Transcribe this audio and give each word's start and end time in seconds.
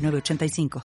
906985. 0.00 0.82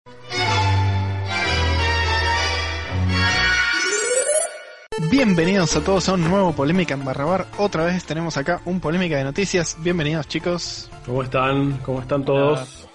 Bienvenidos 5.09 5.75
a 5.75 5.83
todos 5.83 6.09
a 6.09 6.13
un 6.13 6.23
nuevo 6.23 6.53
Polémica 6.53 6.93
en 6.93 7.03
Barrabar. 7.03 7.47
Otra 7.57 7.83
vez 7.85 8.05
tenemos 8.05 8.37
acá 8.37 8.61
un 8.65 8.79
Polémica 8.79 9.17
de 9.17 9.23
Noticias. 9.23 9.77
Bienvenidos 9.79 10.27
chicos. 10.27 10.89
¿Cómo 11.05 11.23
están? 11.23 11.77
¿Cómo 11.79 12.01
están 12.01 12.23
todos? 12.25 12.87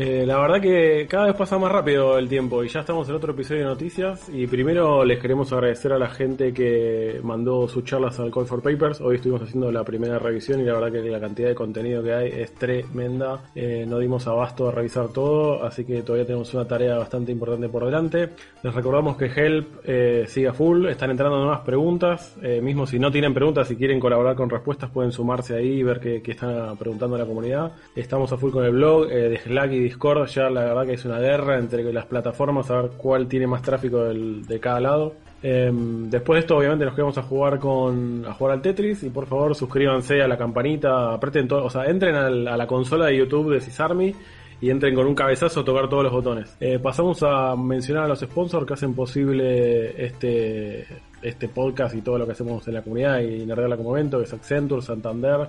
Eh, 0.00 0.24
la 0.24 0.38
verdad 0.38 0.60
que 0.60 1.08
cada 1.10 1.26
vez 1.26 1.34
pasa 1.34 1.58
más 1.58 1.72
rápido 1.72 2.18
el 2.18 2.28
tiempo 2.28 2.62
y 2.62 2.68
ya 2.68 2.78
estamos 2.78 3.08
en 3.08 3.16
otro 3.16 3.32
episodio 3.32 3.62
de 3.62 3.66
noticias 3.66 4.28
y 4.32 4.46
primero 4.46 5.04
les 5.04 5.18
queremos 5.18 5.52
agradecer 5.52 5.92
a 5.92 5.98
la 5.98 6.08
gente 6.08 6.52
que 6.52 7.18
mandó 7.24 7.66
sus 7.66 7.82
charlas 7.82 8.20
al 8.20 8.30
Call 8.30 8.46
for 8.46 8.62
Papers. 8.62 9.00
Hoy 9.00 9.16
estuvimos 9.16 9.42
haciendo 9.42 9.72
la 9.72 9.82
primera 9.82 10.20
revisión 10.20 10.60
y 10.60 10.62
la 10.62 10.74
verdad 10.74 10.92
que 10.92 11.10
la 11.10 11.18
cantidad 11.18 11.48
de 11.48 11.56
contenido 11.56 12.00
que 12.00 12.14
hay 12.14 12.28
es 12.28 12.54
tremenda. 12.54 13.40
Eh, 13.56 13.86
no 13.88 13.98
dimos 13.98 14.24
abasto 14.28 14.68
a 14.68 14.70
revisar 14.70 15.08
todo, 15.08 15.64
así 15.64 15.84
que 15.84 16.02
todavía 16.02 16.26
tenemos 16.26 16.54
una 16.54 16.68
tarea 16.68 16.96
bastante 16.96 17.32
importante 17.32 17.68
por 17.68 17.84
delante. 17.84 18.28
Les 18.62 18.72
recordamos 18.72 19.16
que 19.16 19.24
Help 19.24 19.80
eh, 19.82 20.26
siga 20.28 20.52
full, 20.52 20.86
están 20.86 21.10
entrando 21.10 21.38
nuevas 21.38 21.62
preguntas. 21.62 22.36
Mismo 22.62 22.86
si 22.86 23.00
no 23.00 23.10
tienen 23.10 23.34
preguntas, 23.34 23.66
si 23.66 23.74
quieren 23.74 23.98
colaborar 23.98 24.36
con 24.36 24.48
respuestas, 24.48 24.90
pueden 24.90 25.10
sumarse 25.10 25.56
ahí 25.56 25.80
y 25.80 25.82
ver 25.82 25.98
qué, 25.98 26.22
qué 26.22 26.30
está 26.30 26.72
preguntando 26.76 27.18
la 27.18 27.26
comunidad. 27.26 27.72
Estamos 27.96 28.32
a 28.32 28.36
full 28.36 28.52
con 28.52 28.64
el 28.64 28.70
blog 28.70 29.08
de 29.08 29.36
Slack 29.38 29.72
y 29.72 29.87
Discord 29.88 30.26
ya 30.28 30.50
la 30.50 30.64
verdad 30.64 30.86
que 30.86 30.92
es 30.92 31.04
una 31.04 31.18
guerra 31.18 31.58
entre 31.58 31.92
las 31.92 32.06
plataformas 32.06 32.70
a 32.70 32.82
ver 32.82 32.90
cuál 32.96 33.26
tiene 33.26 33.46
más 33.46 33.62
tráfico 33.62 34.04
de 34.04 34.60
cada 34.60 34.80
lado. 34.80 35.14
Em, 35.42 36.10
después 36.10 36.36
de 36.36 36.40
esto 36.40 36.56
obviamente 36.56 36.84
nos 36.84 36.94
quedamos 36.94 37.16
a 37.16 37.22
jugar 37.22 37.58
con 37.58 38.24
a 38.26 38.34
jugar 38.34 38.54
al 38.54 38.62
Tetris 38.62 39.04
y 39.04 39.10
por 39.10 39.26
favor 39.26 39.54
suscríbanse 39.54 40.20
a 40.20 40.28
la 40.28 40.36
campanita, 40.36 41.14
aprieten 41.14 41.46
todo, 41.46 41.64
o 41.64 41.70
sea, 41.70 41.86
entren 41.86 42.14
a 42.14 42.56
la 42.56 42.66
consola 42.66 43.06
de 43.06 43.16
YouTube 43.16 43.52
de 43.52 43.60
Cisarmi 43.60 44.14
y 44.60 44.70
entren 44.70 44.94
con 44.94 45.06
un 45.06 45.14
cabezazo 45.14 45.60
a 45.60 45.64
tocar 45.64 45.88
todos 45.88 46.02
los 46.02 46.12
botones. 46.12 46.56
Eh, 46.58 46.80
pasamos 46.80 47.22
a 47.22 47.54
mencionar 47.54 48.04
a 48.04 48.08
los 48.08 48.20
sponsors 48.20 48.66
que 48.66 48.74
hacen 48.74 48.94
posible 48.94 50.04
este 50.04 50.86
este 51.22 51.48
podcast 51.48 51.94
y 51.94 52.02
todo 52.02 52.18
lo 52.18 52.26
que 52.26 52.32
hacemos 52.32 52.66
en 52.68 52.74
la 52.74 52.82
comunidad 52.82 53.20
y 53.20 53.44
Nerdear 53.46 53.76
como 53.76 53.96
evento, 53.96 54.18
que 54.18 54.24
es 54.24 54.32
Accenture, 54.32 54.82
Santander, 54.82 55.48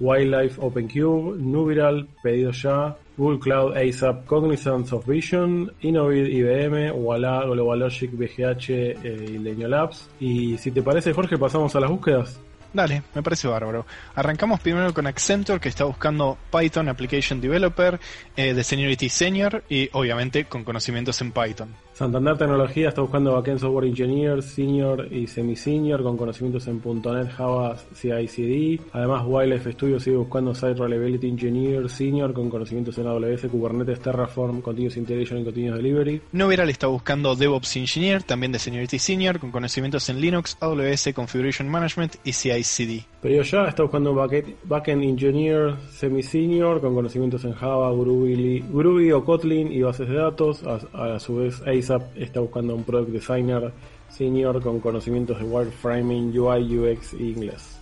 Wildlife 0.00 0.60
OpenCube, 0.60 1.36
Nubiral, 1.38 2.06
Pedido 2.22 2.50
Ya, 2.52 2.96
Google 3.16 3.38
Cloud 3.38 3.76
ASAP, 3.76 4.24
Cognizant 4.26 4.92
of 4.92 5.06
Vision, 5.06 5.70
Innovid 5.82 6.28
IBM, 6.28 6.92
Walla, 6.92 7.44
Global 7.44 7.78
Logic, 7.78 8.10
BGH 8.10 8.70
eh, 8.70 9.30
y 9.34 9.38
Leño 9.38 9.68
Labs. 9.68 10.10
Y 10.18 10.58
si 10.58 10.70
te 10.70 10.82
parece, 10.82 11.12
Jorge, 11.12 11.38
pasamos 11.38 11.74
a 11.76 11.80
las 11.80 11.90
búsquedas. 11.90 12.40
Dale, 12.74 13.04
me 13.14 13.22
parece 13.22 13.46
bárbaro. 13.46 13.86
Arrancamos 14.16 14.58
primero 14.58 14.92
con 14.92 15.06
Accenture, 15.06 15.60
que 15.60 15.68
está 15.68 15.84
buscando 15.84 16.36
Python 16.50 16.88
Application 16.88 17.40
Developer 17.40 18.00
eh, 18.36 18.52
de 18.52 18.64
Seniority 18.64 19.08
Senior 19.08 19.62
y 19.68 19.88
obviamente 19.92 20.46
con 20.46 20.64
conocimientos 20.64 21.20
en 21.20 21.30
Python. 21.30 21.72
Santander 21.94 22.36
Tecnología 22.36 22.88
está 22.88 23.02
buscando 23.02 23.34
Backend 23.34 23.60
Software 23.60 23.86
Engineer, 23.86 24.42
Senior 24.42 25.06
y 25.12 25.28
Semi-Senior 25.28 26.02
con 26.02 26.16
conocimientos 26.16 26.66
en 26.66 26.82
.NET, 26.84 27.30
Java, 27.30 27.76
CI/CD. 27.94 28.80
Además, 28.92 29.22
Wildlife 29.24 29.70
Studio 29.70 30.00
sigue 30.00 30.16
buscando 30.16 30.52
Site 30.52 30.74
Reliability 30.74 31.28
Engineer, 31.28 31.88
Senior 31.88 32.34
con 32.34 32.50
conocimientos 32.50 32.98
en 32.98 33.06
AWS, 33.06 33.46
Kubernetes, 33.48 34.00
Terraform, 34.00 34.60
Continuous 34.60 34.96
Integration 34.96 35.38
y 35.38 35.44
Continuous 35.44 35.76
Delivery. 35.76 36.20
Noveral 36.32 36.68
está 36.68 36.88
buscando 36.88 37.36
DevOps 37.36 37.76
Engineer, 37.76 38.24
también 38.24 38.50
de 38.50 38.58
Seniority 38.58 38.98
Senior, 38.98 39.38
con 39.38 39.52
conocimientos 39.52 40.08
en 40.08 40.20
Linux, 40.20 40.56
AWS, 40.58 41.12
Configuration 41.14 41.68
Management 41.68 42.16
y 42.24 42.32
CI/CD. 42.64 43.04
Pero 43.20 43.42
ya 43.42 43.68
está 43.68 43.82
buscando 43.82 44.14
Backend 44.14 45.02
Engineer, 45.02 45.76
Semi-Senior 45.90 46.80
con 46.80 46.94
conocimientos 46.94 47.44
en 47.44 47.52
Java, 47.52 47.90
Groovy, 47.92 48.64
Groovy 48.72 49.12
o 49.12 49.24
Kotlin 49.24 49.72
y 49.72 49.82
bases 49.82 50.08
de 50.08 50.14
datos. 50.14 50.62
A, 50.64 51.14
a 51.14 51.20
su 51.20 51.36
vez, 51.36 51.62
está 51.66 52.40
buscando 52.40 52.74
un 52.74 52.84
Product 52.84 53.10
Designer 53.10 53.72
Senior 54.08 54.62
con 54.62 54.80
conocimientos 54.80 55.38
de 55.38 55.44
Wireframing, 55.44 56.36
UI, 56.38 56.78
UX 56.78 57.14
e 57.14 57.22
inglés. 57.22 57.78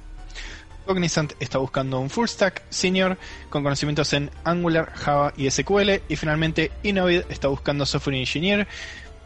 Cognizant 0.84 1.34
está 1.38 1.59
buscando 1.59 2.00
un 2.00 2.10
Full 2.10 2.26
Stack 2.26 2.64
Senior 2.69 3.16
con 3.50 3.62
conocimientos 3.62 4.12
en 4.14 4.31
Angular, 4.44 4.91
Java 4.94 5.32
y 5.37 5.49
SQL. 5.50 6.03
Y 6.09 6.16
finalmente 6.16 6.72
Innovid 6.82 7.22
está 7.28 7.49
buscando 7.49 7.87
Software 7.87 8.16
Engineer 8.16 8.66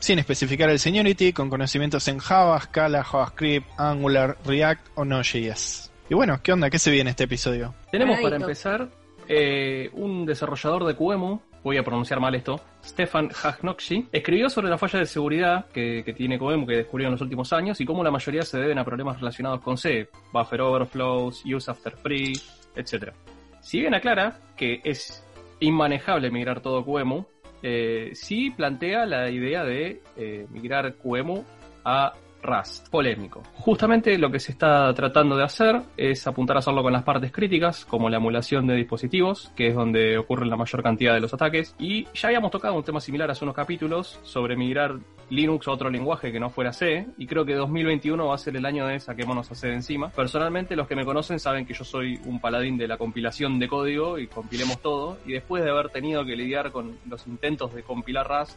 sin 0.07 0.21
especificar 0.21 0.71
el 0.71 0.79
Seniority 0.79 1.33
con 1.33 1.51
conocimientos 1.51 2.07
en 2.07 2.19
Java, 2.19 2.61
Scala, 2.61 3.03
JavaScript, 3.03 3.67
Angular, 3.77 4.37
React 4.45 4.87
o 4.95 5.05
Node.js. 5.05 5.91
Y 6.09 6.15
bueno, 6.15 6.39
¿qué 6.45 6.53
onda? 6.53 6.71
¿Qué 6.71 6.79
se 6.79 6.93
viene 6.93 7.09
en 7.09 7.09
este 7.09 7.25
episodio? 7.25 7.75
Tenemos 7.91 8.21
para 8.21 8.37
empezar 8.37 8.89
eh, 9.27 9.91
un 9.95 10.25
desarrollador 10.25 10.85
de 10.85 10.95
QEMU 10.95 11.41
voy 11.65 11.79
a 11.79 11.83
pronunciar 11.83 12.21
mal 12.21 12.33
esto, 12.37 12.61
Stefan 12.85 13.29
Hagnokshi, 13.43 14.07
escribió 14.13 14.49
sobre 14.49 14.69
la 14.69 14.79
falla 14.79 15.01
de 15.01 15.07
seguridad 15.07 15.67
que, 15.73 16.15
tiene 16.17 16.39
Coemu 16.39 16.65
que 16.65 16.77
descubrió 16.77 17.09
en 17.09 17.13
los 17.15 17.21
últimos 17.21 17.53
años 17.53 17.81
y 17.81 17.85
cómo 17.85 18.05
la 18.05 18.13
mayoría 18.13 18.43
se 18.43 18.59
deben 18.61 18.79
a 18.79 18.85
problemas 18.85 19.19
relacionados 19.19 19.61
con 19.63 19.77
C, 19.77 20.09
buffer 20.33 20.61
overflows, 20.61 21.43
use 21.45 21.69
after 21.69 21.97
free, 21.97 22.35
etc. 22.77 23.13
Si 23.61 23.81
bien 23.81 23.95
aclara 23.95 24.39
que 24.57 24.81
es 24.85 25.27
inmanejable 25.59 26.31
migrar 26.31 26.61
todo 26.61 26.85
QEMU, 26.85 27.27
eh, 27.63 28.11
sí 28.15 28.51
plantea 28.51 29.07
la 29.07 29.31
idea 29.31 29.65
de 29.65 30.03
eh, 30.17 30.47
migrar 30.51 30.95
QEMU 30.95 31.45
a 31.85 32.13
Rust, 32.43 32.89
polémico. 32.91 33.43
Justamente 33.55 34.17
lo 34.19 34.31
que 34.31 34.39
se 34.39 34.53
está 34.53 34.93
tratando 34.95 35.37
de 35.37 35.45
hacer 35.45 35.83
es 35.97 36.27
apuntar 36.27 36.57
a 36.57 36.59
hacerlo 36.61 36.83
con 36.83 36.93
las 36.93 37.03
partes 37.03 37.33
críticas, 37.33 37.85
como 37.85 38.09
la 38.09 38.19
emulación 38.19 38.67
de 38.67 38.77
dispositivos, 38.77 39.53
que 39.57 39.69
es 39.69 39.75
donde 39.75 40.17
ocurren 40.17 40.49
la 40.49 40.57
mayor 40.57 40.83
cantidad 40.83 41.15
de 41.15 41.21
los 41.21 41.35
ataques. 41.35 41.75
Y 41.79 42.05
ya 42.15 42.29
habíamos 42.29 42.51
tocado 42.51 42.75
un 42.75 42.85
tema 42.85 43.01
similar 43.01 43.31
hace 43.31 43.45
unos 43.45 43.57
capítulos 43.57 44.21
sobre 44.23 44.57
migrar 44.57 44.99
Linux 45.31 45.67
a 45.69 45.73
otro 45.73 45.91
lenguaje 45.91 46.33
que 46.33 46.41
no 46.41 46.51
fuera 46.51 46.73
C, 46.73 47.07
y 47.19 47.27
creo 47.27 47.45
que 47.45 47.55
2021 47.55 48.27
va 48.27 48.35
a 48.35 48.39
ser 48.39 48.57
el 48.57 48.65
año 48.65 48.87
de 48.87 49.01
saquémonos 49.01 49.51
a 49.51 49.55
C 49.55 49.69
de 49.69 49.75
encima. 49.75 50.11
Personalmente, 50.11 50.77
los 50.77 50.87
que 50.87 50.97
me 50.97 51.05
conocen 51.05 51.41
saben 51.41 51.67
que 51.67 51.75
yo 51.75 51.85
soy 51.85 52.21
un 52.25 52.41
paladín 52.41 52.77
de 52.77 52.89
la 52.89 52.97
compilación 52.97 53.59
de 53.59 53.69
código 53.69 54.19
y 54.19 54.27
compilemos 54.27 54.81
todo, 54.81 55.19
y 55.27 55.33
después 55.33 55.65
de 55.65 55.71
haber 55.71 55.89
tenido 55.89 56.25
que 56.25 56.37
lidiar 56.37 56.71
con 56.71 56.99
los 57.09 57.27
intentos 57.27 57.75
de 57.75 57.83
compilar 57.83 58.29
Rust, 58.29 58.57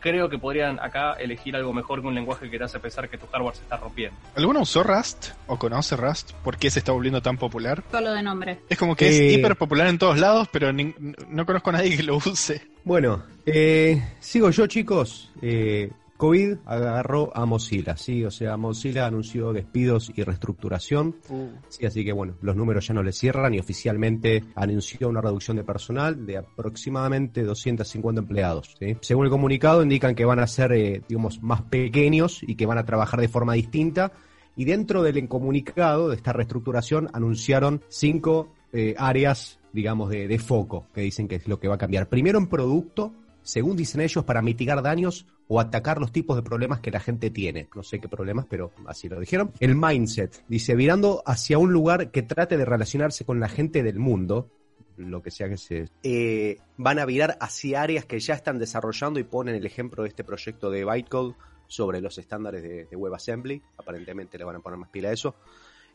creo 0.00 0.28
que 0.28 0.38
podrían 0.38 0.78
acá 0.78 1.14
elegir 1.14 1.56
algo 1.56 1.72
mejor 1.72 2.00
que 2.00 2.06
un 2.06 2.14
lenguaje 2.14 2.48
que 2.48 2.58
te 2.58 2.64
hace 2.64 2.78
pensar 2.78 3.08
que 3.08 3.18
tu 3.18 3.26
hardware 3.26 3.56
se 3.56 3.62
está 3.62 3.76
rompiendo. 3.76 4.16
¿Alguno 4.36 4.60
usó 4.60 4.82
Rust 4.82 5.30
o 5.46 5.58
conoce 5.58 5.96
Rust? 5.96 6.32
¿Por 6.44 6.58
qué 6.58 6.70
se 6.70 6.78
está 6.78 6.92
volviendo 6.92 7.20
tan 7.22 7.36
popular? 7.36 7.82
Solo 7.90 8.12
de 8.12 8.22
nombre. 8.22 8.60
Es 8.68 8.78
como 8.78 8.94
que 8.94 9.08
es 9.08 9.18
eh, 9.18 9.32
hiper 9.32 9.56
popular 9.56 9.88
en 9.88 9.98
todos 9.98 10.18
lados, 10.18 10.48
pero 10.52 10.72
no 10.72 11.46
conozco 11.46 11.70
a 11.70 11.72
nadie 11.74 11.96
que 11.96 12.02
lo 12.02 12.16
use. 12.16 12.75
Bueno, 12.86 13.24
eh, 13.44 14.00
sigo 14.20 14.48
yo 14.50 14.68
chicos. 14.68 15.32
Eh, 15.42 15.90
COVID 16.16 16.58
agarró 16.66 17.36
a 17.36 17.44
Mozilla, 17.44 17.96
sí, 17.96 18.24
o 18.24 18.30
sea, 18.30 18.56
Mozilla 18.56 19.06
anunció 19.06 19.52
despidos 19.52 20.12
y 20.14 20.22
reestructuración, 20.22 21.16
uh. 21.28 21.48
sí, 21.68 21.84
así 21.84 22.04
que 22.04 22.12
bueno, 22.12 22.36
los 22.42 22.54
números 22.54 22.86
ya 22.86 22.94
no 22.94 23.02
le 23.02 23.10
cierran 23.10 23.52
y 23.54 23.58
oficialmente 23.58 24.44
anunció 24.54 25.08
una 25.08 25.20
reducción 25.20 25.56
de 25.56 25.64
personal 25.64 26.24
de 26.24 26.36
aproximadamente 26.36 27.42
250 27.42 28.20
empleados. 28.20 28.76
¿sí? 28.78 28.96
Según 29.00 29.24
el 29.24 29.32
comunicado 29.32 29.82
indican 29.82 30.14
que 30.14 30.24
van 30.24 30.38
a 30.38 30.46
ser, 30.46 30.70
eh, 30.72 31.02
digamos, 31.08 31.42
más 31.42 31.62
pequeños 31.62 32.40
y 32.42 32.54
que 32.54 32.66
van 32.66 32.78
a 32.78 32.86
trabajar 32.86 33.20
de 33.20 33.28
forma 33.28 33.54
distinta. 33.54 34.12
Y 34.54 34.64
dentro 34.64 35.02
del 35.02 35.28
comunicado 35.28 36.08
de 36.08 36.16
esta 36.16 36.32
reestructuración 36.32 37.10
anunciaron 37.12 37.82
cinco 37.88 38.54
eh, 38.72 38.94
áreas, 38.96 39.58
digamos, 39.76 40.08
de, 40.08 40.26
de 40.26 40.38
foco, 40.38 40.86
que 40.94 41.02
dicen 41.02 41.28
que 41.28 41.34
es 41.34 41.46
lo 41.46 41.60
que 41.60 41.68
va 41.68 41.74
a 41.74 41.78
cambiar. 41.78 42.08
Primero 42.08 42.38
en 42.38 42.46
producto, 42.46 43.12
según 43.42 43.76
dicen 43.76 44.00
ellos, 44.00 44.24
para 44.24 44.40
mitigar 44.40 44.82
daños 44.82 45.26
o 45.48 45.60
atacar 45.60 46.00
los 46.00 46.12
tipos 46.12 46.34
de 46.34 46.42
problemas 46.42 46.80
que 46.80 46.90
la 46.90 46.98
gente 46.98 47.28
tiene. 47.28 47.68
No 47.74 47.82
sé 47.82 48.00
qué 48.00 48.08
problemas, 48.08 48.46
pero 48.48 48.72
así 48.86 49.06
lo 49.06 49.20
dijeron. 49.20 49.52
El 49.60 49.76
mindset, 49.76 50.42
dice, 50.48 50.74
virando 50.74 51.22
hacia 51.26 51.58
un 51.58 51.72
lugar 51.72 52.10
que 52.10 52.22
trate 52.22 52.56
de 52.56 52.64
relacionarse 52.64 53.26
con 53.26 53.38
la 53.38 53.50
gente 53.50 53.82
del 53.82 53.98
mundo, 53.98 54.50
lo 54.96 55.22
que 55.22 55.30
sea 55.30 55.50
que 55.50 55.58
se... 55.58 55.90
Eh, 56.02 56.56
van 56.78 56.98
a 56.98 57.04
virar 57.04 57.36
hacia 57.38 57.82
áreas 57.82 58.06
que 58.06 58.18
ya 58.18 58.32
están 58.32 58.58
desarrollando 58.58 59.20
y 59.20 59.24
ponen 59.24 59.56
el 59.56 59.66
ejemplo 59.66 60.04
de 60.04 60.08
este 60.08 60.24
proyecto 60.24 60.70
de 60.70 60.86
Bytecode 60.86 61.34
sobre 61.66 62.00
los 62.00 62.16
estándares 62.16 62.62
de, 62.62 62.96
WebAssembly. 62.96 63.60
Aparentemente 63.76 64.38
le 64.38 64.44
van 64.44 64.56
a 64.56 64.60
poner 64.60 64.78
más 64.78 64.88
pila 64.88 65.10
a 65.10 65.12
eso. 65.12 65.34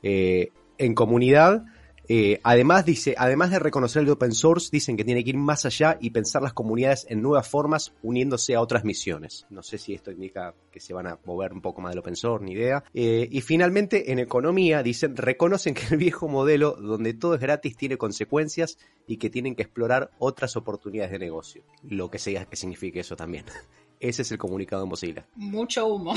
Eh, 0.03 0.51
en 0.77 0.93
comunidad 0.93 1.65
Eh, 2.13 2.41
además, 2.43 2.85
dice, 2.85 3.15
además 3.17 3.51
de 3.51 3.59
reconocer 3.59 4.03
el 4.03 4.09
open 4.09 4.33
source, 4.33 4.67
dicen 4.69 4.97
que 4.97 5.05
tiene 5.05 5.23
que 5.23 5.29
ir 5.29 5.37
más 5.37 5.65
allá 5.65 5.97
y 6.01 6.09
pensar 6.09 6.41
las 6.41 6.51
comunidades 6.51 7.05
en 7.07 7.21
nuevas 7.21 7.47
formas, 7.47 7.93
uniéndose 8.03 8.53
a 8.53 8.59
otras 8.59 8.83
misiones. 8.83 9.45
No 9.49 9.63
sé 9.63 9.77
si 9.77 9.93
esto 9.93 10.11
indica 10.11 10.53
que 10.73 10.81
se 10.81 10.93
van 10.93 11.07
a 11.07 11.19
mover 11.23 11.53
un 11.53 11.61
poco 11.61 11.79
más 11.79 11.93
del 11.93 11.99
open 11.99 12.17
source, 12.17 12.43
ni 12.43 12.51
idea. 12.51 12.83
Eh, 12.93 13.29
y 13.31 13.39
finalmente, 13.39 14.11
en 14.11 14.19
economía, 14.19 14.83
dicen, 14.83 15.15
reconocen 15.15 15.73
que 15.73 15.83
el 15.89 15.95
viejo 15.95 16.27
modelo, 16.27 16.73
donde 16.73 17.13
todo 17.13 17.35
es 17.35 17.39
gratis, 17.39 17.77
tiene 17.77 17.97
consecuencias 17.97 18.77
y 19.07 19.15
que 19.15 19.29
tienen 19.29 19.55
que 19.55 19.61
explorar 19.61 20.11
otras 20.19 20.57
oportunidades 20.57 21.13
de 21.13 21.19
negocio. 21.19 21.63
Lo 21.81 22.11
que 22.11 22.19
sea 22.19 22.43
que 22.43 22.57
signifique 22.57 22.99
eso 22.99 23.15
también. 23.15 23.45
Ese 24.01 24.23
es 24.23 24.31
el 24.33 24.37
comunicado 24.37 24.83
de 24.83 24.89
Mozilla. 24.89 25.25
Mucho 25.35 25.87
humo. 25.87 26.13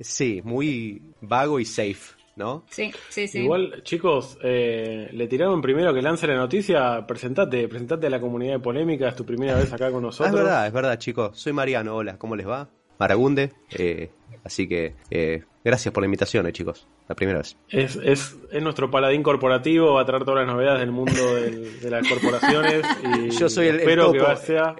sí, 0.00 0.40
muy 0.42 1.00
vago 1.20 1.60
y 1.60 1.64
safe. 1.64 2.20
¿No? 2.36 2.64
Sí, 2.70 2.92
sí, 3.08 3.28
sí. 3.28 3.40
Igual, 3.40 3.82
chicos, 3.82 4.38
eh, 4.42 5.08
le 5.12 5.26
tiraron 5.26 5.60
primero 5.60 5.92
que 5.92 6.02
lance 6.02 6.26
la 6.26 6.36
noticia. 6.36 7.06
Presentate, 7.06 7.68
presentate 7.68 8.06
a 8.06 8.10
la 8.10 8.20
comunidad 8.20 8.54
de 8.54 8.60
polémica. 8.60 9.08
Es 9.08 9.16
tu 9.16 9.24
primera 9.24 9.56
vez 9.56 9.72
acá 9.72 9.90
con 9.90 10.02
nosotros. 10.02 10.34
es 10.34 10.42
verdad, 10.42 10.66
es 10.66 10.72
verdad, 10.72 10.98
chicos. 10.98 11.38
Soy 11.38 11.52
Mariano. 11.52 11.96
Hola, 11.96 12.18
¿cómo 12.18 12.36
les 12.36 12.48
va? 12.48 12.68
Maragunde. 12.98 13.52
Eh, 13.70 14.10
así 14.44 14.68
que 14.68 14.94
eh, 15.10 15.42
gracias 15.64 15.92
por 15.92 16.02
la 16.02 16.06
invitación, 16.06 16.46
eh, 16.46 16.52
chicos. 16.52 16.86
La 17.08 17.16
primera 17.16 17.38
vez. 17.38 17.56
Es, 17.68 17.96
es, 17.96 18.36
es, 18.50 18.62
nuestro 18.62 18.90
paladín 18.90 19.22
corporativo. 19.22 19.94
Va 19.94 20.02
a 20.02 20.06
traer 20.06 20.24
todas 20.24 20.46
las 20.46 20.54
novedades 20.54 20.80
del 20.80 20.92
mundo 20.92 21.34
de 21.34 21.90
las 21.90 22.08
corporaciones. 22.08 22.86
Y 23.26 23.30
Yo 23.30 23.48
soy 23.48 23.66
el, 23.66 23.80
espero 23.80 24.12
que 24.12 24.36
sea, 24.36 24.76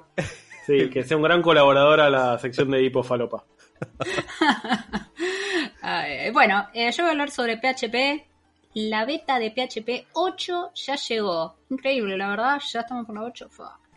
sí, 0.66 0.88
que 0.88 1.02
sea 1.02 1.16
un 1.16 1.22
gran 1.24 1.42
colaborador 1.42 2.00
a 2.00 2.08
la 2.08 2.38
sección 2.38 2.70
de 2.70 2.82
Hipofalopa. 2.84 3.44
bueno, 6.32 6.68
eh, 6.72 6.90
yo 6.92 7.02
voy 7.02 7.08
a 7.08 7.12
hablar 7.12 7.30
sobre 7.30 7.56
PHP. 7.56 8.26
La 8.74 9.04
beta 9.04 9.38
de 9.38 9.50
PHP 9.50 10.08
8 10.14 10.72
ya 10.74 10.96
llegó. 10.96 11.56
Increíble, 11.68 12.16
la 12.16 12.28
verdad, 12.28 12.60
ya 12.72 12.80
estamos 12.80 13.06
con 13.06 13.16
la 13.16 13.22
8. 13.22 13.50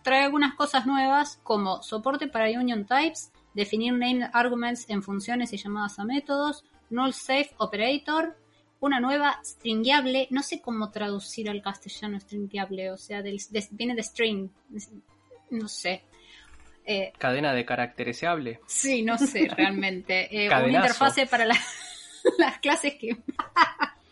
Trae 0.04 0.24
algunas 0.24 0.56
cosas 0.56 0.86
nuevas 0.86 1.40
como 1.44 1.82
soporte 1.82 2.28
para 2.28 2.50
union 2.50 2.86
types, 2.86 3.32
definir 3.54 3.94
name 3.94 4.30
arguments 4.34 4.90
en 4.90 5.02
funciones 5.02 5.54
y 5.54 5.58
llamadas 5.58 5.98
a 5.98 6.04
métodos, 6.04 6.64
null 6.90 7.14
safe 7.14 7.52
operator, 7.58 8.38
una 8.80 9.00
nueva 9.00 9.40
stringable, 9.44 10.28
no 10.30 10.44
sé 10.44 10.62
cómo 10.62 10.92
traducir 10.92 11.50
al 11.50 11.62
castellano 11.62 12.20
stringable, 12.20 12.92
o 12.92 12.98
sea, 12.98 13.24
viene 13.72 13.96
de 13.96 14.04
string, 14.04 14.50
no 15.50 15.68
sé. 15.68 16.04
Eh, 16.86 17.12
Cadena 17.18 17.54
de 17.54 17.66
caracterizable. 17.66 18.60
Sí, 18.68 19.02
no 19.02 19.18
sé 19.18 19.50
realmente. 19.56 20.30
Eh, 20.36 20.48
una 20.48 20.68
interfase 20.68 21.26
para 21.26 21.46
las 22.38 22.58
clases 22.62 22.94
que... 22.96 23.18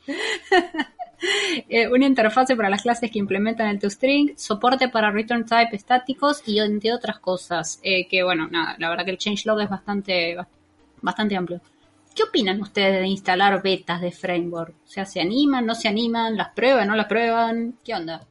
eh, 1.70 1.88
una 1.88 2.06
interfase 2.06 2.56
para 2.56 2.70
las 2.70 2.82
clases 2.82 3.12
que 3.12 3.20
implementan 3.20 3.68
el 3.68 3.80
toString, 3.80 4.38
soporte 4.38 4.90
para 4.90 5.12
return 5.12 5.46
type 5.46 5.76
estáticos 5.76 6.42
y 6.48 6.60
entre 6.60 6.94
otras 6.94 7.20
cosas. 7.20 7.80
Que 7.82 8.24
bueno, 8.24 8.48
nada, 8.48 8.76
la 8.80 8.90
verdad 8.90 9.06
que 9.06 9.12
el 9.12 9.18
changelog 9.18 9.62
es 9.62 9.70
bastante, 9.70 10.36
bastante 11.02 11.36
amplio. 11.36 11.62
¿Qué 12.16 12.24
opinan 12.24 12.62
ustedes 12.62 13.02
de 13.02 13.08
instalar 13.08 13.62
betas 13.62 14.02
de 14.02 14.12
framework? 14.12 14.76
O 14.86 14.88
sea, 14.88 15.06
¿se 15.06 15.20
animan, 15.20 15.66
no 15.66 15.74
se 15.74 15.88
animan, 15.88 16.38
las 16.38 16.50
prueban, 16.50 16.88
no 16.88 16.96
las 16.96 17.08
prueban? 17.08 17.80
¿Qué 17.84 17.96
onda? 17.96 18.22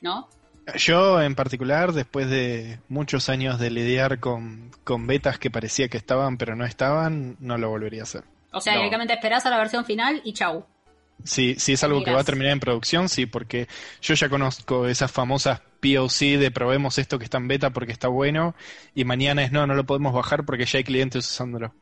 ¿No? 0.00 0.28
Yo 0.76 1.20
en 1.20 1.34
particular, 1.34 1.92
después 1.92 2.30
de 2.30 2.78
muchos 2.88 3.28
años 3.28 3.58
de 3.58 3.70
lidiar 3.70 4.20
con, 4.20 4.70
betas 5.06 5.38
que 5.38 5.50
parecía 5.50 5.88
que 5.88 5.96
estaban 5.96 6.36
pero 6.36 6.54
no 6.54 6.64
estaban, 6.64 7.36
no 7.40 7.58
lo 7.58 7.68
volvería 7.68 8.02
a 8.02 8.04
hacer. 8.04 8.24
O 8.52 8.60
sea, 8.60 8.74
directamente 8.74 9.14
esperás 9.14 9.44
a 9.46 9.50
la 9.50 9.58
versión 9.58 9.84
final 9.84 10.20
y 10.24 10.32
chau. 10.34 10.64
Sí, 11.24 11.54
sí 11.56 11.72
es 11.74 11.84
algo 11.84 12.02
que 12.02 12.12
va 12.12 12.20
a 12.20 12.24
terminar 12.24 12.52
en 12.52 12.60
producción, 12.60 13.08
sí, 13.08 13.26
porque 13.26 13.68
yo 14.00 14.14
ya 14.14 14.28
conozco 14.28 14.86
esas 14.88 15.10
famosas 15.10 15.60
POC 15.80 16.38
de 16.38 16.50
probemos 16.50 16.98
esto 16.98 17.18
que 17.18 17.24
está 17.24 17.38
en 17.38 17.48
beta 17.48 17.70
porque 17.70 17.92
está 17.92 18.08
bueno 18.08 18.54
y 18.94 19.04
mañana 19.04 19.42
es 19.42 19.52
no, 19.52 19.66
no 19.66 19.74
lo 19.74 19.84
podemos 19.84 20.12
bajar 20.12 20.44
porque 20.44 20.64
ya 20.64 20.78
hay 20.78 20.84
clientes 20.84 21.28
usándolo. 21.28 21.74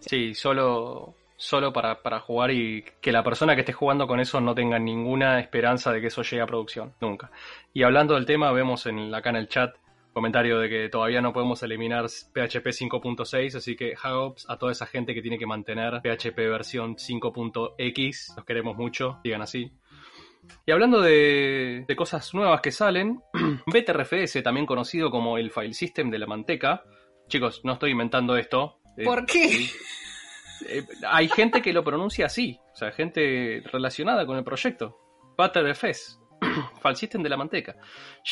Sí, 0.00 0.34
solo 0.34 1.14
solo 1.36 1.72
para, 1.72 2.02
para 2.02 2.20
jugar 2.20 2.50
y 2.50 2.84
que 3.00 3.12
la 3.12 3.22
persona 3.22 3.54
que 3.54 3.60
esté 3.60 3.72
jugando 3.72 4.06
con 4.06 4.20
eso 4.20 4.40
no 4.40 4.54
tenga 4.54 4.78
ninguna 4.78 5.40
esperanza 5.40 5.92
de 5.92 6.00
que 6.00 6.08
eso 6.08 6.22
llegue 6.22 6.42
a 6.42 6.46
producción, 6.46 6.94
nunca. 7.00 7.30
Y 7.72 7.82
hablando 7.82 8.14
del 8.14 8.26
tema, 8.26 8.52
vemos 8.52 8.86
en, 8.86 9.14
acá 9.14 9.30
en 9.30 9.36
el 9.36 9.48
chat 9.48 9.74
comentario 10.12 10.60
de 10.60 10.68
que 10.68 10.88
todavía 10.88 11.20
no 11.20 11.32
podemos 11.32 11.62
eliminar 11.62 12.06
PHP 12.06 12.68
5.6, 12.68 13.56
así 13.56 13.76
que 13.76 13.94
Hagops 14.00 14.48
a 14.48 14.56
toda 14.56 14.72
esa 14.72 14.86
gente 14.86 15.12
que 15.12 15.20
tiene 15.20 15.38
que 15.38 15.46
mantener 15.46 16.00
PHP 16.00 16.36
versión 16.36 16.96
5.x, 16.96 18.34
los 18.36 18.44
queremos 18.44 18.76
mucho, 18.76 19.18
digan 19.24 19.42
así. 19.42 19.72
Y 20.66 20.72
hablando 20.72 21.00
de, 21.00 21.84
de 21.86 21.96
cosas 21.96 22.32
nuevas 22.32 22.60
que 22.60 22.70
salen, 22.70 23.22
BTRFS, 23.66 24.42
también 24.42 24.66
conocido 24.66 25.10
como 25.10 25.36
el 25.36 25.50
file 25.50 25.74
system 25.74 26.10
de 26.10 26.18
la 26.18 26.26
manteca, 26.26 26.84
chicos, 27.28 27.62
no 27.64 27.72
estoy 27.72 27.90
inventando 27.90 28.36
esto. 28.36 28.78
¿Por 29.04 29.20
eh, 29.20 29.26
qué? 29.26 29.66
Eh, 30.68 30.84
hay 31.08 31.28
gente 31.28 31.62
que 31.62 31.72
lo 31.72 31.84
pronuncia 31.84 32.26
así, 32.26 32.58
o 32.72 32.76
sea, 32.76 32.92
gente 32.92 33.62
relacionada 33.72 34.26
con 34.26 34.36
el 34.36 34.44
proyecto. 34.44 34.98
ButterFS, 35.36 36.20
File 36.80 36.94
System 36.96 37.22
de 37.22 37.28
la 37.28 37.36
manteca. 37.36 37.76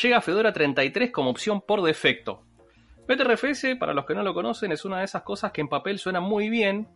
Llega 0.01 0.21
Fedora 0.21 0.53
33 0.53 1.11
como 1.11 1.29
opción 1.29 1.61
por 1.61 1.81
defecto. 1.81 2.45
BTRFS, 3.07 3.75
para 3.77 3.93
los 3.93 4.05
que 4.05 4.15
no 4.15 4.23
lo 4.23 4.33
conocen, 4.33 4.71
es 4.71 4.85
una 4.85 4.99
de 4.99 5.05
esas 5.05 5.23
cosas 5.23 5.51
que 5.51 5.59
en 5.59 5.67
papel 5.67 5.99
suena 5.99 6.21
muy 6.21 6.49
bien. 6.49 6.87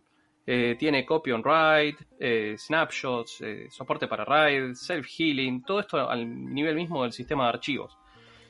Eh, 0.46 0.76
tiene 0.78 1.04
copy 1.04 1.32
on 1.32 1.42
write, 1.44 2.02
eh, 2.18 2.54
snapshots, 2.56 3.44
soporte 3.68 4.08
para 4.08 4.24
write, 4.24 4.74
self-healing, 4.74 5.62
todo 5.66 5.80
esto 5.80 6.08
al 6.08 6.26
nivel 6.26 6.74
mismo 6.74 7.02
del 7.02 7.12
sistema 7.12 7.44
de 7.44 7.48
archivos. 7.50 7.98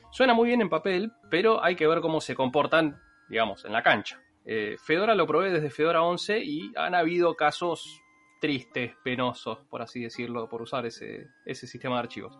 Suena 0.09 0.33
muy 0.33 0.47
bien 0.47 0.61
en 0.61 0.69
papel, 0.69 1.11
pero 1.29 1.61
hay 1.61 1.75
que 1.75 1.87
ver 1.87 1.99
cómo 1.99 2.21
se 2.21 2.35
comportan, 2.35 2.97
digamos, 3.27 3.65
en 3.65 3.73
la 3.73 3.83
cancha. 3.83 4.21
Eh, 4.45 4.77
Fedora 4.83 5.15
lo 5.15 5.27
probé 5.27 5.51
desde 5.51 5.69
Fedora 5.69 6.01
11 6.01 6.39
y 6.39 6.71
han 6.75 6.95
habido 6.95 7.35
casos 7.35 8.01
tristes, 8.39 8.93
penosos, 9.03 9.59
por 9.69 9.81
así 9.81 10.01
decirlo, 10.01 10.47
por 10.47 10.61
usar 10.61 10.85
ese, 10.85 11.27
sistema 11.53 11.95
de 11.95 11.99
archivos. 11.99 12.39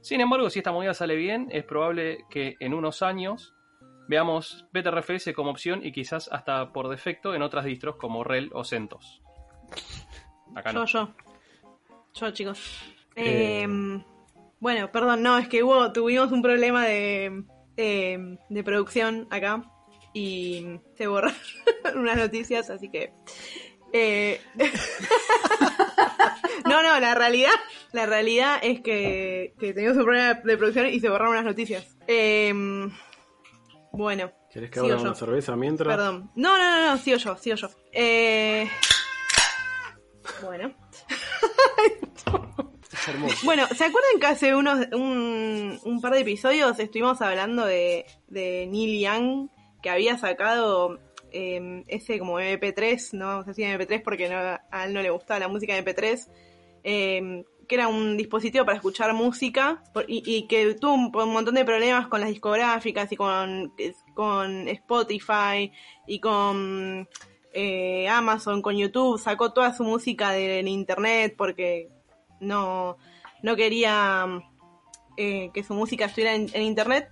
Sin 0.00 0.20
embargo, 0.20 0.50
si 0.50 0.60
esta 0.60 0.72
movida 0.72 0.94
sale 0.94 1.16
bien, 1.16 1.48
es 1.50 1.64
probable 1.64 2.24
que 2.30 2.56
en 2.60 2.74
unos 2.74 3.02
años 3.02 3.54
veamos 4.08 4.66
BTRFS 4.72 5.32
como 5.34 5.50
opción 5.50 5.84
y 5.84 5.92
quizás 5.92 6.28
hasta 6.30 6.72
por 6.72 6.88
defecto 6.88 7.34
en 7.34 7.42
otras 7.42 7.64
distros 7.64 7.96
como 7.96 8.24
RHEL 8.24 8.50
o 8.52 8.64
CentOS. 8.64 9.20
Acá 10.54 10.72
yo, 10.72 10.84
yo. 10.84 11.14
Yo, 12.14 12.30
chicos. 12.30 12.94
Em, 13.16 14.02
bueno, 14.60 14.90
perdón, 14.92 15.22
no, 15.22 15.38
es 15.38 15.48
que 15.48 15.62
hubo, 15.62 15.92
tuvimos 15.92 16.30
un 16.30 16.42
problema 16.42 16.84
de, 16.84 17.44
de 17.76 18.64
producción 18.64 19.26
acá 19.30 19.62
y 20.12 20.80
se 20.96 21.06
borraron 21.06 21.36
unas 21.96 22.16
noticias, 22.16 22.70
así 22.70 22.90
que... 22.90 23.12
Eh, 23.92 24.40
no, 26.68 26.82
no, 26.82 27.00
la 27.00 27.14
realidad, 27.14 27.52
la 27.92 28.04
realidad 28.04 28.58
es 28.62 28.80
que, 28.80 29.54
que 29.58 29.72
teníamos 29.72 29.98
un 29.98 30.04
problema 30.04 30.34
de 30.34 30.56
producción 30.58 30.88
y 30.88 31.00
se 31.00 31.08
borraron 31.08 31.32
unas 31.32 31.46
noticias. 31.46 31.96
Em, 32.06 32.90
bueno. 33.92 34.30
¿Querés 34.52 34.70
que 34.70 34.80
abra 34.80 34.96
una 34.96 35.14
cerveza 35.14 35.56
mientras? 35.56 35.88
Perdón. 35.88 36.30
No, 36.36 36.58
no, 36.58 36.70
no, 36.70 36.90
no, 36.90 36.98
sigo 36.98 37.16
yo, 37.16 37.36
sigo 37.38 37.56
yo. 37.56 37.70
Eh, 37.92 38.68
bueno. 40.42 40.74
Bueno, 43.42 43.66
¿se 43.68 43.84
acuerdan 43.84 44.20
que 44.20 44.26
hace 44.26 44.54
unos 44.54 44.86
un, 44.92 45.78
un, 45.82 46.00
par 46.00 46.12
de 46.12 46.20
episodios 46.20 46.78
estuvimos 46.78 47.22
hablando 47.22 47.64
de, 47.64 48.04
de 48.26 48.66
Neil 48.66 49.00
Young 49.00 49.48
que 49.82 49.90
había 49.90 50.18
sacado 50.18 50.98
em, 51.30 51.84
ese 51.88 52.18
como 52.18 52.40
MP3, 52.40 53.12
no 53.12 53.30
a 53.30 53.42
decir 53.44 53.66
MP3 53.66 54.02
porque 54.02 54.26
a 54.26 54.84
él 54.84 54.94
no 54.94 55.02
le 55.02 55.10
gustaba 55.10 55.40
la 55.40 55.48
música 55.48 55.76
MP3, 55.76 56.28
em, 56.82 57.44
que 57.68 57.74
era 57.74 57.86
un 57.86 58.16
dispositivo 58.16 58.64
para 58.64 58.76
escuchar 58.76 59.12
música 59.12 59.82
y, 60.08 60.46
que 60.48 60.74
tuvo 60.74 60.94
un, 60.94 61.32
montón 61.32 61.54
de 61.54 61.64
problemas 61.64 62.08
con 62.08 62.20
las 62.20 62.30
discográficas 62.30 63.12
y 63.12 63.16
con, 63.16 63.74
con 64.14 64.68
Spotify 64.68 65.70
y 66.06 66.18
con 66.18 67.06
eh, 67.52 68.08
Amazon, 68.08 68.62
con 68.62 68.76
YouTube, 68.76 69.18
sacó 69.18 69.52
toda 69.52 69.74
su 69.74 69.84
música 69.84 70.32
del 70.32 70.66
internet 70.66 71.34
porque 71.36 71.90
no, 72.40 72.96
no 73.42 73.54
quería 73.54 74.26
eh, 75.18 75.50
que 75.52 75.62
su 75.62 75.74
música 75.74 76.06
estuviera 76.06 76.34
en, 76.34 76.48
en 76.54 76.62
internet. 76.62 77.10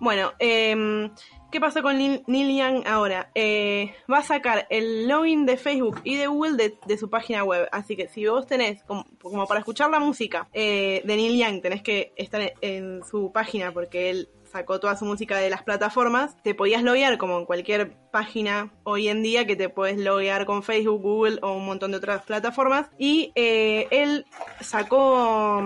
Bueno, 0.00 0.32
eh, 0.38 1.10
¿Qué 1.50 1.60
pasó 1.60 1.82
con 1.82 1.96
Neil 1.96 2.22
Young 2.26 2.86
ahora? 2.86 3.30
Eh, 3.34 3.94
va 4.10 4.18
a 4.18 4.22
sacar 4.22 4.66
el 4.68 5.08
login 5.08 5.46
de 5.46 5.56
Facebook 5.56 5.98
y 6.04 6.16
de 6.16 6.26
Google 6.26 6.76
de, 6.86 6.98
su 6.98 7.08
página 7.08 7.42
web. 7.42 7.66
Así 7.72 7.96
que 7.96 8.06
si 8.06 8.26
vos 8.26 8.46
tenés, 8.46 8.82
como, 8.82 9.06
para 9.46 9.60
escuchar 9.60 9.88
la 9.88 9.98
música 9.98 10.46
eh, 10.52 11.00
de 11.06 11.16
Neil 11.16 11.38
Young, 11.38 11.62
tenés 11.62 11.82
que 11.82 12.12
estar 12.16 12.52
en, 12.60 13.02
su 13.10 13.32
página 13.32 13.72
porque 13.72 14.10
él 14.10 14.28
sacó 14.44 14.78
toda 14.78 14.94
su 14.96 15.06
música 15.06 15.38
de 15.38 15.48
las 15.48 15.62
plataformas, 15.62 16.36
te 16.42 16.54
podías 16.54 16.82
loguear 16.82 17.16
como 17.16 17.38
en 17.38 17.46
cualquier 17.46 17.92
página 18.10 18.70
hoy 18.84 19.08
en 19.08 19.22
día 19.22 19.46
que 19.46 19.56
te 19.56 19.70
puedes 19.70 19.98
loguear 19.98 20.44
con 20.44 20.62
Facebook, 20.62 21.00
Google 21.00 21.38
o 21.40 21.52
un 21.52 21.64
montón 21.64 21.92
de 21.92 21.96
otras 21.96 22.24
plataformas. 22.24 22.90
Y 22.98 23.32
eh, 23.34 23.88
él 23.90 24.26
sacó 24.60 25.62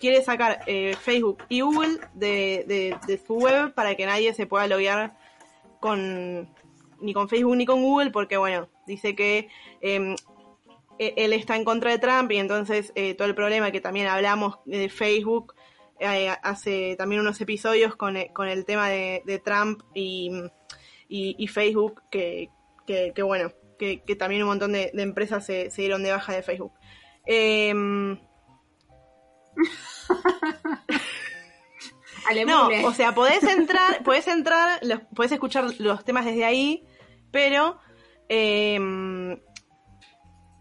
quiere 0.00 0.22
sacar 0.22 0.60
eh, 0.66 0.94
Facebook 1.00 1.44
y 1.48 1.60
Google 1.60 1.98
de, 2.14 2.96
su 3.26 3.34
web 3.34 3.74
para 3.74 3.94
que 3.94 4.06
nadie 4.06 4.34
se 4.34 4.46
pueda 4.46 4.66
loguear 4.66 5.16
con 5.80 6.48
ni 7.00 7.12
con 7.12 7.28
Facebook 7.28 7.56
ni 7.56 7.66
con 7.66 7.82
Google 7.82 8.10
porque 8.10 8.36
bueno 8.36 8.68
dice 8.86 9.14
que 9.14 9.48
em, 9.80 10.14
e, 10.98 11.14
él 11.16 11.32
está 11.32 11.56
en 11.56 11.64
contra 11.64 11.90
de 11.90 11.98
Trump 11.98 12.30
y 12.32 12.38
entonces 12.38 12.92
eh, 12.94 13.14
todo 13.14 13.28
el 13.28 13.34
problema 13.34 13.70
que 13.70 13.80
también 13.80 14.06
hablamos 14.06 14.58
de 14.64 14.88
Facebook 14.88 15.54
eh, 16.00 16.34
hace 16.42 16.96
también 16.96 17.20
unos 17.20 17.40
episodios 17.40 17.96
con, 17.96 18.16
el 18.16 18.64
tema 18.64 18.88
de, 18.88 19.42
Trump 19.44 19.82
y, 19.94 20.32
Facebook 21.48 22.02
que, 22.10 22.50
bueno 23.22 23.52
que, 23.78 24.16
también 24.18 24.42
un 24.42 24.48
montón 24.48 24.72
de, 24.72 24.90
empresas 24.94 25.46
se, 25.46 25.70
dieron 25.76 26.02
de 26.02 26.10
baja 26.10 26.34
de 26.34 26.42
Facebook. 26.42 26.72
Eh, 27.26 27.72
no, 32.46 32.68
o 32.84 32.92
sea, 32.92 33.14
podés 33.14 33.42
entrar, 33.42 34.02
podés 34.02 34.26
entrar, 34.28 34.78
los, 34.82 35.00
podés 35.14 35.32
escuchar 35.32 35.66
los 35.78 36.04
temas 36.04 36.24
desde 36.24 36.44
ahí, 36.44 36.84
pero 37.30 37.78
em, 38.28 39.38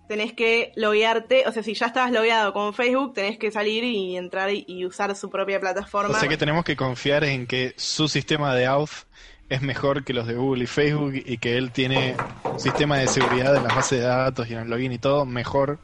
tenés 0.08 0.34
que 0.34 0.72
loguearte, 0.76 1.44
o 1.48 1.52
sea, 1.52 1.64
si 1.64 1.74
ya 1.74 1.88
estabas 1.88 2.12
logueado 2.12 2.54
con 2.54 2.74
Facebook, 2.74 3.14
tenés 3.14 3.38
que 3.38 3.52
salir 3.52 3.84
y 3.84 4.18
entrar 4.18 4.50
y, 4.52 4.86
usar 4.86 5.16
su 5.16 5.30
propia 5.30 5.60
plataforma. 5.60 6.16
O 6.16 6.20
sea 6.20 6.30
que 6.30 6.38
tenemos 6.38 6.66
que 6.66 6.76
confiar 6.76 7.24
en 7.24 7.48
que 7.48 7.74
su 7.78 8.08
sistema 8.08 8.54
de 8.56 8.66
auth 8.66 9.08
es 9.50 9.62
mejor 9.62 10.04
que 10.04 10.14
los 10.14 10.28
de 10.28 10.36
Google 10.36 10.64
y 10.64 10.68
Facebook 10.68 11.14
y 11.16 11.38
que 11.38 11.58
él 11.58 11.72
tiene 11.72 12.16
un 12.44 12.60
sistema 12.60 12.98
de 12.98 13.08
seguridad 13.08 13.56
en 13.56 13.64
las 13.64 13.76
bases 13.76 14.00
de 14.00 14.06
datos 14.06 14.50
y 14.50 14.54
en 14.54 14.60
el 14.60 14.70
login 14.70 14.92
y 14.92 14.98
todo 14.98 15.26
mejor 15.26 15.80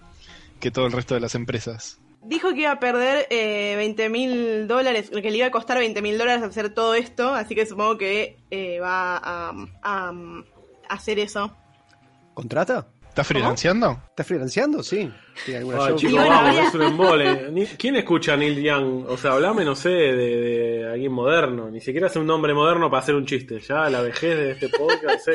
que 0.60 0.72
todo 0.72 0.88
el 0.88 0.92
resto 0.92 1.14
de 1.14 1.20
las 1.20 1.36
empresas 1.36 2.00
dijo 2.22 2.54
que 2.54 2.62
iba 2.62 2.72
a 2.72 2.80
perder 2.80 3.28
eh, 3.30 3.76
20 3.76 4.10
mil 4.10 4.68
dólares, 4.68 5.10
que 5.10 5.32
le 5.32 5.38
iba 5.38 5.48
a 5.48 5.52
costar 5.52 5.78
20 5.78 6.02
mil 6.02 6.18
dólares 6.18 6.44
hacer 6.44 6.74
todo 6.74 6.94
esto, 6.94 7.34
así 7.34 7.56
que 7.56 7.66
supongo 7.66 7.98
que 7.98 8.38
eh, 8.52 8.80
va 8.80 9.20
a, 9.24 10.14
hacer 10.90 11.20
eso. 11.20 11.56
¿Contrata? 12.34 12.88
¿Estás 13.10 13.28
freelanceando? 13.28 14.02
¿Estás 14.10 14.28
freelanceando? 14.28 14.84
Sí. 14.84 15.12
¿Quién 17.78 17.96
escucha 17.98 18.34
a 18.34 18.38
Neil 18.38 18.62
Young? 18.62 19.06
O 19.10 19.18
sea, 19.18 19.34
hablame, 19.34 19.66
no 19.66 19.76
sé, 19.76 19.90
de, 19.90 20.88
alguien 20.90 21.12
moderno. 21.12 21.70
Ni 21.70 21.82
siquiera 21.82 22.08
hace 22.08 22.20
un 22.20 22.28
nombre 22.28 22.54
moderno 22.54 22.90
para 22.90 23.02
hacer 23.02 23.16
un 23.16 23.26
chiste. 23.26 23.60
Ya 23.60 23.90
la 23.90 24.02
vejez 24.02 24.38
de 24.38 24.52
este 24.52 24.70
podcast. 24.70 25.28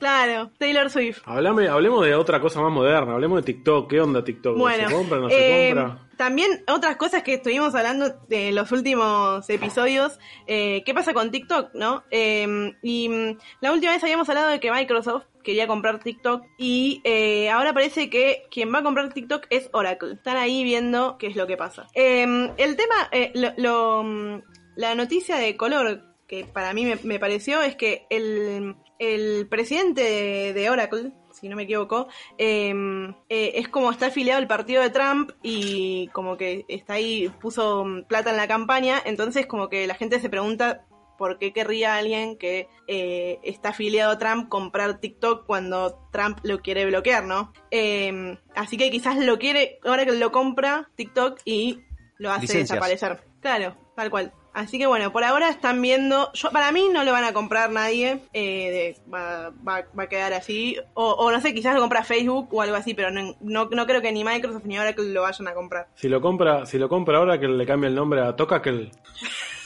Claro, 0.00 0.50
Taylor 0.58 0.88
Swift. 0.88 1.20
Hablame, 1.26 1.68
hablemos 1.68 2.04
de 2.06 2.14
otra 2.14 2.40
cosa 2.40 2.62
más 2.62 2.72
moderna, 2.72 3.12
hablemos 3.12 3.44
de 3.44 3.52
TikTok. 3.52 3.90
¿Qué 3.90 4.00
onda 4.00 4.24
TikTok? 4.24 4.56
Bueno, 4.56 4.88
¿Se 4.88 4.94
compra 4.94 5.18
no 5.18 5.28
se 5.28 5.68
eh, 5.68 5.74
compra? 5.74 6.08
También 6.16 6.64
otras 6.68 6.96
cosas 6.96 7.22
que 7.22 7.34
estuvimos 7.34 7.74
hablando 7.74 8.08
de 8.28 8.50
los 8.52 8.72
últimos 8.72 9.48
episodios. 9.50 10.18
Eh, 10.46 10.82
¿Qué 10.86 10.94
pasa 10.94 11.12
con 11.12 11.30
TikTok, 11.30 11.74
no? 11.74 12.02
Eh, 12.10 12.72
y 12.82 13.08
mm, 13.10 13.38
la 13.60 13.72
última 13.72 13.92
vez 13.92 14.02
habíamos 14.02 14.26
hablado 14.30 14.48
de 14.48 14.58
que 14.58 14.72
Microsoft 14.72 15.24
quería 15.42 15.66
comprar 15.66 16.00
TikTok 16.00 16.44
y 16.58 17.02
ahora 17.50 17.72
parece 17.72 18.10
que 18.10 18.44
quien 18.50 18.72
va 18.72 18.78
a 18.78 18.82
comprar 18.82 19.12
TikTok 19.12 19.46
es 19.50 19.68
Oracle. 19.72 20.14
Están 20.14 20.36
ahí 20.36 20.64
viendo 20.64 21.16
qué 21.18 21.26
es 21.26 21.36
lo 21.36 21.46
que 21.46 21.56
pasa. 21.56 21.86
el 21.94 22.76
tema, 22.76 23.10
lo, 23.56 24.02
mm, 24.02 24.42
la 24.76 24.94
noticia 24.94 25.36
de 25.36 25.56
color 25.56 26.04
que 26.26 26.44
para 26.44 26.72
mí 26.72 26.86
me 27.02 27.18
pareció 27.18 27.60
es 27.62 27.74
que 27.74 28.06
el, 28.08 28.76
el 29.00 29.48
presidente 29.48 30.52
de, 30.52 30.70
Oracle, 30.70 31.12
si 31.32 31.48
no 31.48 31.56
me 31.56 31.62
equivoco, 31.62 32.08
em, 32.36 33.08
eh, 33.30 33.52
es 33.54 33.68
como 33.68 33.90
está 33.90 34.06
afiliado 34.06 34.38
al 34.38 34.46
partido 34.46 34.82
de 34.82 34.90
Trump 34.90 35.32
y 35.42 36.08
como 36.08 36.36
que 36.36 36.66
está 36.68 36.94
ahí, 36.94 37.30
puso 37.40 37.84
plata 38.06 38.30
en 38.30 38.36
la 38.36 38.46
campaña, 38.46 39.00
entonces 39.04 39.46
como 39.46 39.70
que 39.70 39.86
la 39.86 39.94
gente 39.94 40.20
se 40.20 40.28
pregunta 40.28 40.86
por 41.20 41.36
qué 41.36 41.52
querría 41.52 41.96
alguien 41.96 42.38
que 42.38 42.70
eh, 42.86 43.40
está 43.42 43.68
afiliado 43.68 44.12
a 44.12 44.18
Trump 44.18 44.48
comprar 44.48 45.00
TikTok 45.00 45.44
cuando 45.44 46.08
Trump 46.10 46.38
lo 46.44 46.62
quiere 46.62 46.86
bloquear, 46.86 47.24
¿no? 47.24 47.52
Em, 47.70 48.38
así 48.54 48.78
que 48.78 48.90
quizás 48.90 49.18
lo 49.18 49.38
quiere, 49.38 49.80
ahora 49.84 50.06
que 50.06 50.12
lo 50.12 50.32
compra 50.32 50.88
TikTok 50.96 51.40
y 51.44 51.82
lo 52.16 52.32
hace 52.32 52.60
desaparecer. 52.60 53.20
Claro, 53.42 53.76
tal 53.94 54.08
cual. 54.08 54.32
Así 54.54 54.78
que 54.78 54.86
bueno, 54.86 55.12
por 55.12 55.22
ahora 55.22 55.50
están 55.50 55.82
viendo. 55.82 56.32
Yo, 56.32 56.50
para 56.52 56.72
mí 56.72 56.88
no 56.90 57.04
lo 57.04 57.12
van 57.12 57.24
a 57.24 57.34
comprar 57.34 57.70
nadie. 57.70 58.22
Eh, 58.32 58.96
va, 59.12 59.52
a 59.76 60.06
quedar 60.06 60.32
así. 60.32 60.78
O, 60.94 61.30
no 61.30 61.38
sé, 61.42 61.52
quizás 61.52 61.74
lo 61.74 61.82
compra 61.82 62.02
Facebook 62.02 62.48
o 62.50 62.62
algo 62.62 62.76
así, 62.76 62.94
pero 62.94 63.10
no, 63.10 63.36
no, 63.42 63.86
creo 63.86 64.00
que 64.00 64.10
ni 64.10 64.24
Microsoft 64.24 64.64
ni 64.64 64.78
Oracle 64.78 65.12
lo 65.12 65.20
vayan 65.20 65.48
a 65.48 65.52
comprar. 65.52 65.88
Si 65.96 66.08
lo 66.08 66.22
compra, 66.22 66.64
si 66.64 66.78
lo 66.78 66.88
compra 66.88 67.18
ahora 67.18 67.38
que 67.38 67.46
le 67.46 67.66
cambie 67.66 67.90
el 67.90 67.94
nombre 67.94 68.22
a 68.22 68.34
Tokakel. 68.34 68.90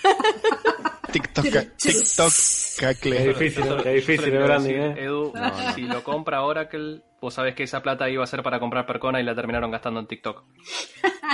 TikTok, 1.15 1.45
TikTok, 1.77 2.33
Es 3.05 3.25
difícil, 3.25 3.65
es 3.85 3.95
difícil 3.95 4.35
el 4.35 4.43
branding, 4.43 4.75
¿eh? 4.75 5.05
Edu, 5.05 5.33
si 5.77 5.83
lo 5.83 6.03
compra 6.03 6.43
Oracle, 6.43 7.03
vos 7.21 7.33
sabés 7.33 7.55
que 7.55 7.63
esa 7.63 7.83
plata 7.83 8.11
iba 8.11 8.25
a 8.25 8.27
ser 8.27 8.43
para 8.43 8.59
comprar 8.59 8.85
Percona 8.85 9.21
y 9.21 9.25
la 9.25 9.35
terminaron 9.35 9.71
gastando 9.71 10.01
en 10.01 10.09
TikTok. 10.09 10.43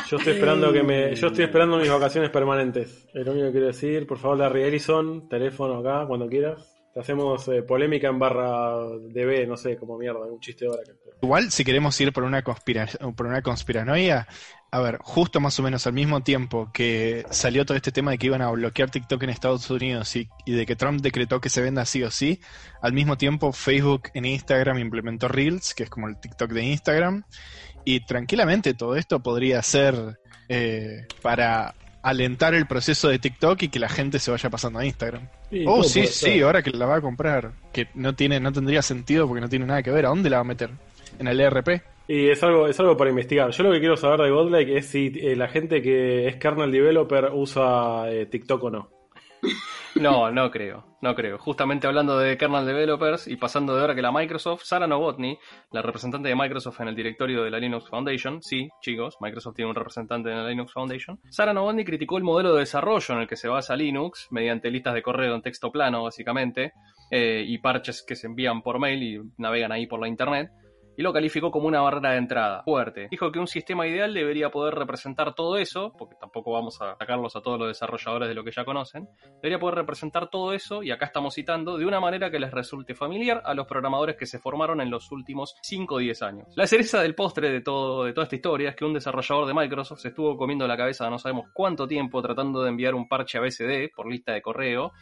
Yo 0.07 0.19
estoy 0.19 0.35
esperando 0.35 0.71
que 0.71 0.83
me, 0.83 1.15
yo 1.15 1.29
estoy 1.29 1.45
esperando 1.45 1.79
mis 1.79 1.89
vacaciones 1.89 2.29
permanentes. 2.29 3.09
Es 3.15 3.25
lo 3.25 3.33
único 3.33 3.47
que 3.47 3.53
quiero 3.53 3.67
decir. 3.69 4.07
Por 4.07 4.19
favor, 4.19 4.39
Larry 4.39 4.65
Ellison, 4.65 5.29
teléfono 5.29 5.79
acá, 5.79 6.07
cuando 6.07 6.29
quieras. 6.29 6.77
Te 6.93 7.01
hacemos 7.01 7.47
eh, 7.49 7.63
polémica 7.63 8.09
en 8.09 8.19
barra 8.19 8.75
DB, 8.75 9.47
no 9.47 9.57
sé, 9.57 9.77
como 9.77 9.97
mierda, 9.97 10.27
un 10.27 10.41
chiste 10.41 10.67
ahora. 10.67 10.83
Igual, 11.23 11.51
si 11.53 11.65
queremos 11.65 11.99
ir 12.01 12.13
por 12.13 12.25
una, 12.25 12.43
conspira 12.43 12.89
por 13.17 13.27
una 13.27 13.41
conspiranoia, 13.41 14.27
a 14.73 14.81
ver, 14.81 14.99
justo 15.03 15.41
más 15.41 15.59
o 15.59 15.63
menos 15.63 15.87
al 15.87 15.93
mismo 15.93 16.23
tiempo 16.23 16.71
que 16.73 17.27
salió 17.31 17.67
todo 17.67 17.77
este 17.77 17.91
tema 17.91 18.13
de 18.13 18.19
que 18.19 18.27
iban 18.27 18.43
a 18.43 18.51
bloquear 18.51 18.91
TikTok 18.91 19.23
en 19.25 19.31
Estados 19.31 19.69
Unidos 19.69 20.15
y, 20.15 20.29
de 20.47 20.65
que 20.65 20.77
Trump 20.77 21.01
decretó 21.01 21.41
que 21.41 21.49
se 21.49 21.61
venda 21.61 21.85
sí 21.85 22.03
o 22.05 22.11
sí, 22.11 22.41
al 22.81 22.93
mismo 22.93 23.19
tiempo 23.19 23.53
Facebook 23.53 24.11
en 24.15 24.27
Instagram 24.27 24.79
implementó 24.79 25.27
Reels, 25.27 25.75
que 25.75 25.85
es 25.85 25.91
como 25.91 26.09
el 26.09 26.17
TikTok 26.21 26.53
de 26.53 26.65
Instagram, 26.65 27.25
y 27.85 28.01
tranquilamente 28.01 28.75
todo 28.75 28.95
esto 28.95 29.21
podría 29.21 29.61
ser 29.63 30.19
eh, 30.49 31.07
para 31.21 31.75
alentar 32.03 32.55
el 32.55 32.67
proceso 32.67 33.09
de 33.09 33.19
TikTok 33.19 33.63
y 33.65 33.69
que 33.69 33.81
la 33.81 33.89
gente 33.89 34.21
se 34.21 34.31
vaya 34.31 34.51
pasando 34.51 34.79
a 34.79 34.87
Instagram. 34.87 35.29
oh, 35.67 35.83
sí, 35.83 36.07
sí, 36.07 36.41
ahora 36.43 36.63
que 36.63 36.71
la 36.71 36.87
va 36.87 36.97
a 36.97 37.01
comprar, 37.01 37.53
que 37.73 37.89
no 37.95 38.15
tiene 38.15 38.39
no 38.39 38.53
tendría 38.53 38.83
sentido 38.83 39.27
porque 39.27 39.41
no 39.41 39.49
tiene 39.49 39.67
nada 39.67 39.83
que 39.83 39.91
ver, 39.91 40.07
¿a 40.07 40.11
dónde 40.11 40.31
la 40.31 40.37
va 40.37 40.43
a 40.43 40.45
meter? 40.45 40.71
¿En 41.19 41.27
el 41.27 41.41
ERP? 41.41 41.83
Y 42.09 42.29
es 42.29 42.43
algo, 42.43 42.67
es 42.67 42.79
algo 42.81 42.97
para 42.97 43.11
investigar. 43.11 43.51
Yo 43.51 43.63
lo 43.63 43.71
que 43.71 43.79
quiero 43.79 43.97
saber 43.97 44.21
de 44.21 44.31
Godlike 44.31 44.77
es 44.77 44.87
si 44.87 45.13
eh, 45.15 45.37
la 45.37 45.49
gente 45.49 45.81
que 45.81 46.27
es 46.27 46.37
kernel 46.37 46.73
developer 46.73 47.31
usa 47.33 48.11
eh, 48.11 48.27
TikTok 48.27 48.65
o 48.65 48.71
no. 48.71 48.91
No, 49.97 50.31
no 50.31 50.51
creo, 50.51 50.85
no 51.03 51.15
creo. 51.15 51.39
Justamente 51.39 51.87
hablando 51.87 52.19
de 52.19 52.39
kernel 52.39 52.65
developers 52.65 53.27
y 53.27 53.37
pasando 53.37 53.75
de 53.75 53.81
ahora 53.81 53.95
que 53.95 54.03
la 54.03 54.13
Microsoft, 54.13 54.63
Sara 54.63 54.87
Novotny, 54.87 55.39
la 55.73 55.83
representante 55.83 56.29
de 56.29 56.37
Microsoft 56.37 56.81
en 56.81 56.89
el 56.89 56.95
directorio 56.95 57.43
de 57.43 57.51
la 57.51 57.59
Linux 57.59 57.89
Foundation, 57.89 58.41
sí, 58.41 58.69
chicos, 58.81 59.17
Microsoft 59.21 59.57
tiene 59.57 59.71
un 59.71 59.75
representante 59.75 60.31
en 60.31 60.37
la 60.37 60.49
Linux 60.49 60.73
Foundation, 60.73 61.21
Sara 61.29 61.53
Novotny 61.53 61.85
criticó 61.85 62.19
el 62.19 62.25
modelo 62.25 62.55
de 62.55 62.61
desarrollo 62.61 63.15
en 63.15 63.23
el 63.23 63.29
que 63.29 63.37
se 63.37 63.49
basa 63.49 63.75
Linux, 63.75 64.29
mediante 64.31 64.71
listas 64.71 64.95
de 64.95 65.03
correo 65.03 65.35
en 65.35 65.43
texto 65.43 65.73
plano, 65.73 66.05
básicamente, 66.05 66.73
eh, 67.11 67.45
y 67.47 67.59
parches 67.59 68.05
que 68.07 68.15
se 68.15 68.29
envían 68.29 68.63
por 68.63 68.79
mail 68.79 69.03
y 69.03 69.21
navegan 69.39 69.73
ahí 69.73 69.87
por 69.87 70.01
la 70.01 70.09
internet, 70.09 70.51
y 70.97 71.03
lo 71.03 71.13
calificó 71.13 71.51
como 71.51 71.67
una 71.69 71.81
barrera 71.81 72.13
de 72.13 72.19
entrada 72.19 72.63
fuerte. 72.63 73.09
Dijo 73.11 73.31
que 73.33 73.39
un 73.39 73.47
sistema 73.47 73.87
ideal 73.87 74.15
debería 74.15 74.51
poder 74.51 74.75
representar 74.75 75.35
todo 75.35 75.57
eso, 75.57 75.93
porque 75.99 76.17
tampoco 76.21 76.53
vamos 76.53 76.81
a 76.81 76.97
sacarlos 76.97 77.37
a 77.37 77.41
todos 77.41 77.59
los 77.59 77.69
desarrolladores 77.69 78.29
de 78.29 78.35
lo 78.35 78.45
que 78.45 78.53
ya 78.53 78.65
conocen, 78.65 79.09
debería 79.43 79.59
poder 79.59 79.77
representar 79.77 80.31
todo 80.31 80.53
eso, 80.53 80.83
y 80.83 80.91
acá 80.91 81.07
estamos 81.07 81.35
citando, 81.35 81.79
de 81.79 81.87
una 81.87 82.01
manera 82.01 82.31
que 82.31 82.39
les 82.39 82.51
resulte 82.51 82.95
familiar 82.95 83.43
a 83.45 83.55
los 83.55 83.67
programadores 83.67 84.17
que 84.17 84.27
se 84.27 84.39
formaron 84.39 84.81
en 84.81 84.91
los 84.91 85.11
últimos 85.13 85.57
5 85.63 85.95
o 85.95 85.99
10 85.99 86.23
años. 86.23 86.47
La 86.57 86.67
cereza 86.67 87.03
del 87.03 87.15
postre 87.15 87.51
de, 87.51 87.61
todo, 87.61 88.05
de 88.05 88.13
toda 88.13 88.25
esta 88.25 88.37
historia 88.37 88.71
es 88.71 88.77
que 88.77 88.85
un 88.85 88.95
desarrollador 88.95 89.47
de 89.47 89.55
Microsoft 89.55 90.01
se 90.01 90.09
estuvo 90.09 90.37
comiendo 90.37 90.67
la 90.67 90.77
cabeza 90.77 91.11
no 91.11 91.19
sabemos 91.19 91.47
cuánto 91.53 91.87
tiempo 91.87 92.21
tratando 92.21 92.63
de 92.63 92.71
enviar 92.71 92.95
un 92.95 93.09
parche 93.09 93.39
a 93.39 93.41
BSD 93.41 93.91
por 93.95 94.11
lista 94.11 94.33
de 94.33 94.43
correo, 94.43 94.93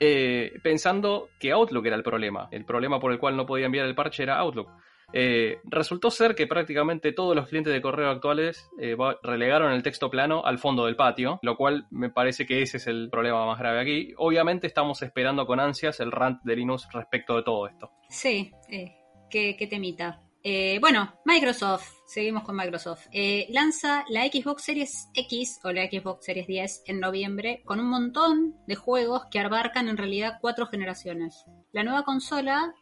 eh, 0.00 0.52
pensando 0.62 1.28
que 1.38 1.52
Outlook 1.52 1.86
era 1.86 1.96
el 1.96 2.02
problema. 2.02 2.48
El 2.50 2.64
problema 2.64 3.00
por 3.00 3.12
el 3.12 3.18
cual 3.18 3.36
no 3.36 3.46
podía 3.46 3.66
enviar 3.66 3.86
el 3.86 3.94
parche 3.94 4.22
era 4.22 4.38
Outlook. 4.38 4.68
Eh, 5.12 5.58
resultó 5.64 6.10
ser 6.10 6.34
que 6.34 6.46
prácticamente 6.46 7.12
todos 7.12 7.36
los 7.36 7.48
clientes 7.48 7.72
de 7.72 7.82
correo 7.82 8.10
actuales 8.10 8.68
eh, 8.80 8.96
relegaron 9.22 9.72
el 9.72 9.82
texto 9.82 10.10
plano 10.10 10.44
al 10.44 10.58
fondo 10.58 10.86
del 10.86 10.96
patio, 10.96 11.38
lo 11.42 11.56
cual 11.56 11.86
me 11.90 12.10
parece 12.10 12.46
que 12.46 12.62
ese 12.62 12.78
es 12.78 12.86
el 12.86 13.10
problema 13.10 13.46
más 13.46 13.58
grave 13.58 13.80
aquí. 13.80 14.14
Obviamente 14.16 14.66
estamos 14.66 15.02
esperando 15.02 15.46
con 15.46 15.60
ansias 15.60 16.00
el 16.00 16.12
rant 16.12 16.42
de 16.42 16.56
Linux 16.56 16.88
respecto 16.92 17.36
de 17.36 17.42
todo 17.42 17.66
esto. 17.66 17.90
Sí, 18.08 18.52
eh, 18.70 18.96
qué, 19.30 19.66
temita. 19.68 20.20
bueno, 20.80 21.14
Microsoft 21.24 21.88
seguimos 22.06 22.44
con 22.44 22.56
Microsoft. 22.56 23.06
Eh, 23.12 23.46
lanza 23.50 24.04
la 24.08 24.26
Xbox 24.26 24.64
Series 24.64 25.08
X 25.14 25.60
o 25.64 25.72
la 25.72 25.86
Xbox 25.86 26.26
Series 26.26 26.46
10 26.46 26.82
en 26.86 27.00
noviembre 27.00 27.62
con 27.64 27.80
un 27.80 27.88
montón 27.88 28.54
de 28.66 28.74
juegos 28.74 29.26
que 29.30 29.40
abarcan 29.40 29.88
en 29.88 29.96
realidad 29.96 30.38
cuatro 30.40 30.66
generaciones. 30.66 31.44
La 31.72 31.84
nueva 31.84 32.02
consola, 32.04 32.74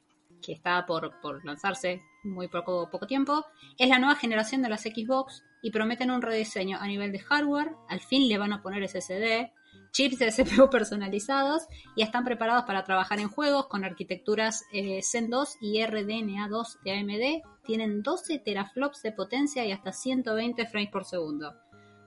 que 0.42 0.52
está 0.52 0.84
por 0.86 1.12
lanzarse 1.44 2.00
muy 2.24 2.48
poco, 2.48 2.88
poco 2.90 3.06
tiempo, 3.06 3.44
es 3.78 3.88
la 3.88 3.98
nueva 3.98 4.16
generación 4.16 4.62
de 4.62 4.68
las 4.68 4.82
Xbox 4.82 5.44
y 5.62 5.70
prometen 5.70 6.10
un 6.10 6.22
rediseño 6.22 6.78
a 6.80 6.86
nivel 6.86 7.12
de 7.12 7.18
hardware. 7.20 7.72
Al 7.88 8.00
fin 8.00 8.28
le 8.28 8.38
van 8.38 8.52
a 8.52 8.62
poner 8.62 8.88
SSD, 8.88 9.50
chips 9.92 10.18
de 10.18 10.32
CPU 10.32 10.68
personalizados 10.70 11.62
y 11.96 12.02
están 12.02 12.24
preparados 12.24 12.64
para 12.64 12.84
trabajar 12.84 13.18
en 13.18 13.28
juegos 13.28 13.66
con 13.66 13.84
arquitecturas 13.84 14.64
eh, 14.72 15.00
Zen 15.02 15.30
2 15.30 15.56
y 15.60 15.80
RDNA2 15.80 16.80
de 16.82 16.92
AMD. 16.92 17.64
Tienen 17.64 18.02
12 18.02 18.38
teraflops 18.38 19.02
de 19.02 19.12
potencia 19.12 19.64
y 19.64 19.72
hasta 19.72 19.92
120 19.92 20.66
frames 20.66 20.90
por 20.90 21.04
segundo. 21.04 21.54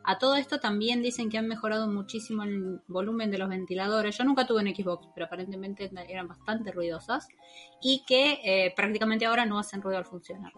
A 0.05 0.17
todo 0.17 0.35
esto 0.35 0.59
también 0.59 1.01
dicen 1.01 1.29
que 1.29 1.37
han 1.37 1.47
mejorado 1.47 1.87
muchísimo 1.87 2.43
el 2.43 2.81
volumen 2.87 3.31
de 3.31 3.37
los 3.37 3.49
ventiladores. 3.49 4.17
Yo 4.17 4.23
nunca 4.23 4.45
tuve 4.45 4.61
en 4.61 4.75
Xbox, 4.75 5.07
pero 5.13 5.27
aparentemente 5.27 5.89
eran 6.09 6.27
bastante 6.27 6.71
ruidosas. 6.71 7.27
Y 7.81 8.03
que 8.05 8.39
eh, 8.43 8.73
prácticamente 8.75 9.25
ahora 9.25 9.45
no 9.45 9.59
hacen 9.59 9.81
ruido 9.81 9.97
al 9.97 10.05
funcionar. 10.05 10.51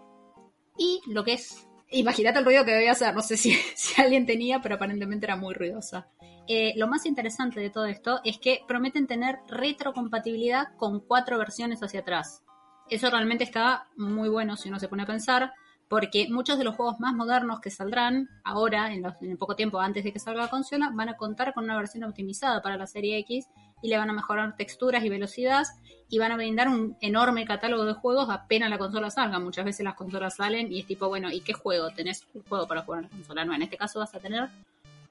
Y 0.77 1.01
lo 1.07 1.23
que 1.23 1.33
es 1.33 1.67
Imagínate 1.91 2.39
el 2.39 2.45
ruido 2.45 2.65
que 2.65 2.71
debía 2.71 2.91
hacer, 2.91 3.13
no 3.13 3.21
sé 3.21 3.37
si, 3.37 3.53
si 3.75 4.01
alguien 4.01 4.25
tenía, 4.25 4.61
pero 4.61 4.75
aparentemente 4.75 5.25
era 5.25 5.35
muy 5.35 5.53
ruidosa. 5.53 6.07
Eh, 6.47 6.73
lo 6.75 6.87
más 6.87 7.05
interesante 7.05 7.59
de 7.59 7.69
todo 7.69 7.85
esto 7.85 8.19
es 8.23 8.37
que 8.37 8.61
prometen 8.67 9.07
tener 9.07 9.39
retrocompatibilidad 9.47 10.75
con 10.77 10.99
cuatro 10.99 11.37
versiones 11.37 11.81
hacia 11.81 12.01
atrás. 12.01 12.43
Eso 12.89 13.09
realmente 13.09 13.43
está 13.43 13.87
muy 13.97 14.29
bueno 14.29 14.57
si 14.57 14.69
uno 14.69 14.79
se 14.79 14.87
pone 14.87 15.03
a 15.03 15.07
pensar, 15.07 15.53
porque 15.87 16.27
muchos 16.29 16.57
de 16.57 16.63
los 16.63 16.75
juegos 16.75 16.99
más 16.99 17.13
modernos 17.13 17.59
que 17.59 17.69
saldrán 17.69 18.29
ahora, 18.43 18.91
en, 18.93 19.05
el 19.21 19.37
poco 19.37 19.55
tiempo 19.55 19.79
antes 19.79 20.03
de 20.03 20.11
que 20.11 20.19
salga 20.19 20.43
la 20.43 20.49
consola, 20.49 20.91
van 20.93 21.09
a 21.09 21.17
contar 21.17 21.53
con 21.53 21.65
una 21.65 21.77
versión 21.77 22.03
optimizada 22.03 22.61
para 22.61 22.77
la 22.77 22.87
serie 22.87 23.17
X 23.19 23.47
y 23.81 23.89
le 23.89 23.97
van 23.97 24.09
a 24.09 24.13
mejorar 24.13 24.55
texturas 24.55 25.03
y 25.03 25.09
velocidad 25.09 25.65
y 26.09 26.17
van 26.17 26.31
a 26.31 26.37
brindar 26.37 26.69
un 26.69 26.97
enorme 27.01 27.45
catálogo 27.45 27.85
de 27.85 27.93
juegos 27.93 28.29
apenas 28.29 28.69
la 28.69 28.77
consola 28.77 29.09
salga. 29.11 29.39
Muchas 29.39 29.65
veces 29.65 29.83
las 29.83 29.95
consolas 29.95 30.35
salen 30.35 30.71
y 30.71 30.79
es 30.79 30.87
tipo, 30.87 31.07
bueno, 31.07 31.31
¿y 31.31 31.41
qué 31.41 31.53
juego? 31.53 31.91
¿Tenés 31.91 32.25
un 32.33 32.43
juego 32.43 32.67
para 32.67 32.81
jugar 32.81 33.03
en 33.03 33.09
la 33.09 33.15
consola? 33.15 33.45
No, 33.45 33.53
en 33.53 33.61
este 33.61 33.77
caso 33.77 33.99
vas 33.99 34.13
a 34.15 34.19
tener 34.19 34.49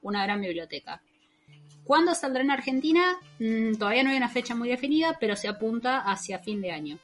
una 0.01 0.23
gran 0.23 0.41
biblioteca. 0.41 1.01
¿Cuándo 1.85 2.15
saldrá 2.15 2.41
en 2.41 2.51
Argentina? 2.51 3.17
Mm, 3.39 3.75
todavía 3.75 4.03
no 4.03 4.09
hay 4.09 4.17
una 4.17 4.29
fecha 4.29 4.55
muy 4.55 4.69
definida, 4.69 5.17
pero 5.19 5.35
se 5.35 5.47
apunta 5.47 5.99
hacia 5.99 6.39
fin 6.39 6.61
de 6.61 6.71
año. 6.71 6.97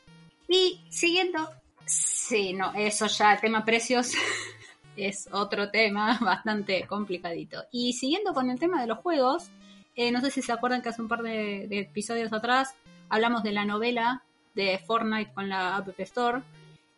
Y 0.49 0.81
siguiendo 0.89 1.49
Sí, 1.91 2.53
no, 2.53 2.71
eso 2.73 3.07
ya, 3.07 3.33
el 3.33 3.41
tema 3.41 3.65
precios 3.65 4.13
es 4.95 5.27
otro 5.33 5.69
tema 5.69 6.17
bastante 6.21 6.87
complicadito. 6.87 7.65
Y 7.69 7.91
siguiendo 7.91 8.33
con 8.33 8.49
el 8.49 8.57
tema 8.57 8.79
de 8.79 8.87
los 8.87 8.99
juegos, 8.99 9.49
eh, 9.97 10.09
no 10.09 10.21
sé 10.21 10.31
si 10.31 10.41
se 10.41 10.53
acuerdan 10.53 10.81
que 10.81 10.87
hace 10.87 11.01
un 11.01 11.09
par 11.09 11.21
de, 11.21 11.67
episodios 11.69 12.31
atrás 12.31 12.75
hablamos 13.09 13.43
de 13.43 13.51
la 13.51 13.65
novela 13.65 14.23
de 14.55 14.79
Fortnite 14.79 15.33
con 15.33 15.49
la 15.49 15.75
App 15.75 15.99
Store. 15.99 16.41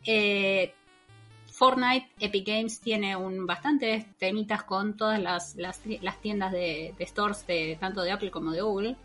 Eh, 0.06 0.72
Fortnite, 1.50 2.10
Epic 2.20 2.46
Games 2.46 2.78
tiene 2.78 3.16
un 3.16 3.46
bastantes 3.46 4.06
temitas 4.16 4.62
con 4.62 4.96
todas 4.96 5.20
las, 5.20 5.82
tiendas 6.22 6.52
de, 6.52 6.94
de, 6.96 7.06
stores 7.06 7.44
de 7.48 7.76
tanto 7.80 8.02
de 8.02 8.12
Apple 8.12 8.30
como 8.30 8.52
de 8.52 8.62
Google. 8.62 8.96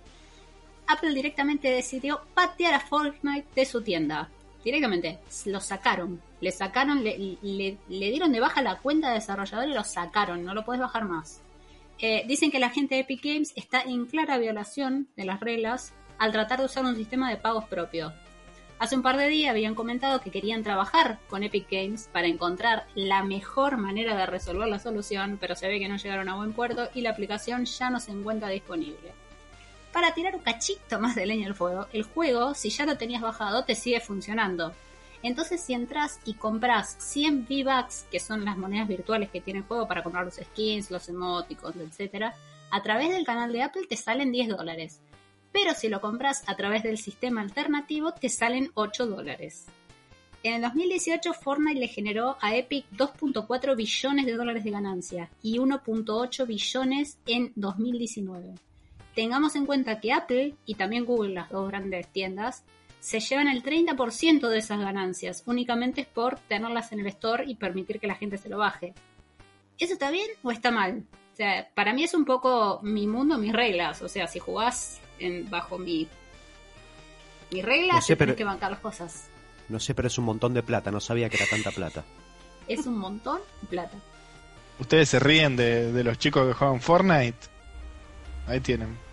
Apple 0.86 1.16
directamente 1.16 1.72
decidió 1.72 2.22
patear 2.36 2.76
a 2.76 2.80
Fortnite 2.80 3.48
de 3.56 3.66
su 3.66 3.82
tienda 3.82 4.30
directamente 4.64 5.20
lo 5.46 5.60
sacaron. 5.60 6.22
Le 6.42 6.52
sacaron, 6.52 7.04
le, 7.04 7.78
dieron 7.88 8.32
de 8.32 8.40
baja 8.40 8.62
la 8.62 8.78
cuenta 8.78 9.10
de 9.10 9.16
desarrollador 9.16 9.70
y 9.70 9.74
lo 9.74 9.84
sacaron. 9.84 10.44
No 10.44 10.54
lo 10.54 10.66
puedes 10.66 10.82
bajar 10.82 11.06
más. 11.06 11.42
Eh, 12.00 12.24
dicen 12.28 12.52
que 12.52 12.60
la 12.60 12.70
gente 12.70 12.96
de 12.96 13.02
Epic 13.02 13.24
Games 13.24 13.54
está 13.56 13.82
en 13.82 14.06
clara 14.06 14.38
violación 14.38 15.08
de 15.18 15.26
las 15.26 15.40
reglas 15.40 15.94
al 16.18 16.32
tratar 16.32 16.60
de 16.60 16.66
usar 16.66 16.86
un 16.86 16.96
sistema 16.96 17.30
de 17.30 17.38
pagos 17.38 17.66
propio. 17.66 18.14
Hace 18.80 18.96
un 18.96 19.02
par 19.02 19.18
de 19.18 19.28
días 19.28 19.52
habían 19.52 19.76
comentado 19.76 20.22
que 20.22 20.32
querían 20.32 20.64
trabajar 20.64 21.20
con 21.28 21.44
Epic 21.44 21.68
Games 21.70 22.10
para 22.14 22.28
encontrar 22.28 22.88
la 22.96 23.24
mejor 23.24 23.76
manera 23.78 24.16
de 24.16 24.26
resolver 24.26 24.70
la 24.70 24.80
solución, 24.80 25.38
pero 25.42 25.56
se 25.56 25.68
ve 25.68 25.80
que 25.80 25.90
no 25.90 25.98
llegaron 25.98 26.30
a 26.30 26.36
buen 26.36 26.54
puerto 26.54 26.90
y 26.94 27.02
la 27.02 27.10
aplicación 27.10 27.66
ya 27.66 27.90
no 27.90 28.00
se 28.00 28.12
encuentra 28.12 28.48
disponible 28.48 29.14
para 29.92 30.14
tirar 30.14 30.36
un 30.36 30.42
cachito 30.42 31.00
más 31.00 31.16
de 31.16 31.26
leña 31.26 31.48
al 31.48 31.56
fuego, 31.56 31.88
el 31.94 32.04
juego, 32.04 32.54
si 32.54 32.70
ya 32.70 32.86
lo 32.86 32.98
tenías 32.98 33.22
bajado, 33.22 33.64
te 33.64 33.76
sigue 33.76 34.00
funcionando. 34.00 34.74
Entonces, 35.22 35.62
si 35.62 35.74
entras 35.74 36.20
y 36.26 36.36
compras 36.36 36.96
100 37.00 37.48
V-Bucks, 37.50 38.06
que 38.10 38.20
son 38.20 38.46
las 38.46 38.58
monedas 38.58 38.88
virtuales 38.88 39.30
que 39.30 39.42
tiene 39.42 39.60
el 39.60 39.66
juego 39.66 39.88
para 39.88 40.04
comprar 40.04 40.26
los 40.26 40.36
skins, 40.36 40.92
los 40.92 41.10
emoticons, 41.10 41.76
etc., 41.76 42.34
a 42.72 42.84
través 42.84 43.10
del 43.10 43.26
canal 43.26 43.52
de 43.52 43.64
Apple 43.64 43.88
te 43.90 43.98
salen 43.98 44.32
10 44.32 44.50
dólares. 44.50 45.02
Pero 45.52 45.74
si 45.74 45.90
lo 45.90 46.00
compras 46.00 46.44
a 46.46 46.56
través 46.56 46.84
del 46.84 47.00
sistema 47.00 47.42
alternativo, 47.42 48.14
te 48.14 48.30
salen 48.30 48.72
8 48.76 49.08
dólares. 49.08 49.66
En 50.44 50.54
el 50.54 50.62
2018, 50.62 51.34
Fortnite 51.34 51.80
le 51.80 51.88
generó 51.88 52.38
a 52.40 52.56
Epic 52.56 52.86
2.4 52.92 53.76
billones 53.76 54.26
de 54.26 54.36
dólares 54.36 54.64
de 54.64 54.72
ganancia 54.72 55.30
y 55.42 55.58
1.8 55.58 56.48
billones 56.48 57.18
en 57.26 57.52
2019 57.56 58.69
tengamos 59.20 59.54
en 59.58 59.66
cuenta 59.66 60.00
que 60.00 60.14
Apple 60.14 60.54
y 60.66 60.76
también 60.76 61.04
Google, 61.04 61.34
las 61.34 61.50
dos 61.50 61.68
grandes 61.68 62.08
tiendas, 62.08 62.64
se 63.02 63.20
llevan 63.20 63.50
el 63.50 63.62
30% 63.62 64.48
de 64.48 64.58
esas 64.58 64.80
ganancias, 64.80 65.44
únicamente 65.46 66.00
es 66.00 66.08
por 66.08 66.40
tenerlas 66.40 66.94
en 66.94 67.02
el 67.02 67.08
store 67.08 67.44
y 67.46 67.56
permitir 67.56 68.00
que 68.00 68.08
la 68.08 68.16
gente 68.16 68.38
se 68.38 68.48
lo 68.48 68.60
baje. 68.60 68.94
¿Eso 69.78 69.92
está 69.92 70.10
bien 70.10 70.30
o 70.42 70.52
está 70.52 70.72
mal? 70.72 71.04
O 71.34 71.36
sea, 71.36 71.68
para 71.76 71.92
mí 71.92 72.06
es 72.06 72.14
un 72.14 72.24
poco 72.24 72.80
mi 72.82 73.08
mundo, 73.08 73.38
mis 73.38 73.52
reglas. 73.52 74.02
O 74.02 74.08
sea, 74.08 74.26
si 74.26 74.40
jugás 74.40 75.02
en, 75.20 75.50
bajo 75.50 75.78
mi, 75.78 76.08
mis 77.52 77.66
reglas, 77.66 78.06
tienes 78.06 78.38
que 78.38 78.46
bancar 78.46 78.72
las 78.72 78.80
cosas. 78.80 79.28
No 79.68 79.82
sé, 79.82 79.94
pero 79.94 80.08
es 80.08 80.18
un 80.18 80.24
montón 80.24 80.54
de 80.54 80.64
plata. 80.64 80.92
No 80.92 81.02
sabía 81.02 81.28
que 81.28 81.36
era 81.36 81.46
tanta 81.50 81.72
plata. 81.72 82.06
es 82.70 82.86
un 82.86 82.98
montón 82.98 83.42
de 83.64 83.68
plata. 83.68 83.98
¿Ustedes 84.80 85.10
se 85.10 85.20
ríen 85.20 85.58
de, 85.58 85.92
de 85.92 86.04
los 86.06 86.18
chicos 86.18 86.48
que 86.48 86.54
juegan 86.54 86.80
Fortnite? 86.80 87.48
Ahí 88.48 88.62
tienen. 88.62 89.09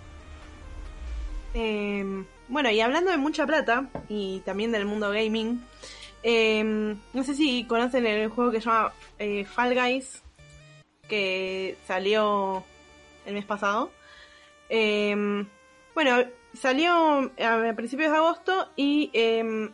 Em, 1.58 2.26
bueno, 2.48 2.70
y 2.70 2.82
hablando 2.82 3.10
de 3.10 3.16
mucha 3.16 3.46
plata 3.46 3.88
y 4.10 4.40
también 4.40 4.72
del 4.72 4.84
mundo 4.84 5.08
gaming, 5.08 5.64
em, 6.22 6.98
no 7.14 7.24
sé 7.24 7.34
si 7.34 7.64
conocen 7.64 8.04
el 8.06 8.28
juego 8.28 8.50
que 8.50 8.60
se 8.60 8.68
llama 8.68 8.92
eh, 9.18 9.46
Fall 9.46 9.74
Guys, 9.74 10.22
que 11.08 11.78
salió 11.86 12.62
el 13.24 13.32
mes 13.32 13.46
pasado. 13.46 13.90
Em, 14.68 15.46
bueno, 15.94 16.26
salió 16.52 17.32
a 17.42 17.72
principios 17.74 18.10
de 18.10 18.16
agosto 18.18 18.70
y 18.76 19.10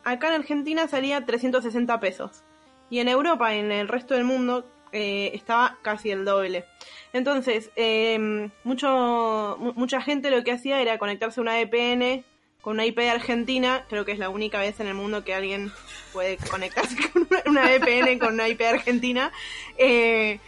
acá 0.05 0.29
en 0.29 0.35
Argentina 0.35 0.87
salía 0.87 1.27
360 1.27 1.99
pesos. 1.99 2.45
Y 2.91 3.01
en 3.01 3.09
Europa, 3.09 3.55
en 3.57 3.73
el 3.73 3.89
resto 3.89 4.15
del 4.15 4.25
mundo, 4.25 4.71
eh, 4.93 5.31
estaba 5.35 5.79
casi 5.83 6.11
el 6.11 6.25
doble. 6.25 6.65
Entonces, 7.13 7.71
eh, 7.77 8.49
mucho, 8.65 9.57
mucha 9.77 10.01
gente 10.01 10.31
lo 10.31 10.45
que 10.45 10.53
hacía 10.53 10.81
era 10.81 10.99
conectarse 10.99 11.41
a 11.41 11.43
una 11.43 11.61
VPN 11.61 12.25
con 12.63 12.75
una 12.75 12.87
IP 12.87 12.99
de 12.99 13.11
Argentina. 13.11 13.85
Creo 13.89 14.05
que 14.07 14.13
es 14.13 14.19
la 14.19 14.31
única 14.31 14.61
vez 14.61 14.81
en 14.81 14.87
el 14.87 14.95
mundo 14.95 15.25
que 15.25 15.35
alguien 15.35 15.71
puede 16.13 16.39
conectarse 16.39 16.97
con 17.13 17.29
una, 17.47 17.65
VPN 17.65 18.19
con 18.19 18.35
una 18.35 18.49
IP 18.49 18.59
de 18.59 18.69
Argentina. 18.69 19.33
Eh, 19.77 20.41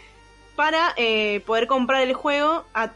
para 0.55 0.93
eh, 0.95 1.41
poder 1.45 1.67
comprar 1.67 2.01
el 2.01 2.13
juego 2.13 2.65
a, 2.73 2.93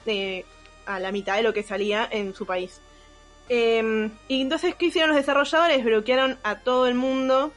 a, 0.85 0.99
la 0.99 1.11
mitad 1.11 1.35
de 1.35 1.43
lo 1.43 1.53
que 1.53 1.61
salía 1.61 2.07
en 2.09 2.33
su 2.33 2.45
país. 2.45 2.81
Em, 3.49 4.11
y 4.27 4.41
entonces, 4.41 4.75
¿qué 4.75 4.85
hicieron 4.85 5.09
los 5.09 5.17
desarrolladores? 5.17 5.83
Bloquearon 5.83 6.37
a 6.43 6.59
todo 6.59 6.87
el 6.87 6.95
mundo 6.95 7.51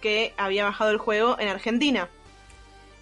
que 0.00 0.32
había 0.36 0.64
bajado 0.64 0.90
el 0.90 0.98
juego 0.98 1.38
en 1.38 1.48
Argentina. 1.48 2.08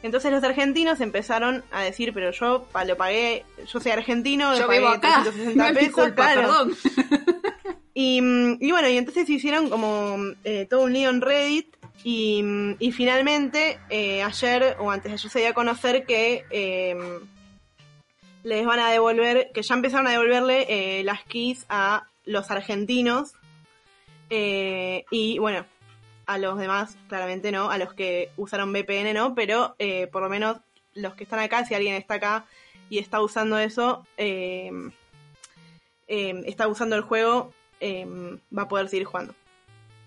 Entonces 0.03 0.33
los 0.33 0.43
argentinos 0.43 1.01
empezaron 1.01 1.62
a 1.71 1.83
decir, 1.83 2.12
pero 2.12 2.33
yo 2.33 2.67
lo 2.87 2.97
pagué, 2.97 3.45
yo 3.73 3.81
soy 3.81 3.93
argentino, 3.93 4.57
yo 4.57 4.67
pagué 4.67 4.81
vivo 4.81 4.91
acá. 4.91 5.23
360 5.23 5.73
pesos, 5.81 6.11
Perdón. 6.12 6.77
Y, 7.95 8.71
bueno, 8.71 8.88
y 8.88 8.97
entonces 8.97 9.29
hicieron 9.29 9.69
como 9.69 10.17
eh, 10.45 10.67
todo 10.69 10.85
un 10.85 10.93
lío 10.93 11.11
en 11.11 11.21
Reddit 11.21 11.77
y, 12.05 12.43
finalmente 12.93 13.79
eh, 13.91 14.23
ayer 14.23 14.77
o 14.81 14.91
antes 14.91 15.11
de 15.11 15.15
ayer 15.15 15.31
se 15.31 15.38
dio 15.41 15.49
a 15.51 15.53
conocer 15.53 16.07
que 16.07 16.45
em, 16.51 17.21
les 18.43 18.65
van 18.65 18.81
a 18.81 18.91
devolver, 18.91 19.51
que 19.53 19.62
ya 19.62 19.75
empezaron 19.75 20.07
a 20.07 20.11
devolverle 20.11 20.67
eh, 20.69 21.05
las 21.05 21.23
keys 21.25 21.67
a 21.69 22.07
los 22.25 22.51
argentinos. 22.51 23.35
y 24.31 25.38
bueno, 25.38 25.67
a 26.26 26.38
los 26.38 26.58
demás 26.58 26.96
claramente 27.08 27.52
no, 27.52 27.70
a 27.70 27.78
los 27.78 27.94
que 27.94 28.30
usaron 28.37 28.72
VPN 28.72 29.14
no, 29.14 29.35
pero 29.35 29.74
eh, 29.78 30.06
por 30.06 30.22
lo 30.22 30.28
menos 30.28 30.58
los 30.94 31.14
que 31.14 31.24
están 31.24 31.40
acá, 31.40 31.64
si 31.64 31.74
alguien 31.74 31.94
está 31.94 32.14
acá 32.14 32.46
y 32.90 32.98
está 32.98 33.22
usando 33.22 33.58
eso, 33.58 34.06
em, 34.16 34.90
em, 36.06 36.42
está 36.44 36.68
usando 36.68 36.96
el 36.96 37.02
juego, 37.02 37.52
em, 37.80 38.38
va 38.56 38.62
a 38.62 38.68
poder 38.68 38.88
seguir 38.88 39.06
jugando. 39.06 39.35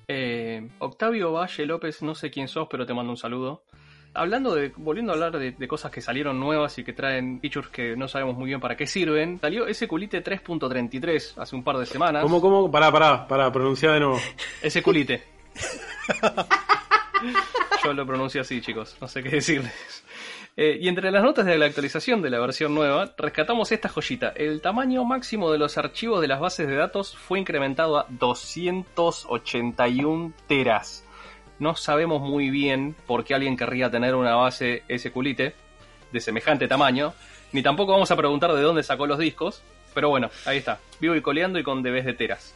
Eh, 0.07 0.69
Octavio 0.77 1.31
Valle 1.31 1.65
López, 1.65 2.03
no 2.03 2.13
sé 2.13 2.29
quién 2.29 2.47
sos, 2.47 2.67
pero 2.69 2.85
te 2.85 2.93
mando 2.93 3.11
un 3.11 3.17
saludo. 3.17 3.63
hablando 4.17 4.55
de, 4.55 4.71
volviendo 4.77 5.11
a 5.11 5.15
hablar 5.15 5.37
de, 5.37 5.67
cosas 5.67 5.91
que 5.91 5.99
salieron 5.99 6.39
nuevas 6.39 6.77
y 6.77 6.85
que 6.85 6.93
traen 6.93 7.41
features 7.41 7.67
que 7.67 7.97
no 7.97 8.07
sabemos 8.07 8.37
muy 8.37 8.47
bien 8.47 8.61
para 8.61 8.77
qué 8.77 8.87
sirven, 8.87 9.39
salió 9.41 9.65
SQLite 9.73 10.23
3.33 10.23 11.33
hace 11.37 11.55
un 11.55 11.65
par 11.65 11.77
de 11.77 11.85
semanas. 11.85 12.23
¿Cómo, 12.23 12.39
cómo? 12.39 12.71
Pará, 12.71 12.91
pará, 12.93 13.27
pará, 13.27 13.51
pronunciar 13.51 13.93
de 13.93 13.99
nuevo. 13.99 14.17
SQLite. 14.65 15.34
Yo 17.83 17.93
lo 17.93 18.05
pronuncio 18.05 18.41
así, 18.41 18.61
chicos, 18.61 18.97
no 18.99 19.07
sé 19.07 19.23
qué 19.23 19.29
decirles. 19.29 20.03
Eh, 20.57 20.77
y 20.79 20.87
entre 20.87 21.11
las 21.11 21.21
notas 21.21 21.45
de 21.45 21.57
la 21.57 21.65
actualización 21.65 22.21
de 22.21 22.29
la 22.29 22.39
versión 22.39 22.73
nueva, 22.73 23.13
rescatamos 23.17 23.73
esta 23.73 23.89
joyita. 23.89 24.29
El 24.29 24.61
tamaño 24.61 25.03
máximo 25.03 25.51
de 25.51 25.57
los 25.57 25.77
archivos 25.77 26.21
de 26.21 26.29
las 26.29 26.39
bases 26.39 26.65
de 26.67 26.75
datos 26.75 27.17
fue 27.17 27.39
incrementado 27.39 27.97
a 27.97 28.05
281 28.09 30.31
teras. 30.47 31.03
No 31.59 31.75
sabemos 31.75 32.21
muy 32.21 32.49
bien 32.49 32.95
por 33.05 33.25
qué 33.25 33.35
alguien 33.35 33.57
querría 33.57 33.91
tener 33.91 34.15
una 34.15 34.35
base 34.35 34.83
SQLite 34.89 35.53
de 36.11 36.21
semejante 36.21 36.69
tamaño, 36.69 37.13
ni 37.51 37.61
tampoco 37.61 37.91
vamos 37.91 38.11
a 38.11 38.15
preguntar 38.15 38.53
de 38.53 38.61
dónde 38.61 38.83
sacó 38.83 39.07
los 39.07 39.19
discos, 39.19 39.61
pero 39.93 40.07
bueno, 40.09 40.29
ahí 40.45 40.57
está, 40.57 40.79
vivo 41.01 41.15
y 41.15 41.21
coleando 41.21 41.59
y 41.59 41.63
con 41.63 41.83
dBs 41.83 42.05
de 42.05 42.13
teras. 42.13 42.55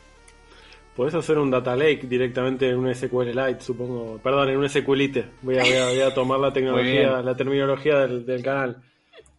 Podés 1.00 1.16
hacer 1.16 1.38
un 1.38 1.50
data 1.50 1.78
lake 1.78 2.08
directamente 2.10 2.70
en 2.70 2.78
un 2.78 2.94
SQLite, 2.94 3.62
supongo. 3.62 4.20
Perdón, 4.22 4.50
en 4.50 4.58
un 4.58 4.68
SQLite. 4.68 5.28
Voy 5.44 5.56
a, 5.58 6.14
tomar 6.14 6.42
la 6.42 6.52
tecnología, 6.54 7.22
la 7.22 7.38
terminología 7.38 8.06
del, 8.06 8.44
canal. 8.44 8.84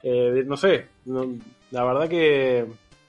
Eh, 0.03 0.43
no 0.47 0.57
sé, 0.57 0.87
la 1.71 1.85
verdad 1.85 2.09
que 2.09 2.65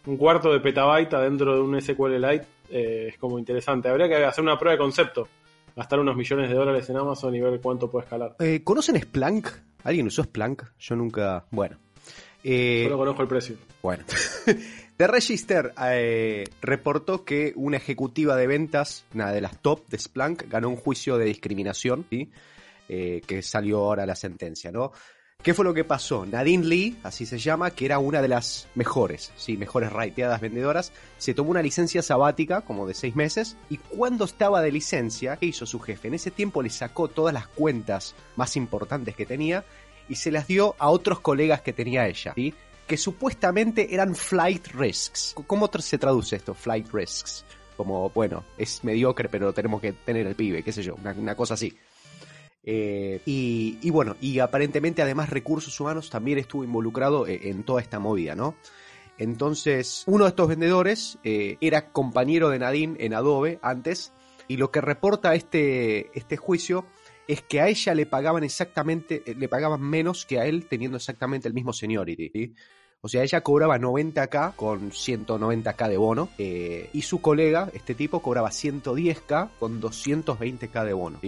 un 0.06 0.18
cuarto 0.18 0.52
de 0.52 0.60
petabyte 0.60 1.14
dentro 1.14 1.56
de 1.56 1.62
un 1.62 1.82
SQLite 1.82 2.46
eh, 2.70 3.06
es 3.14 3.18
como 3.18 3.40
interesante. 3.40 3.88
Habría 3.88 4.10
que 4.10 4.16
hacer 4.16 4.44
una 4.44 4.60
prueba 4.60 4.74
de 4.74 4.80
concepto. 4.80 5.30
Gastar 5.74 6.02
unos 6.02 6.18
millones 6.18 6.50
de 6.50 6.56
dólares 6.56 6.90
en 6.90 6.98
Amazon 6.98 7.34
y 7.34 7.40
ver 7.40 7.62
cuánto 7.62 7.90
puede 7.90 8.04
escalar. 8.04 8.36
Eh, 8.40 8.66
¿Conocen 8.66 9.00
Splunk? 9.00 9.48
¿Alguien 9.86 10.08
usó 10.08 10.24
Splunk? 10.24 10.64
Yo 10.78 10.98
nunca. 10.98 11.46
Bueno. 11.52 11.78
Solo 12.44 12.98
conozco 12.98 13.22
el 13.22 13.28
precio. 13.30 13.56
Bueno. 13.82 14.04
The 15.02 15.08
Register 15.08 15.74
eh, 15.84 16.44
reportó 16.62 17.26
que 17.26 17.54
una 17.56 17.78
ejecutiva 17.78 18.36
de 18.36 18.46
ventas, 18.46 19.04
una 19.16 19.32
de 19.32 19.42
las 19.42 19.60
top 19.60 19.88
de 19.88 19.98
Splunk, 19.98 20.44
ganó 20.48 20.70
un 20.70 20.76
juicio 20.76 21.18
de 21.18 21.26
discriminación, 21.26 22.06
eh, 22.88 23.24
que 23.26 23.42
salió 23.42 23.80
ahora 23.80 24.06
la 24.06 24.16
sentencia, 24.16 24.72
¿no? 24.72 24.92
¿Qué 25.42 25.56
fue 25.56 25.66
lo 25.66 25.74
que 25.74 25.84
pasó? 25.84 26.28
Nadine 26.28 26.64
Lee, 26.64 27.00
así 27.02 27.26
se 27.26 27.40
llama, 27.40 27.72
que 27.72 27.86
era 27.86 27.98
una 27.98 28.22
de 28.22 28.28
las 28.28 28.68
mejores, 28.76 29.34
sí, 29.38 29.58
mejores 29.58 29.92
raiteadas 29.92 30.40
vendedoras, 30.40 30.94
se 31.18 31.34
tomó 31.34 31.50
una 31.50 31.64
licencia 31.64 32.04
sabática, 32.04 32.62
como 32.62 32.86
de 32.86 32.94
seis 32.94 33.16
meses, 33.16 33.58
y 33.72 33.78
cuando 33.78 34.26
estaba 34.26 34.62
de 34.62 34.72
licencia, 34.72 35.36
¿qué 35.38 35.48
hizo 35.48 35.66
su 35.66 35.80
jefe? 35.80 36.10
En 36.10 36.14
ese 36.14 36.30
tiempo 36.30 36.62
le 36.62 36.70
sacó 36.70 37.08
todas 37.08 37.34
las 37.34 37.48
cuentas 37.48 38.14
más 38.36 38.56
importantes 38.56 39.16
que 39.16 39.26
tenía 39.26 39.66
y 40.08 40.18
se 40.18 40.30
las 40.30 40.46
dio 40.46 40.76
a 40.78 40.92
otros 40.92 41.22
colegas 41.22 41.62
que 41.62 41.74
tenía 41.74 42.08
ella, 42.08 42.34
¿sí? 42.36 42.54
Que 42.92 42.98
supuestamente 42.98 43.94
eran 43.94 44.14
flight 44.14 44.68
risks. 44.74 45.34
¿Cómo 45.48 45.72
se 45.80 45.98
traduce 45.98 46.36
esto, 46.36 46.54
flight 46.54 46.92
risks? 46.92 47.46
Como, 47.78 48.10
bueno, 48.10 48.44
es 48.58 48.84
mediocre, 48.84 49.30
pero 49.30 49.54
tenemos 49.54 49.80
que 49.80 49.94
tener 49.94 50.28
el 50.28 50.36
pibe, 50.36 50.62
qué 50.62 50.74
sé 50.74 50.84
yo, 50.84 50.96
una, 50.96 51.34
cosa 51.34 51.54
así. 51.54 51.74
Eh, 52.66 53.22
y, 53.26 53.90
bueno, 53.92 54.18
y 54.20 54.40
aparentemente 54.40 55.02
además 55.02 55.30
recursos 55.30 55.80
humanos 55.80 56.10
también 56.10 56.38
estuvo 56.38 56.66
involucrado 56.66 57.26
eh, 57.28 57.40
en, 57.44 57.64
toda 57.64 57.80
esta 57.80 57.98
movida, 57.98 58.36
¿no? 58.36 58.56
Entonces, 59.18 60.04
uno 60.06 60.26
de 60.26 60.32
estos 60.32 60.50
vendedores 60.50 61.18
eh, 61.24 61.56
era 61.62 61.94
compañero 61.94 62.50
de 62.50 62.60
Nadine 62.60 62.98
en 63.00 63.14
Adobe 63.14 63.58
antes, 63.62 64.12
y 64.50 64.58
lo 64.58 64.70
que 64.70 64.82
reporta 64.82 65.34
este, 65.34 66.12
este 66.14 66.36
juicio 66.36 66.86
es 67.26 67.42
que 67.42 67.62
a 67.62 67.70
ella 67.70 67.96
le 67.96 68.06
pagaban 68.06 68.44
exactamente, 68.44 69.24
le 69.26 69.48
pagaban 69.48 69.80
menos 69.80 70.26
que 70.26 70.42
a 70.42 70.46
él 70.46 70.66
teniendo 70.66 70.98
exactamente 70.98 71.48
el 71.48 71.54
mismo 71.54 71.72
seniority. 71.72 72.30
¿sí? 72.34 72.54
O 73.04 73.10
sea, 73.10 73.24
ella 73.24 73.42
cobraba 73.42 73.80
90k 73.80 74.56
con 74.56 74.92
190k 74.92 75.90
de 75.90 75.98
bono. 75.98 76.30
Eh, 76.38 76.92
y 76.94 77.02
su 77.02 77.20
colega, 77.20 77.68
este 77.74 77.96
tipo, 77.96 78.22
cobraba 78.22 78.50
110k 78.50 79.50
con 79.60 79.82
220k 79.82 80.86
de 80.86 80.94
bono. 80.94 81.20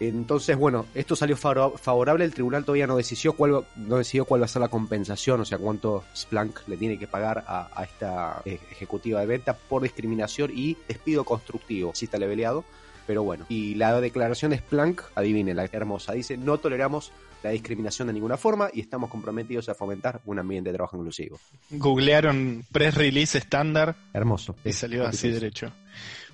Entonces, 0.00 0.56
bueno, 0.56 0.86
esto 0.94 1.14
salió 1.14 1.36
favorable. 1.36 2.24
El 2.24 2.32
tribunal 2.32 2.64
todavía 2.64 2.86
no 2.86 2.96
decidió 2.96 3.34
cuál, 3.34 3.66
no 3.76 3.98
decidió 3.98 4.24
cuál 4.24 4.40
va 4.40 4.46
a 4.46 4.48
ser 4.48 4.62
la 4.62 4.68
compensación, 4.68 5.42
o 5.42 5.44
sea, 5.44 5.58
cuánto 5.58 6.04
Splunk 6.16 6.66
le 6.66 6.78
tiene 6.78 6.98
que 6.98 7.06
pagar 7.06 7.44
a, 7.46 7.82
esta 7.84 8.40
ejecutiva 8.46 9.20
de 9.20 9.26
venta 9.26 9.52
por 9.52 9.82
discriminación 9.82 10.52
y 10.54 10.78
despido 10.88 11.24
constructivo. 11.24 11.92
Si 11.94 12.06
está 12.06 12.16
leveleado. 12.16 12.64
Pero 13.06 13.24
bueno, 13.24 13.44
y 13.50 13.74
la 13.74 14.00
declaración 14.00 14.52
de 14.52 14.58
Splunk, 14.58 15.02
adivinen, 15.16 15.56
la 15.56 15.64
hermosa, 15.64 16.14
dice: 16.14 16.38
No 16.38 16.56
toleramos 16.56 17.12
la 17.42 17.50
discriminación 17.50 18.08
de 18.08 18.14
ninguna 18.14 18.36
forma 18.36 18.68
y 18.72 18.80
estamos 18.80 19.10
comprometidos 19.10 19.68
a 19.68 19.74
fomentar 19.74 20.20
un 20.26 20.38
ambiente 20.38 20.70
de 20.70 20.76
trabajo 20.76 20.96
inclusivo. 20.96 21.38
Googlearon 21.70 22.64
press 22.72 22.94
release 22.94 23.38
estándar. 23.38 23.94
Hermoso. 24.12 24.56
Y 24.64 24.72
salió 24.72 25.06
así 25.06 25.30
derecho. 25.30 25.72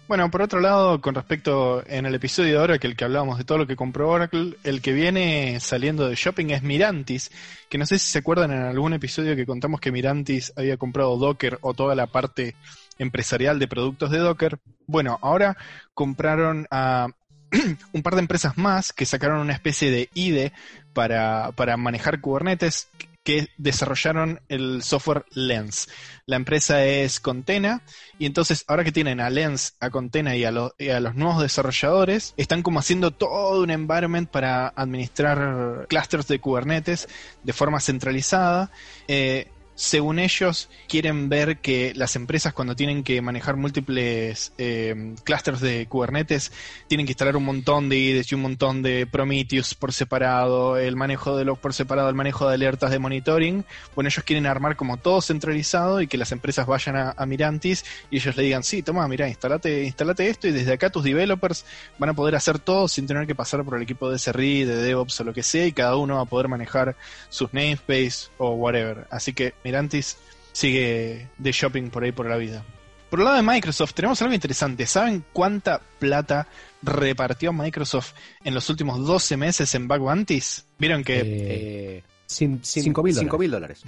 Bueno, 0.09 0.31
por 0.31 0.40
otro 0.40 0.61
lado, 0.61 1.03
con 1.03 1.14
respecto 1.14 1.87
en 1.87 2.07
el 2.07 2.14
episodio 2.14 2.55
de 2.55 2.64
Oracle, 2.64 2.97
que 2.97 3.05
hablábamos 3.05 3.37
de 3.37 3.44
todo 3.44 3.59
lo 3.59 3.66
que 3.66 3.77
compró 3.77 4.09
Oracle, 4.09 4.57
el 4.64 4.81
que 4.81 4.94
viene 4.94 5.61
saliendo 5.61 6.09
de 6.09 6.14
shopping 6.14 6.47
es 6.49 6.62
Mirantis, 6.62 7.31
que 7.68 7.77
no 7.77 7.85
sé 7.85 7.99
si 7.99 8.11
se 8.11 8.21
acuerdan 8.21 8.51
en 8.51 8.62
algún 8.62 8.94
episodio 8.94 9.37
que 9.37 9.44
contamos 9.44 9.81
que 9.81 9.92
Mirantis 9.92 10.55
había 10.57 10.79
comprado 10.79 11.18
Docker 11.18 11.59
o 11.61 11.75
toda 11.75 11.94
la 11.94 12.07
parte 12.07 12.57
empresarial 12.99 13.59
de 13.59 13.68
productos 13.68 14.11
de 14.11 14.16
Docker. 14.16 14.59
Bueno, 14.87 15.18
ahora 15.21 15.59
compraron 15.92 16.66
a 16.71 17.09
un 17.92 18.02
par 18.02 18.14
de 18.14 18.20
empresas 18.20 18.56
más 18.58 18.92
que 18.92 19.06
sacaron 19.06 19.40
una 19.40 19.52
especie 19.52 19.90
de 19.90 20.08
IDE 20.14 20.52
para, 20.92 21.52
para 21.52 21.76
manejar 21.76 22.20
Kubernetes 22.20 22.88
que 23.28 23.48
desarrollaron 23.58 24.40
el 24.48 24.82
software 24.82 25.26
Lens. 25.34 25.88
La 26.24 26.37
empresa 26.37 26.84
es 26.87 27.20
Contena 27.20 27.82
y 28.18 28.24
entonces 28.24 28.64
ahora 28.66 28.84
que 28.84 28.92
tienen 28.92 29.20
a 29.20 29.28
Lens, 29.28 29.74
a 29.80 29.90
Contena 29.90 30.34
y 30.34 30.44
a, 30.44 30.48
a 30.48 31.00
los 31.00 31.14
nuevos 31.14 31.42
desarrolladores, 31.42 32.32
están 32.38 32.62
como 32.62 32.78
haciendo 32.78 33.11
todo 33.11 33.62
un 33.62 33.70
environment 33.70 34.30
para 34.30 34.68
administrar 34.68 35.87
clusters 35.90 36.26
de 36.26 36.38
Kubernetes 36.38 37.06
de 37.42 37.52
forma 37.52 37.80
centralizada. 37.80 38.70
Eh, 39.08 39.48
según 39.79 40.19
ellos, 40.19 40.69
quieren 40.88 41.29
ver 41.29 41.59
que 41.59 41.93
las 41.95 42.17
empresas 42.17 42.53
cuando 42.53 42.75
tienen 42.75 43.05
que 43.05 43.23
manejar 43.23 43.57
múltiples 43.57 44.53
eh, 44.59 45.14
clusters 45.23 45.61
de 45.61 45.87
Kubernetes, 45.87 46.51
tienen 46.88 47.07
que 47.07 47.12
instalar 47.12 47.37
un 47.37 47.45
montón 47.45 47.88
de 47.88 47.97
IDEs 47.97 48.33
y 48.33 48.35
un 48.35 48.43
montón 48.43 48.83
de 48.83 49.07
Prometheus 49.07 49.75
por 49.75 49.93
separado, 49.93 50.77
el 50.77 50.97
manejo 50.97 51.37
de 51.37 51.45
logs 51.45 51.61
por 51.61 51.75
separado, 51.75 52.09
el 52.09 52.17
manejo 52.17 52.49
de 52.49 52.55
alertas 52.55 52.91
de 52.91 52.99
monitoring. 52.99 53.64
Bueno, 53.95 54.09
ellos 54.09 54.25
quieren 54.25 54.47
armar 54.47 54.75
como 54.75 54.97
todo 54.97 55.23
centralizado 55.23 56.01
y 56.01 56.09
que 56.09 56.19
las 56.19 56.33
empresas 56.33 56.67
vayan 56.67 57.14
a, 57.17 57.27
Mirantis 57.27 57.85
y 58.11 58.17
ellos 58.17 58.37
le 58.37 58.43
digan, 58.43 58.64
sí, 58.64 58.83
toma, 58.83 59.07
mira, 59.07 59.29
instalate, 59.29 59.85
instalate 59.85 60.29
esto 60.29 60.49
y 60.49 60.51
desde 60.51 60.73
acá 60.73 60.91
tus 60.91 61.05
developers 61.05 61.64
van 61.99 62.11
a 62.11 62.14
poder 62.14 62.35
hacer 62.35 62.59
todo 62.59 62.88
sin 62.88 63.07
tener 63.07 63.29
que 63.29 63.37
pasar 63.37 63.64
por 63.64 63.77
el 63.77 63.83
equipo 63.83 64.11
de 64.11 64.19
SRI, 64.19 64.64
de 64.64 64.75
DevOps 64.75 65.21
o 65.21 65.25
lo 65.25 65.33
que 65.33 65.45
sea 65.45 65.67
y 65.67 65.73
cada 65.73 65.95
uno 65.95 66.17
va 66.17 66.23
a 66.23 66.25
poder 66.25 66.49
manejar 66.49 66.97
sus 67.29 67.55
namespace 67.55 68.31
o 68.38 68.55
whatever. 68.55 69.07
Así 69.11 69.33
que 69.33 69.55
Mirantis 69.68 70.16
sigue 70.52 71.28
de 71.37 71.52
shopping 71.52 71.90
por 71.90 72.02
ahí 72.02 72.12
por 72.12 72.26
la 72.26 72.37
vida. 72.37 72.64
Por 73.11 73.20
el 73.20 73.24
lado 73.24 73.37
de 73.37 73.42
Microsoft 73.42 73.92
tenemos 73.94 74.20
algo 74.22 74.35
interesante. 74.35 74.87
¿Saben 74.87 75.24
cuánta 75.33 75.81
plata 75.98 76.46
repartió 76.83 77.52
Microsoft 77.52 78.12
en 78.44 78.54
los 78.54 78.68
últimos 78.70 79.04
12 79.07 79.37
meses 79.37 79.74
en 79.74 79.88
Bug 79.88 80.00
Bounties? 80.00 80.66
Vieron 80.78 81.04
que... 81.04 82.02
5 82.26 83.07
eh, 83.07 83.38
mil 83.38 83.50
dólares. 83.50 83.83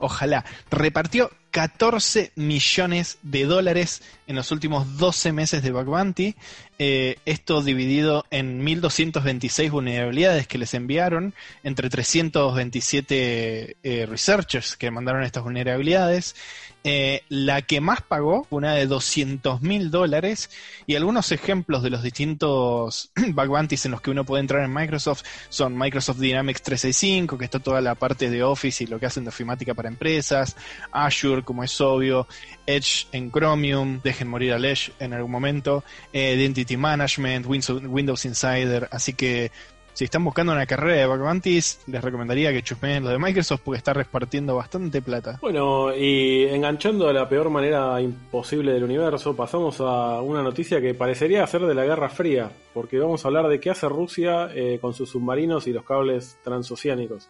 Ojalá. 0.00 0.44
Repartió 0.70 1.30
14 1.50 2.32
millones 2.36 3.18
de 3.22 3.44
dólares 3.44 4.02
en 4.26 4.36
los 4.36 4.50
últimos 4.50 4.96
12 4.96 5.32
meses 5.32 5.62
de 5.62 5.72
Bug 5.72 5.84
Bounty. 5.84 6.34
Eh, 6.78 7.18
esto 7.26 7.62
dividido 7.62 8.24
en 8.30 8.64
1.226 8.64 9.70
vulnerabilidades 9.70 10.46
que 10.46 10.56
les 10.56 10.72
enviaron 10.72 11.34
entre 11.62 11.90
327 11.90 13.76
eh, 13.82 14.06
researchers 14.06 14.76
que 14.76 14.90
mandaron 14.90 15.22
estas 15.22 15.42
vulnerabilidades. 15.42 16.34
Eh, 16.82 17.24
la 17.28 17.60
que 17.60 17.82
más 17.82 18.00
pagó, 18.00 18.46
una 18.48 18.72
de 18.72 18.86
200 18.86 19.60
mil 19.60 19.90
dólares, 19.90 20.48
y 20.86 20.94
algunos 20.94 21.30
ejemplos 21.30 21.82
de 21.82 21.90
los 21.90 22.02
distintos 22.02 23.10
bug 23.34 23.48
bounties 23.48 23.84
en 23.84 23.90
los 23.90 24.00
que 24.00 24.10
uno 24.10 24.24
puede 24.24 24.40
entrar 24.40 24.64
en 24.64 24.72
Microsoft 24.72 25.22
son 25.50 25.76
Microsoft 25.76 26.18
Dynamics 26.18 26.62
365, 26.62 27.36
que 27.36 27.44
está 27.44 27.58
toda 27.58 27.82
la 27.82 27.96
parte 27.96 28.30
de 28.30 28.42
Office 28.42 28.84
y 28.84 28.86
lo 28.86 28.98
que 28.98 29.04
hacen 29.04 29.24
de 29.24 29.28
ofimática 29.28 29.74
para 29.74 29.89
empresas, 29.90 30.56
Azure, 30.92 31.42
como 31.42 31.62
es 31.62 31.80
obvio, 31.80 32.26
Edge 32.66 33.06
en 33.12 33.30
Chromium, 33.30 34.00
dejen 34.02 34.28
morir 34.28 34.52
al 34.52 34.64
Edge 34.64 34.92
en 34.98 35.12
algún 35.12 35.30
momento, 35.30 35.84
eh, 36.12 36.34
Identity 36.34 36.76
Management, 36.76 37.46
Windows 37.46 38.24
Insider, 38.24 38.88
así 38.90 39.12
que 39.12 39.50
si 39.92 40.04
están 40.04 40.24
buscando 40.24 40.52
una 40.52 40.64
carrera 40.64 40.96
de 40.96 41.06
bug 41.06 41.42
les 41.44 42.02
recomendaría 42.02 42.52
que 42.52 42.62
chusmeen 42.62 43.04
lo 43.04 43.10
de 43.10 43.18
Microsoft 43.18 43.60
porque 43.64 43.76
está 43.76 43.92
repartiendo 43.92 44.56
bastante 44.56 45.02
plata. 45.02 45.38
Bueno, 45.42 45.94
y 45.94 46.44
enganchando 46.44 47.08
a 47.08 47.12
la 47.12 47.28
peor 47.28 47.50
manera 47.50 48.00
imposible 48.00 48.72
del 48.72 48.84
universo, 48.84 49.36
pasamos 49.36 49.80
a 49.80 50.22
una 50.22 50.42
noticia 50.42 50.80
que 50.80 50.94
parecería 50.94 51.46
ser 51.46 51.66
de 51.66 51.74
la 51.74 51.84
Guerra 51.84 52.08
Fría, 52.08 52.50
porque 52.72 52.98
vamos 52.98 53.24
a 53.24 53.28
hablar 53.28 53.48
de 53.48 53.60
qué 53.60 53.70
hace 53.70 53.88
Rusia 53.88 54.48
eh, 54.54 54.78
con 54.80 54.94
sus 54.94 55.10
submarinos 55.10 55.66
y 55.66 55.72
los 55.72 55.84
cables 55.84 56.38
transoceánicos. 56.42 57.28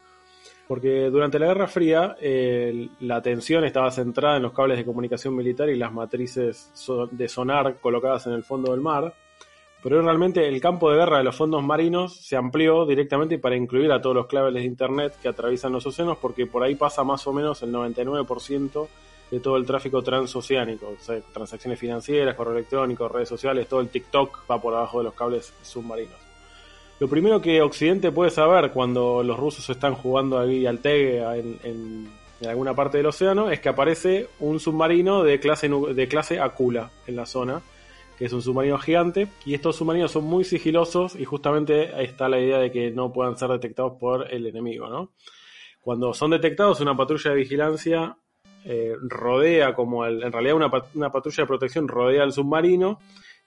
Porque 0.71 1.11
durante 1.11 1.41
la 1.41 1.49
Guerra 1.49 1.67
Fría 1.67 2.17
la 3.01 3.17
atención 3.17 3.65
estaba 3.65 3.91
centrada 3.91 4.37
en 4.37 4.45
los 4.45 4.53
cables 4.53 4.79
de 4.79 4.85
comunicación 4.85 5.35
militar 5.35 5.69
y 5.69 5.75
las 5.75 5.93
matrices 5.93 6.71
de 7.11 7.29
sonar 7.29 7.81
colocadas 7.81 8.29
en 8.29 8.35
el 8.35 8.45
fondo 8.45 8.71
del 8.71 8.81
mar 8.81 9.13
pero 9.83 10.01
realmente 10.01 10.47
el 10.47 10.61
campo 10.61 10.93
de 10.93 10.99
guerra 10.99 11.19
de 11.19 11.25
los 11.25 11.35
fondos 11.35 11.61
marinos 11.65 12.15
se 12.15 12.37
amplió 12.37 12.87
directamente 12.87 13.39
para 13.41 13.57
incluir 13.57 13.91
a 13.91 14.01
todos 14.01 14.15
los 14.15 14.27
claves 14.29 14.55
de 14.55 14.63
Internet 14.63 15.17
que 15.21 15.27
atraviesan 15.27 15.73
los 15.73 15.85
océanos, 15.87 16.19
porque 16.19 16.47
por 16.47 16.63
ahí 16.63 16.77
pasa 16.77 17.03
más 17.03 17.27
o 17.27 17.33
menos 17.33 17.63
el 17.65 17.73
99% 17.73 18.89
de 19.33 19.41
todo 19.41 19.57
el 19.57 19.67
tráfico 19.67 20.03
transoceánico, 20.03 20.95
o 20.97 21.03
sea, 21.03 21.21
transacciones 21.33 21.81
financieras, 21.81 22.37
correo 22.37 22.53
electrónico, 22.53 23.09
redes 23.09 23.29
sociales, 23.29 23.67
todo 23.67 23.81
el 23.81 23.89
TikTok 23.89 24.49
va 24.49 24.61
por 24.61 24.73
abajo 24.75 24.99
de 24.99 25.05
los 25.05 25.15
cables 25.15 25.53
submarinos. 25.63 26.30
Lo 27.01 27.09
primero 27.09 27.41
que 27.41 27.63
Occidente 27.63 28.13
puede 28.13 28.31
saber 28.31 28.71
cuando 28.71 29.23
los 29.23 29.39
rusos 29.39 29.69
están 29.71 29.95
jugando 29.95 30.39
ahí 30.39 30.67
al 30.67 30.79
TEG 30.79 31.23
en, 31.35 31.59
en, 31.65 32.49
alguna 32.49 32.75
parte 32.75 32.99
del 32.99 33.07
océano 33.07 33.51
es 33.51 33.61
que 33.61 33.69
aparece 33.69 34.29
un 34.39 34.61
submarino 34.61 35.25
de 35.25 35.41
clase, 35.41 35.69
de 35.69 36.09
clase 36.09 36.39
Akula 36.39 36.91
en 37.07 37.17
la 37.17 37.27
zona 37.27 37.63
que 38.21 38.27
es 38.27 38.35
un 38.35 38.43
submarino 38.43 38.77
gigante, 38.77 39.29
y 39.47 39.55
estos 39.55 39.77
submarinos 39.77 40.13
son 40.13 40.25
muy 40.25 40.45
sigilosos 40.45 41.17
y 41.17 41.25
justamente 41.25 42.05
está 42.05 42.29
la 42.29 42.39
idea 42.39 42.59
de 42.59 42.71
que 42.71 42.91
no 42.91 43.11
puedan 43.15 43.39
ser 43.39 43.49
detectados 43.49 43.95
por 43.99 44.31
el 44.31 44.45
enemigo, 44.47 44.91
¿no? 44.91 45.13
Cuando 45.81 46.13
son 46.13 46.33
detectados, 46.33 46.83
una 46.83 46.95
patrulla 46.95 47.31
de 47.31 47.37
vigilancia 47.39 48.19
eh, 48.67 48.93
rodea, 49.01 49.75
como 49.75 50.05
en 50.05 50.31
realidad 50.31 50.55
una, 50.55 50.71
una, 50.93 51.11
patrulla 51.11 51.45
de 51.45 51.47
protección 51.47 51.89
rodea 51.89 52.23
al 52.23 52.35
submarino, 52.35 52.99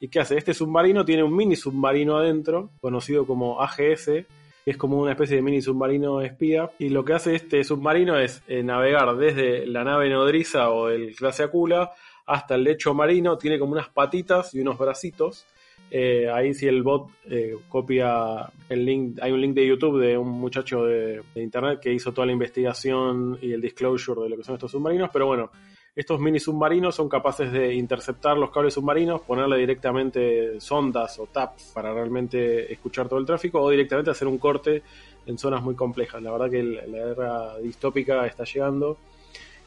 y 0.04 0.10
¿qué 0.10 0.20
hace? 0.20 0.38
Este 0.38 0.54
submarino 0.54 1.06
tiene 1.06 1.24
un 1.24 1.34
mini 1.34 1.56
submarino 1.56 2.18
adentro, 2.18 2.72
conocido 2.82 3.26
como 3.26 3.62
AGS, 3.62 4.06
que 4.06 4.26
es 4.66 4.76
como 4.76 4.98
una 4.98 5.12
especie 5.12 5.38
de 5.38 5.42
mini 5.42 5.62
submarino 5.62 6.20
espía, 6.20 6.72
y 6.78 6.90
lo 6.90 7.06
que 7.06 7.14
hace 7.14 7.36
este 7.36 7.64
submarino 7.64 8.20
es 8.20 8.44
eh, 8.50 8.64
navegar 8.64 9.16
desde 9.16 9.66
la 9.66 9.86
nave 9.86 10.10
nodriza 10.10 10.72
o 10.72 10.90
el 10.90 11.16
clase 11.16 11.44
Akula 11.44 11.94
hasta 12.26 12.56
el 12.56 12.66
lecho 12.66 12.94
marino, 12.94 13.38
tiene 13.38 13.58
como 13.58 13.72
unas 13.72 13.88
patitas 13.88 14.54
y 14.54 14.60
unos 14.60 14.78
bracitos. 14.78 15.46
Eh, 15.90 16.30
ahí 16.30 16.54
si 16.54 16.68
el 16.68 16.84
bot 16.84 17.10
eh, 17.30 17.56
copia 17.70 18.52
el 18.68 18.84
link, 18.84 19.20
hay 19.22 19.32
un 19.32 19.40
link 19.40 19.54
de 19.54 19.66
YouTube 19.66 20.02
de 20.02 20.18
un 20.18 20.28
muchacho 20.28 20.84
de, 20.84 21.22
internet 21.36 21.80
que 21.82 21.94
hizo 21.94 22.12
toda 22.12 22.28
la 22.28 22.34
investigación 22.34 23.40
y 23.42 23.54
el 23.54 23.62
disclosure 23.62 24.24
de 24.24 24.28
lo 24.28 24.36
que 24.36 24.44
son 24.44 24.56
estos 24.56 24.72
submarinos, 24.72 25.10
pero 25.14 25.28
bueno, 25.28 25.50
estos 25.96 26.20
mini 26.20 26.40
submarinos 26.40 26.96
son 26.96 27.08
capaces 27.08 27.52
de 27.52 27.74
interceptar 27.76 28.38
los 28.38 28.50
cables 28.50 28.74
submarinos, 28.74 29.22
ponerle 29.22 29.58
directamente 29.58 30.60
sondas 30.60 31.20
o 31.20 31.28
taps 31.28 31.72
para 31.74 31.94
realmente 31.94 32.72
escuchar 32.72 33.08
todo 33.08 33.20
el 33.20 33.26
tráfico 33.26 33.62
o 33.62 33.70
directamente 33.70 34.10
hacer 34.10 34.28
un 34.28 34.40
corte 34.40 34.82
en 35.26 35.38
zonas 35.38 35.62
muy 35.62 35.76
complejas. 35.76 36.22
La 36.22 36.32
verdad 36.32 36.50
que 36.50 36.64
la 36.64 36.86
guerra 36.86 37.58
distópica 37.60 38.26
está 38.26 38.44
llegando 38.44 38.98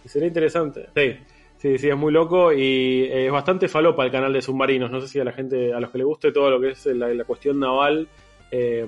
y 0.04 0.08
sería 0.08 0.28
interesante. 0.28 0.88
Sí, 0.94 1.16
Sí, 1.58 1.78
sí, 1.78 1.88
es 1.88 1.96
muy 1.96 2.12
loco 2.12 2.52
y 2.52 3.04
eh, 3.04 3.26
es 3.26 3.32
bastante 3.32 3.66
falopa 3.66 4.04
el 4.04 4.10
canal 4.10 4.32
de 4.32 4.42
submarinos. 4.42 4.90
No 4.90 5.00
sé 5.00 5.08
si 5.08 5.18
a 5.18 5.24
la 5.24 5.32
gente, 5.32 5.72
a 5.72 5.80
los 5.80 5.90
que 5.90 5.98
le 5.98 6.04
guste 6.04 6.30
todo 6.30 6.50
lo 6.50 6.60
que 6.60 6.70
es 6.70 6.84
la, 6.86 7.24
cuestión 7.24 7.58
naval, 7.58 8.08
eh, 8.50 8.86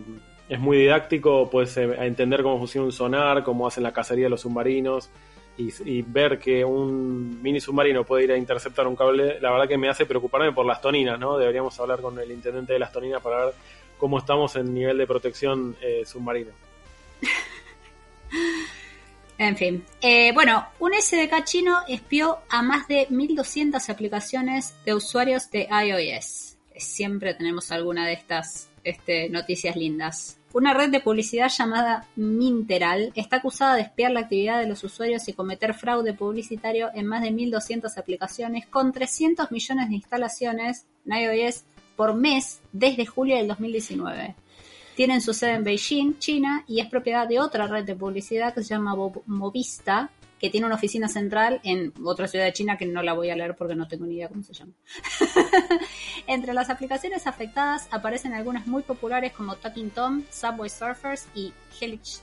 es 0.49 0.61
muy 0.61 0.77
didáctico, 0.77 1.49
puedes 1.49 1.75
eh, 1.79 1.91
entender 2.01 2.43
cómo 2.43 2.59
funciona 2.59 2.85
un 2.85 2.93
sonar, 2.93 3.43
cómo 3.43 3.67
hacen 3.67 3.83
la 3.83 3.93
cacería 3.93 4.27
de 4.27 4.31
los 4.31 4.43
submarinos 4.43 5.11
y, 5.59 6.03
ver 6.03 6.39
que 6.39 6.65
un 6.65 7.43
mini 7.43 7.61
submarino 7.61 8.05
puede 8.05 8.25
ir 8.25 8.33
a 8.33 8.37
interceptar 8.37 8.87
un 8.87 8.95
cable, 8.95 9.41
la 9.41 9.51
verdad 9.51 9.69
que 9.69 9.77
me 9.77 9.89
hace 9.89 10.07
preocuparme 10.07 10.53
por 10.53 10.65
las 10.65 10.81
toninas, 10.81 11.19
¿no? 11.19 11.37
Deberíamos 11.37 11.79
hablar 11.81 12.01
con 12.01 12.19
el 12.19 12.31
intendente 12.31 12.73
de 12.73 12.79
las 12.79 12.93
toninas 12.93 13.21
para 13.21 13.47
ver 13.47 13.55
cómo 13.99 14.19
estamos 14.19 14.55
en 14.57 14.73
nivel 14.73 14.97
de 14.97 15.07
protección 15.07 15.77
submarino. 16.05 16.53
En 19.39 19.57
fin. 19.57 19.85
Eh, 20.01 20.33
bueno, 20.33 20.67
un 20.81 20.93
SDK 20.93 21.45
chino 21.45 21.79
espió 21.87 22.39
a 22.49 22.61
más 22.63 22.89
de 22.89 23.09
1.200 23.09 23.89
aplicaciones 23.89 24.75
de 24.85 24.95
usuarios 24.95 25.49
de 25.53 25.69
iOS. 25.71 26.57
Siempre 26.77 27.35
tenemos 27.35 27.71
alguna 27.71 28.07
de 28.07 28.15
estas 28.15 28.69
este, 28.83 29.29
noticias 29.29 29.77
lindas. 29.77 30.38
Una 30.55 30.73
red 30.73 30.91
de 30.91 31.01
publicidad 31.01 31.51
llamada 31.51 32.07
Minteral 32.17 33.13
está 33.15 33.37
acusada 33.37 33.75
de 33.75 33.83
espiar 33.83 34.13
la 34.13 34.21
actividad 34.21 34.59
de 34.59 34.67
los 34.67 34.83
usuarios 34.83 35.29
y 35.29 35.35
cometer 35.35 35.75
fraude 35.75 36.15
publicitario 36.15 36.91
en 36.95 37.07
más 37.07 37.23
de 37.23 37.31
1.200 37.31 37.99
aplicaciones 37.99 38.67
con 38.67 38.93
300 38.93 39.51
millones 39.51 39.89
de 39.91 39.95
instalaciones 39.97 40.87
en 41.05 41.13
iOS 41.17 41.65
por 41.97 42.15
mes 42.15 42.61
desde 42.73 43.05
julio 43.05 43.37
del 43.37 43.49
2019. 43.49 44.37
Tienen 44.97 45.21
su 45.21 45.35
sede 45.35 45.53
en 45.53 45.65
Beijing, 45.65 46.19
China, 46.19 46.65
y 46.67 46.81
es 46.81 46.87
propiedad 46.89 47.29
de 47.29 47.41
otra 47.41 47.67
red 47.67 47.85
de 47.85 47.95
publicidad 47.95 48.55
que 48.55 48.63
se 48.63 48.71
llama 48.71 48.97
Movista, 49.27 50.11
que 50.39 50.51
tiene 50.51 50.67
una 50.67 50.77
oficina 50.77 51.09
central 51.09 51.61
en 51.65 51.93
otra 52.05 52.29
ciudad 52.29 52.45
de 52.45 52.53
China 52.53 52.77
que 52.77 52.87
no 52.87 53.03
la 53.03 53.13
voy 53.13 53.31
a 53.31 53.37
leer 53.37 53.57
porque 53.57 53.75
no 53.75 53.89
tengo 53.89 54.07
ni 54.07 54.15
idea 54.15 54.29
cómo 54.29 54.43
se 54.43 54.53
llama. 54.53 54.73
Entre 56.27 56.55
las 56.55 56.71
aplicaciones 56.71 57.27
afectadas 57.27 57.89
aparecen 57.91 58.35
algunas 58.35 58.67
muy 58.67 58.83
populares 58.83 59.33
como 59.33 59.57
Talking 59.57 59.91
Tom, 59.91 60.23
Subway 60.31 60.71
Surfers 60.71 61.29
y 61.35 61.53
Hellish, 61.81 62.21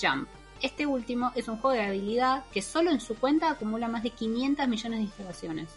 Jump. 0.00 0.28
Este 0.62 0.86
último 0.86 1.32
es 1.34 1.48
un 1.48 1.56
juego 1.56 1.76
de 1.76 1.82
habilidad 1.82 2.44
que 2.52 2.62
solo 2.62 2.90
en 2.90 3.00
su 3.00 3.16
cuenta 3.16 3.50
acumula 3.50 3.88
más 3.88 4.02
de 4.02 4.10
500 4.10 4.68
millones 4.68 4.98
de 4.98 5.04
instalaciones. 5.04 5.68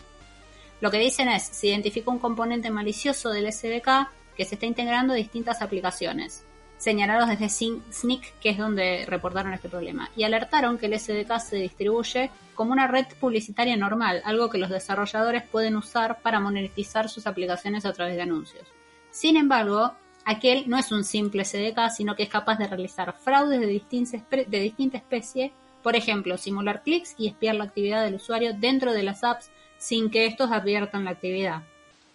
Lo 0.81 0.91
que 0.91 0.99
dicen 0.99 1.29
es, 1.29 1.43
se 1.43 1.67
identificó 1.67 2.11
un 2.11 2.19
componente 2.19 2.69
malicioso 2.69 3.29
del 3.29 3.51
SDK 3.51 4.09
que 4.35 4.45
se 4.45 4.55
está 4.55 4.65
integrando 4.65 5.13
a 5.13 5.15
distintas 5.15 5.61
aplicaciones. 5.61 6.43
Señalaron 6.83 7.29
desde 7.29 7.47
Sneak, 7.47 8.39
que 8.41 8.49
es 8.49 8.57
donde 8.57 9.05
reportaron 9.07 9.53
este 9.53 9.69
problema, 9.69 10.11
y 10.17 10.23
alertaron 10.23 10.77
que 10.77 10.87
el 10.87 10.99
SDK 10.99 11.39
se 11.39 11.55
distribuye 11.55 12.29
como 12.55 12.73
una 12.73 12.87
red 12.87 13.05
publicitaria 13.21 13.77
normal, 13.77 14.21
algo 14.25 14.49
que 14.49 14.57
los 14.57 14.69
desarrolladores 14.69 15.43
pueden 15.43 15.77
usar 15.77 16.19
para 16.21 16.41
monetizar 16.41 17.07
sus 17.07 17.25
aplicaciones 17.25 17.85
a 17.85 17.93
través 17.93 18.17
de 18.17 18.23
anuncios. 18.23 18.67
Sin 19.11 19.37
embargo, 19.37 19.93
aquel 20.25 20.69
no 20.69 20.77
es 20.77 20.91
un 20.91 21.05
simple 21.05 21.45
SDK, 21.45 21.89
sino 21.89 22.17
que 22.17 22.23
es 22.23 22.29
capaz 22.29 22.57
de 22.57 22.67
realizar 22.67 23.15
fraudes 23.17 23.61
de 23.61 24.45
de 24.45 24.59
distinta 24.59 24.97
especie, 24.97 25.53
por 25.81 25.95
ejemplo, 25.95 26.37
simular 26.37 26.83
clics 26.83 27.15
y 27.17 27.29
espiar 27.29 27.55
la 27.55 27.63
actividad 27.63 28.03
del 28.03 28.15
usuario 28.15 28.55
dentro 28.55 28.91
de 28.91 29.03
las 29.03 29.23
apps 29.23 29.51
sin 29.77 30.11
que 30.11 30.25
estos 30.25 30.51
adviertan 30.51 31.05
la 31.05 31.11
actividad 31.11 31.63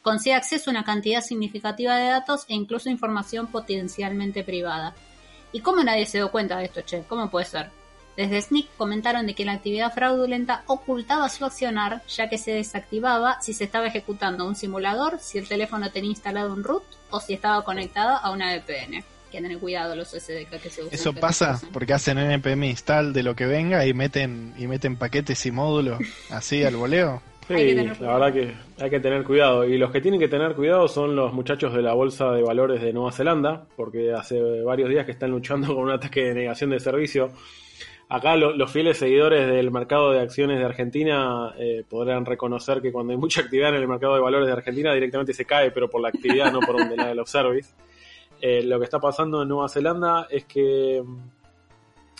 consigue 0.08 0.34
acceso 0.34 0.70
a 0.70 0.72
una 0.72 0.84
cantidad 0.84 1.20
significativa 1.20 1.94
de 1.96 2.08
datos 2.08 2.46
e 2.48 2.54
incluso 2.54 2.88
información 2.88 3.48
potencialmente 3.48 4.42
privada. 4.42 4.94
¿Y 5.52 5.60
cómo 5.60 5.82
nadie 5.82 6.06
se 6.06 6.16
dio 6.16 6.30
cuenta 6.30 6.56
de 6.56 6.64
esto, 6.64 6.80
che? 6.80 7.02
¿Cómo 7.06 7.28
puede 7.28 7.44
ser? 7.44 7.70
Desde 8.16 8.40
Sneak 8.40 8.68
comentaron 8.78 9.26
de 9.26 9.34
que 9.34 9.44
la 9.44 9.52
actividad 9.52 9.92
fraudulenta 9.92 10.62
ocultaba 10.66 11.28
su 11.28 11.44
accionar, 11.44 12.02
ya 12.08 12.30
que 12.30 12.38
se 12.38 12.52
desactivaba 12.52 13.38
si 13.42 13.52
se 13.52 13.64
estaba 13.64 13.86
ejecutando 13.86 14.46
un 14.46 14.56
simulador, 14.56 15.18
si 15.20 15.36
el 15.36 15.46
teléfono 15.46 15.92
tenía 15.92 16.10
instalado 16.10 16.54
un 16.54 16.64
root 16.64 16.84
o 17.10 17.20
si 17.20 17.34
estaba 17.34 17.62
conectado 17.62 18.16
a 18.16 18.30
una 18.30 18.56
VPN. 18.56 19.04
Que 19.30 19.42
tener 19.42 19.58
cuidado 19.58 19.94
los 19.94 20.08
SDK 20.08 20.58
que 20.62 20.70
se 20.70 20.84
usan. 20.84 20.94
Eso 20.94 21.12
pasa 21.12 21.60
porque 21.70 21.92
hacen 21.92 22.16
npm 22.16 22.66
install 22.66 23.12
de 23.12 23.22
lo 23.22 23.36
que 23.36 23.44
venga 23.44 23.84
y 23.84 23.92
meten 23.92 24.54
y 24.56 24.66
meten 24.66 24.96
paquetes 24.96 25.44
y 25.44 25.50
módulos 25.50 25.98
así 26.30 26.64
al 26.64 26.76
voleo. 26.76 27.20
Sí, 27.48 27.74
la 27.74 28.18
verdad 28.18 28.32
que 28.32 28.52
hay 28.78 28.90
que 28.90 29.00
tener 29.00 29.24
cuidado. 29.24 29.64
Y 29.64 29.78
los 29.78 29.90
que 29.90 30.02
tienen 30.02 30.20
que 30.20 30.28
tener 30.28 30.54
cuidado 30.54 30.86
son 30.86 31.16
los 31.16 31.32
muchachos 31.32 31.72
de 31.72 31.80
la 31.80 31.94
Bolsa 31.94 32.30
de 32.32 32.42
Valores 32.42 32.82
de 32.82 32.92
Nueva 32.92 33.10
Zelanda, 33.10 33.66
porque 33.74 34.12
hace 34.12 34.38
varios 34.62 34.90
días 34.90 35.06
que 35.06 35.12
están 35.12 35.30
luchando 35.30 35.68
con 35.74 35.84
un 35.84 35.90
ataque 35.90 36.24
de 36.24 36.34
negación 36.34 36.68
de 36.70 36.78
servicio. 36.78 37.30
Acá 38.10 38.36
los 38.36 38.70
fieles 38.70 38.98
seguidores 38.98 39.46
del 39.48 39.70
mercado 39.70 40.12
de 40.12 40.20
acciones 40.20 40.58
de 40.58 40.64
Argentina 40.64 41.54
eh, 41.58 41.84
podrán 41.88 42.26
reconocer 42.26 42.80
que 42.82 42.92
cuando 42.92 43.12
hay 43.12 43.18
mucha 43.18 43.42
actividad 43.42 43.70
en 43.70 43.76
el 43.82 43.88
mercado 43.88 44.14
de 44.14 44.20
valores 44.20 44.46
de 44.46 44.52
Argentina 44.52 44.92
directamente 44.92 45.32
se 45.32 45.44
cae, 45.44 45.70
pero 45.70 45.88
por 45.88 46.02
la 46.02 46.08
actividad, 46.08 46.52
no 46.52 46.60
por 46.60 46.78
donde 46.78 47.02
de 47.02 47.14
los 47.14 47.30
service. 47.30 47.74
Eh, 48.40 48.62
lo 48.62 48.78
que 48.78 48.84
está 48.84 48.98
pasando 48.98 49.42
en 49.42 49.48
Nueva 49.48 49.68
Zelanda 49.68 50.26
es 50.30 50.44
que 50.44 51.02
mm, 51.04 51.18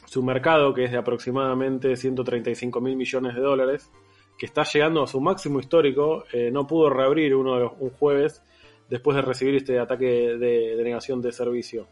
su 0.07 0.23
mercado, 0.23 0.75
que 0.75 0.85
es 0.85 0.91
de 0.91 0.99
aproximadamente 0.99 1.97
135 1.97 2.81
mil 2.81 2.97
millones 2.97 3.35
de 3.35 3.41
dólares, 3.41 3.91
que 4.39 4.47
está 4.47 4.63
llegando 4.63 5.03
a 5.03 5.07
su 5.07 5.21
máximo 5.21 5.59
histórico, 5.59 6.25
eh, 6.33 6.51
no 6.51 6.67
pudo 6.67 6.89
reabrir 6.89 7.35
uno 7.35 7.59
de 7.59 7.69
un 7.81 7.91
jueves 7.91 8.43
después 8.89 9.17
de 9.17 9.23
recibir 9.23 9.57
este 9.57 9.79
ataque 9.79 10.07
de 10.07 10.77
denegación 10.77 11.21
de 11.21 11.33
servicio. 11.33 11.89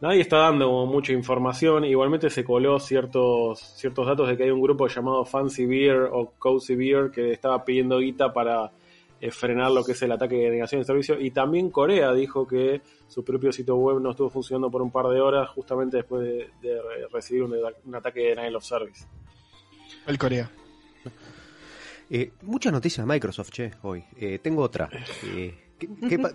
Nadie 0.00 0.22
está 0.22 0.38
dando 0.38 0.86
mucha 0.86 1.12
información, 1.12 1.84
igualmente 1.84 2.30
se 2.30 2.42
coló 2.42 2.78
ciertos, 2.78 3.60
ciertos 3.76 4.06
datos 4.06 4.28
de 4.28 4.36
que 4.36 4.44
hay 4.44 4.50
un 4.50 4.62
grupo 4.62 4.86
llamado 4.86 5.26
Fancy 5.26 5.66
Beer 5.66 6.08
o 6.10 6.32
Cozy 6.38 6.74
Beer 6.74 7.10
que 7.10 7.32
estaba 7.32 7.62
pidiendo 7.64 7.98
guita 7.98 8.32
para 8.32 8.72
eh, 9.20 9.30
frenar 9.30 9.70
lo 9.70 9.84
que 9.84 9.92
es 9.92 10.00
el 10.00 10.12
ataque 10.12 10.36
de 10.36 10.50
negación 10.50 10.80
de 10.80 10.86
servicio. 10.86 11.20
Y 11.20 11.32
también 11.32 11.68
Corea 11.70 12.14
dijo 12.14 12.46
que 12.46 12.80
su 13.08 13.22
propio 13.22 13.52
sitio 13.52 13.76
web 13.76 14.00
no 14.00 14.12
estuvo 14.12 14.30
funcionando 14.30 14.70
por 14.70 14.80
un 14.80 14.90
par 14.90 15.06
de 15.08 15.20
horas 15.20 15.50
justamente 15.50 15.98
después 15.98 16.22
de, 16.22 16.80
recibir 17.12 17.42
un, 17.42 17.94
ataque 17.94 18.20
de 18.20 18.28
denial 18.30 18.56
of 18.56 18.64
service. 18.64 19.06
El 20.06 20.16
Corea. 20.16 20.50
Eh, 22.10 22.32
muchas 22.42 22.72
noticias 22.72 23.06
de 23.06 23.12
Microsoft, 23.12 23.50
che, 23.50 23.70
hoy. 23.82 24.04
Eh, 24.16 24.40
tengo 24.42 24.62
otra. 24.62 24.90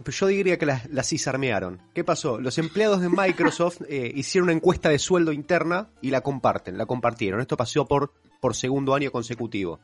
yo 0.05 0.27
diría 0.27 0.57
que 0.57 0.65
las, 0.65 0.89
las 0.89 1.09
cisarmearon. 1.09 1.81
¿Qué 1.93 2.03
pasó? 2.03 2.39
Los 2.39 2.57
empleados 2.57 3.01
de 3.01 3.09
Microsoft 3.09 3.81
hicieron 3.89 4.45
una 4.45 4.53
encuesta 4.53 4.89
de 4.89 4.97
sueldo 4.97 5.33
interna 5.33 5.89
y 6.01 6.11
la 6.11 6.21
comparten, 6.21 6.77
la 6.77 6.85
compartieron. 6.85 7.41
Esto 7.41 7.57
pasó 7.57 7.85
por, 7.85 8.13
por 8.39 8.55
segundo 8.55 8.95
año 8.95 9.11
consecutivo. 9.11 9.79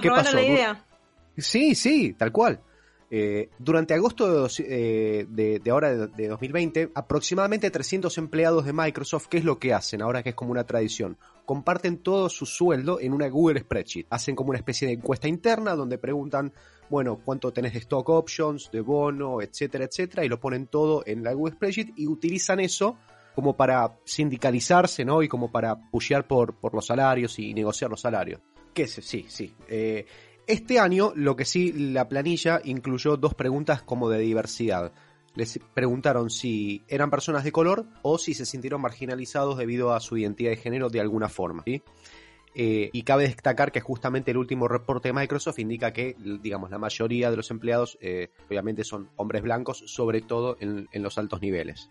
¿Qué 0.00 0.08
pasó? 0.10 0.34
La 0.34 0.42
idea. 0.42 0.84
Sí, 1.36 1.74
sí, 1.74 2.14
tal 2.14 2.32
cual. 2.32 2.60
Eh, 3.14 3.50
durante 3.58 3.92
agosto 3.92 4.48
de, 4.48 5.26
eh, 5.36 5.70
ahora 5.70 5.94
de, 6.06 6.28
2020, 6.28 6.92
aproximadamente 6.94 7.70
300 7.70 8.16
empleados 8.16 8.64
de 8.64 8.72
Microsoft, 8.72 9.26
¿qué 9.26 9.36
es 9.36 9.44
lo 9.44 9.58
que 9.58 9.74
hacen 9.74 10.00
ahora 10.00 10.22
que 10.22 10.30
es 10.30 10.34
como 10.34 10.50
una 10.50 10.64
tradición? 10.64 11.18
Comparten 11.44 11.98
todo 11.98 12.30
su 12.30 12.46
sueldo 12.46 13.00
en 13.00 13.12
una 13.12 13.28
Google 13.28 13.60
Spreadsheet. 13.60 14.06
Hacen 14.08 14.34
como 14.34 14.48
una 14.48 14.58
especie 14.58 14.88
de 14.88 14.94
encuesta 14.94 15.28
interna 15.28 15.74
donde 15.74 15.98
preguntan, 15.98 16.54
bueno, 16.88 17.20
cuánto 17.22 17.52
tenés 17.52 17.74
de 17.74 17.80
stock 17.80 18.08
options, 18.08 18.70
de 18.72 18.80
bono, 18.80 19.42
etcétera, 19.42 19.84
etcétera, 19.84 20.24
y 20.24 20.30
lo 20.30 20.40
ponen 20.40 20.66
todo 20.68 21.02
en 21.04 21.22
la 21.22 21.34
Google 21.34 21.56
Spreadsheet 21.56 21.92
y 21.96 22.06
utilizan 22.06 22.60
eso 22.60 22.96
como 23.34 23.54
para 23.58 23.94
sindicalizarse, 24.06 25.04
¿no? 25.04 25.22
Y 25.22 25.28
como 25.28 25.52
para 25.52 25.78
pushear 25.90 26.26
por, 26.26 26.54
por 26.54 26.72
los 26.72 26.86
salarios 26.86 27.38
y 27.38 27.52
negociar 27.52 27.90
los 27.90 28.00
salarios. 28.00 28.40
¿Qué 28.72 28.84
es? 28.84 28.92
Sí, 28.92 29.26
sí. 29.28 29.54
Eh, 29.68 30.06
este 30.46 30.78
año, 30.78 31.12
lo 31.14 31.36
que 31.36 31.44
sí, 31.44 31.72
la 31.72 32.08
planilla 32.08 32.60
incluyó 32.64 33.16
dos 33.16 33.34
preguntas 33.34 33.82
como 33.82 34.08
de 34.08 34.18
diversidad. 34.18 34.92
Les 35.34 35.58
preguntaron 35.72 36.30
si 36.30 36.82
eran 36.88 37.10
personas 37.10 37.44
de 37.44 37.52
color 37.52 37.86
o 38.02 38.18
si 38.18 38.34
se 38.34 38.44
sintieron 38.44 38.82
marginalizados 38.82 39.56
debido 39.56 39.94
a 39.94 40.00
su 40.00 40.16
identidad 40.18 40.50
de 40.50 40.56
género 40.56 40.90
de 40.90 41.00
alguna 41.00 41.28
forma. 41.28 41.64
Eh, 42.54 42.90
y 42.92 43.02
cabe 43.02 43.22
destacar 43.22 43.72
que 43.72 43.80
justamente 43.80 44.30
el 44.30 44.36
último 44.36 44.68
reporte 44.68 45.08
de 45.08 45.14
Microsoft 45.14 45.58
indica 45.58 45.92
que, 45.92 46.16
digamos, 46.42 46.70
la 46.70 46.78
mayoría 46.78 47.30
de 47.30 47.36
los 47.36 47.50
empleados 47.50 47.96
eh, 48.02 48.28
obviamente 48.48 48.84
son 48.84 49.08
hombres 49.16 49.42
blancos, 49.42 49.82
sobre 49.86 50.20
todo 50.20 50.58
en, 50.60 50.86
los 50.92 51.16
altos 51.16 51.40
niveles. 51.40 51.86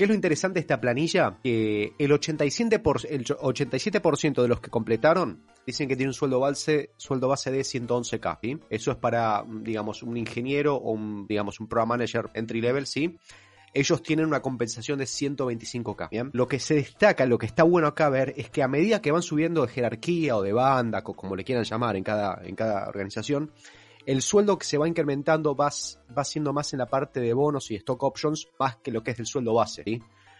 ¿Qué 0.00 0.04
es 0.04 0.08
lo 0.08 0.14
interesante 0.14 0.54
de 0.54 0.60
esta 0.60 0.80
planilla? 0.80 1.36
Que 1.44 1.92
el 1.98 2.10
87%, 2.10 3.06
el 3.10 3.26
87 3.38 4.00
de 4.40 4.48
los 4.48 4.58
que 4.58 4.70
completaron 4.70 5.42
dicen 5.66 5.88
que 5.88 5.94
tiene 5.94 6.08
un 6.08 6.14
sueldo 6.14 6.40
base, 6.40 6.92
sueldo 6.96 7.28
base 7.28 7.50
de 7.50 7.60
111k. 7.60 8.60
Eso 8.70 8.92
es 8.92 8.96
para, 8.96 9.44
digamos, 9.46 10.02
un 10.02 10.16
ingeniero 10.16 10.76
o 10.76 10.92
un, 10.92 11.26
digamos, 11.26 11.60
un 11.60 11.68
program 11.68 11.88
manager 11.88 12.30
entry 12.32 12.62
level, 12.62 12.86
¿sí? 12.86 13.18
ellos 13.74 14.02
tienen 14.02 14.24
una 14.24 14.40
compensación 14.40 14.98
de 14.98 15.04
125k. 15.04 16.08
¿bien? 16.08 16.30
Lo 16.32 16.48
que 16.48 16.58
se 16.60 16.76
destaca, 16.76 17.26
lo 17.26 17.36
que 17.36 17.44
está 17.44 17.62
bueno 17.64 17.86
acá 17.86 18.08
ver, 18.08 18.32
es 18.38 18.48
que 18.48 18.62
a 18.62 18.68
medida 18.68 19.02
que 19.02 19.12
van 19.12 19.20
subiendo 19.20 19.60
de 19.60 19.68
jerarquía 19.68 20.34
o 20.34 20.42
de 20.42 20.54
banda, 20.54 21.02
como 21.02 21.36
le 21.36 21.44
quieran 21.44 21.64
llamar 21.64 21.96
en 21.96 22.04
cada, 22.04 22.40
en 22.42 22.56
cada 22.56 22.88
organización, 22.88 23.52
el 24.06 24.22
sueldo 24.22 24.58
que 24.58 24.66
se 24.66 24.78
va 24.78 24.88
incrementando 24.88 25.54
va, 25.54 25.70
va 26.16 26.24
siendo 26.24 26.52
más 26.52 26.72
en 26.72 26.78
la 26.78 26.86
parte 26.86 27.20
de 27.20 27.32
bonos 27.32 27.70
y 27.70 27.76
stock 27.76 28.02
options 28.02 28.48
más 28.58 28.76
que 28.76 28.90
lo 28.90 29.02
que 29.02 29.12
es 29.12 29.18
el 29.18 29.26
sueldo 29.26 29.54
base. 29.54 29.84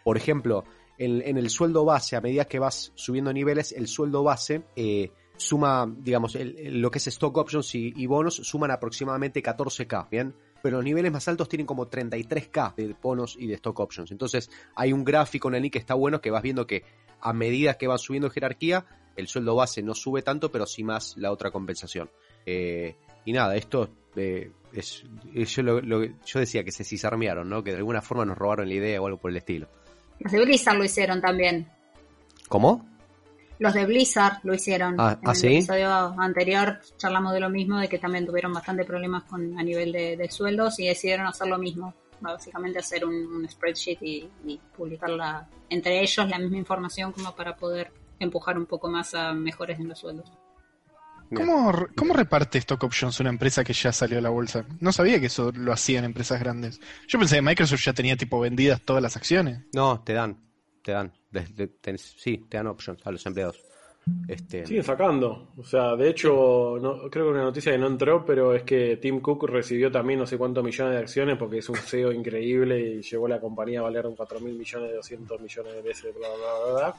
Por 0.04 0.16
ejemplo, 0.16 0.64
en, 0.98 1.38
el 1.38 1.50
sueldo 1.50 1.84
base, 1.84 2.16
a 2.16 2.20
medida 2.20 2.44
que 2.44 2.58
vas 2.58 2.92
subiendo 2.94 3.32
niveles, 3.32 3.72
el 3.72 3.88
sueldo 3.88 4.22
base 4.22 4.62
eh, 4.76 5.10
suma, 5.36 5.90
digamos, 5.98 6.36
lo 6.36 6.90
que 6.90 6.98
es 6.98 7.06
stock 7.06 7.36
options 7.38 7.74
y, 7.74 8.06
bonos 8.06 8.36
suman 8.36 8.70
aproximadamente 8.70 9.42
14k, 9.42 10.10
¿bien? 10.10 10.34
Pero 10.62 10.76
los 10.76 10.84
niveles 10.84 11.10
más 11.10 11.26
altos 11.26 11.48
tienen 11.48 11.66
como 11.66 11.88
33k 11.88 12.74
de 12.74 12.94
bonos 13.00 13.36
y 13.38 13.46
de 13.46 13.54
stock 13.54 13.80
options. 13.80 14.10
Entonces 14.10 14.50
hay 14.74 14.92
un 14.92 15.04
gráfico 15.04 15.48
en 15.48 15.54
el 15.54 15.62
link 15.62 15.72
que 15.72 15.78
está 15.78 15.94
bueno 15.94 16.20
que 16.20 16.30
vas 16.30 16.42
viendo 16.42 16.66
que 16.66 16.84
a 17.20 17.32
medida 17.32 17.78
que 17.78 17.86
vas 17.86 18.02
subiendo 18.02 18.28
jerarquía, 18.28 18.84
el 19.16 19.26
sueldo 19.26 19.54
base 19.54 19.82
no 19.82 19.94
sube 19.94 20.22
tanto, 20.22 20.52
pero 20.52 20.66
sí 20.66 20.84
más 20.84 21.16
la 21.16 21.32
otra 21.32 21.50
compensación. 21.50 22.10
Eh, 22.44 22.96
y 23.24 23.32
nada, 23.32 23.56
esto 23.56 23.90
eh, 24.16 24.50
es, 24.72 25.04
yo, 25.34 25.80
yo 25.82 26.40
decía 26.40 26.64
que 26.64 26.72
se 26.72 26.84
cisarmearon, 26.84 27.48
¿no? 27.48 27.62
Que 27.62 27.70
de 27.72 27.78
alguna 27.78 28.00
forma 28.00 28.24
nos 28.24 28.38
robaron 28.38 28.68
la 28.68 28.74
idea 28.74 29.00
o 29.00 29.06
algo 29.06 29.18
por 29.18 29.30
el 29.30 29.36
estilo. 29.36 29.68
Los 30.18 30.32
de 30.32 30.44
Blizzard 30.44 30.76
lo 30.76 30.84
hicieron 30.84 31.20
también. 31.20 31.68
¿Cómo? 32.48 32.86
Los 33.58 33.74
de 33.74 33.84
Blizzard 33.84 34.40
lo 34.42 34.54
hicieron. 34.54 34.96
Ah, 34.98 35.18
en 35.20 35.28
¿ah, 35.28 35.32
el 35.32 35.52
episodio 35.52 35.90
anterior 36.18 36.80
charlamos 36.96 37.32
de 37.32 37.40
lo 37.40 37.50
mismo, 37.50 37.78
de 37.78 37.88
que 37.88 37.98
también 37.98 38.26
tuvieron 38.26 38.52
bastante 38.52 38.84
problemas 38.84 39.24
con 39.24 39.58
a 39.58 39.62
nivel 39.62 39.92
de, 39.92 40.28
sueldos 40.30 40.78
y 40.80 40.86
decidieron 40.86 41.26
hacer 41.26 41.46
lo 41.46 41.58
mismo. 41.58 41.94
Básicamente 42.20 42.78
hacer 42.78 43.04
un, 43.04 43.48
spreadsheet 43.48 43.98
y, 44.02 44.28
y 44.46 44.60
publicarla 44.76 45.48
entre 45.70 46.00
ellos 46.00 46.28
la 46.28 46.38
misma 46.38 46.58
información 46.58 47.12
como 47.12 47.34
para 47.34 47.56
poder 47.56 47.90
empujar 48.18 48.58
un 48.58 48.66
poco 48.66 48.88
más 48.88 49.14
a 49.14 49.32
mejores 49.32 49.78
en 49.80 49.88
los 49.88 49.98
sueldos. 49.98 50.30
¿Cómo, 51.34 51.86
¿Cómo, 51.96 52.14
reparte 52.14 52.58
Stock 52.58 52.82
Options 52.82 53.20
una 53.20 53.30
empresa 53.30 53.62
que 53.62 53.72
ya 53.72 53.92
salió 53.92 54.18
a 54.18 54.20
la 54.20 54.30
bolsa? 54.30 54.64
No 54.80 54.92
sabía 54.92 55.20
que 55.20 55.26
eso 55.26 55.52
lo 55.54 55.72
hacían 55.72 56.04
empresas 56.04 56.40
grandes. 56.40 56.80
Yo 57.06 57.18
pensé 57.18 57.36
que 57.36 57.42
Microsoft 57.42 57.84
ya 57.84 57.92
tenía 57.92 58.16
tipo 58.16 58.40
vendidas 58.40 58.80
todas 58.82 59.02
las 59.02 59.16
acciones. 59.16 59.60
No, 59.72 60.02
te 60.02 60.12
dan, 60.12 60.38
te 60.82 60.92
dan. 60.92 61.12
sí, 61.96 62.46
te 62.48 62.56
dan 62.56 62.66
options 62.66 63.06
a 63.06 63.12
los 63.12 63.24
empleados. 63.26 63.60
Este... 64.26 64.66
Siguen 64.66 64.82
sacando. 64.82 65.52
O 65.56 65.62
sea, 65.62 65.94
de 65.94 66.08
hecho, 66.08 66.78
no, 66.80 67.08
creo 67.10 67.26
que 67.26 67.32
una 67.32 67.42
noticia 67.42 67.72
que 67.72 67.78
no 67.78 67.86
entró, 67.86 68.24
pero 68.24 68.54
es 68.54 68.62
que 68.62 68.96
Tim 68.96 69.20
Cook 69.20 69.48
recibió 69.48 69.90
también 69.90 70.18
no 70.18 70.26
sé 70.26 70.38
cuántos 70.38 70.64
millones 70.64 70.94
de 70.94 71.00
acciones 71.00 71.36
porque 71.36 71.58
es 71.58 71.68
un 71.68 71.76
CEO 71.76 72.12
increíble 72.12 72.80
y 72.80 73.02
llevó 73.02 73.28
la 73.28 73.40
compañía 73.40 73.80
a 73.80 73.82
valer 73.82 74.06
un 74.06 74.16
4 74.16 74.40
mil 74.40 74.54
millones, 74.54 74.90
de 74.90 74.96
200 74.96 75.40
millones 75.40 75.74
de 75.74 75.82
veces, 75.82 76.14
bla, 76.16 76.28
bla, 76.28 76.64
bla, 76.64 76.80
bla. 76.80 76.96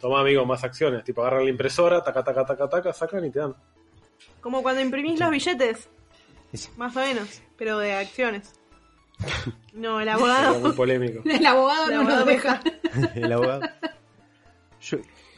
Toma, 0.00 0.20
amigo, 0.20 0.44
más 0.46 0.62
acciones. 0.64 1.04
Tipo, 1.04 1.22
agarran 1.22 1.44
la 1.44 1.50
impresora, 1.50 2.02
taca, 2.02 2.22
taca, 2.22 2.44
taca, 2.44 2.68
taca, 2.68 2.92
sacan 2.92 3.24
y 3.24 3.30
te 3.30 3.40
dan. 3.40 3.54
Como 4.40 4.62
cuando 4.62 4.80
imprimís 4.80 5.18
los 5.18 5.30
billetes. 5.30 5.88
Más 6.76 6.96
o 6.96 7.00
menos, 7.00 7.42
pero 7.56 7.78
de 7.78 7.94
acciones. 7.94 8.52
No, 9.74 10.00
el 10.00 10.08
abogado. 10.08 10.58
muy 10.58 10.72
polémico. 10.72 11.22
El 11.28 11.46
abogado 11.46 11.88
no 11.88 12.02
nos 12.02 12.26
deja. 12.26 12.60
el 13.14 13.32
abogado. 13.32 13.60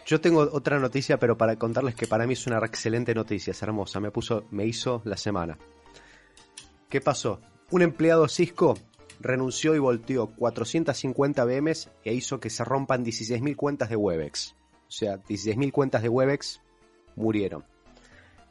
Yo, 0.07 0.21
tengo 0.21 0.41
otra 0.41 0.79
noticia, 0.79 1.19
pero 1.19 1.37
para 1.37 1.57
contarles 1.57 1.95
que 1.95 2.07
para 2.07 2.27
mí 2.27 2.33
es 2.33 2.47
una 2.47 2.59
excelente 2.59 3.15
noticia, 3.15 3.51
es 3.51 3.63
hermosa. 3.63 4.01
Me 4.01 4.11
puso, 4.11 4.47
me 4.51 4.65
hizo 4.65 5.03
la 5.05 5.19
semana. 5.19 5.59
¿Qué 6.89 7.03
pasó? 7.03 7.41
Un 7.71 7.83
empleado 7.83 8.29
Cisco 8.29 8.79
renunció 9.21 9.75
y 9.75 9.79
volteó 9.79 10.27
450 10.29 11.45
BMs 11.45 11.91
e 12.05 12.15
hizo 12.15 12.41
que 12.41 12.51
se 12.51 12.65
rompan 12.65 13.05
16.000 13.05 13.55
cuentas 13.57 13.91
de 13.91 13.97
Webex. 13.97 14.57
O 14.89 14.91
sea, 14.91 15.23
16.000 15.23 15.71
cuentas 15.71 16.03
de 16.03 16.09
Webex 16.09 16.61
murieron. 17.17 17.65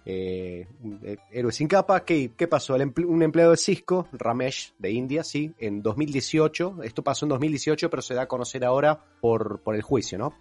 Eh, 0.06 0.66
eh, 1.04 1.18
héroe 1.32 1.52
sin 1.52 1.68
capa, 1.68 2.04
¿qué, 2.06 2.32
qué 2.36 2.48
pasó? 2.48 2.76
un 2.76 3.22
empleado 3.22 3.52
de 3.52 3.58
Cisco, 3.58 4.08
Ramesh, 4.14 4.74
de 4.80 4.92
India, 4.92 5.24
sí, 5.24 5.54
en 5.60 5.82
2018, 5.82 6.78
esto 6.84 7.04
pasó 7.04 7.26
en 7.26 7.30
2018, 7.30 7.90
pero 7.90 8.02
se 8.02 8.14
da 8.14 8.24
a 8.24 8.28
conocer 8.28 8.64
ahora 8.64 9.04
por, 9.20 9.60
por 9.62 9.76
el 9.76 9.82
juicio, 9.82 10.18
¿no? 10.18 10.34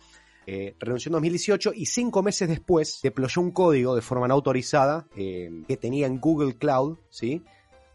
Eh, 0.46 0.74
renunció 0.78 1.10
en 1.10 1.14
2018 1.14 1.72
y 1.74 1.84
cinco 1.84 2.22
meses 2.22 2.48
después 2.48 3.00
deployó 3.02 3.42
un 3.42 3.50
código 3.50 3.94
de 3.94 4.00
forma 4.00 4.26
no 4.26 4.32
autorizada 4.32 5.06
que 5.14 5.76
tenía 5.78 6.06
en 6.06 6.18
Google 6.18 6.56
Cloud, 6.56 6.96
¿sí? 7.10 7.42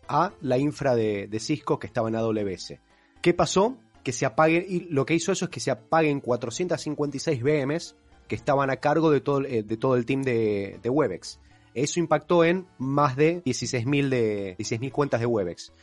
A 0.07 0.33
la 0.41 0.57
infra 0.57 0.95
de, 0.95 1.29
Cisco 1.39 1.79
que 1.79 1.87
estaba 1.87 2.09
en 2.09 2.15
AWS. 2.15 2.75
¿Qué 3.21 3.33
pasó? 3.33 3.77
Que 4.03 4.11
se 4.11 4.25
apaguen, 4.25 4.65
y 4.67 4.81
lo 4.81 5.05
que 5.05 5.13
hizo 5.13 5.31
eso 5.31 5.45
es 5.45 5.51
que 5.51 5.59
se 5.59 5.71
apaguen 5.71 6.19
456 6.19 7.41
VMs 7.41 7.95
que 8.27 8.35
estaban 8.35 8.69
a 8.69 8.77
cargo 8.77 9.11
de 9.11 9.21
todo, 9.21 9.43
eh, 9.45 9.63
de 9.63 9.77
todo 9.77 9.95
el 9.95 10.05
team 10.05 10.23
de, 10.23 10.79
Webex. 10.83 11.39
Eso 11.73 11.99
impactó 11.99 12.43
en 12.43 12.67
más 12.77 13.15
de 13.15 13.43
16.000 13.43 14.09
de, 14.09 14.91
cuentas 14.91 15.19
de 15.19 15.25
Webex. 15.25 15.73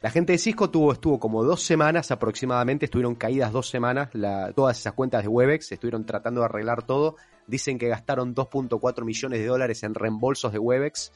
La 0.00 0.10
gente 0.10 0.32
de 0.32 0.38
Cisco 0.38 0.70
tuvo, 0.70 0.92
estuvo 0.92 1.18
como 1.18 1.42
dos 1.42 1.62
semanas 1.62 2.12
aproximadamente, 2.12 2.84
estuvieron 2.84 3.16
caídas 3.16 3.52
dos 3.52 3.68
semanas 3.68 4.10
todas 4.54 4.78
esas 4.78 4.92
cuentas 4.92 5.22
de 5.22 5.28
Webex, 5.28 5.72
estuvieron 5.72 6.06
tratando 6.06 6.40
de 6.40 6.46
arreglar 6.46 6.84
todo. 6.84 7.16
Dicen 7.48 7.78
que 7.78 7.88
gastaron 7.88 8.34
2.4 8.34 9.04
millones 9.04 9.40
de 9.40 9.46
dólares 9.46 9.82
en 9.82 9.94
reembolsos 9.94 10.52
de 10.52 10.58
Webex 10.58 11.12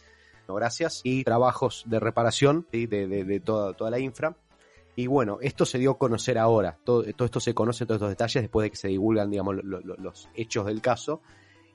gracias, 0.49 1.01
y 1.05 1.25
trabajos 1.25 1.85
de 1.87 2.01
reparación 2.01 2.67
de, 2.73 3.43
toda, 3.45 3.73
toda 3.75 3.91
la 3.91 3.99
infra. 3.99 4.37
Y 4.95 5.07
bueno, 5.07 5.39
esto 5.41 5.65
se 5.65 5.79
dio 5.79 5.93
a 5.93 5.99
conocer 5.99 6.39
ahora, 6.39 6.79
todo, 6.85 7.05
esto 7.05 7.41
se 7.41 7.55
conoce, 7.55 7.87
todos 7.87 7.97
estos 7.97 8.11
detalles, 8.11 8.43
después 8.43 8.65
de 8.65 8.71
que 8.71 8.77
se 8.77 8.89
divulgan, 8.89 9.31
digamos, 9.31 9.57
los 9.63 10.29
hechos 10.35 10.67
del 10.67 10.83
caso. 10.83 11.23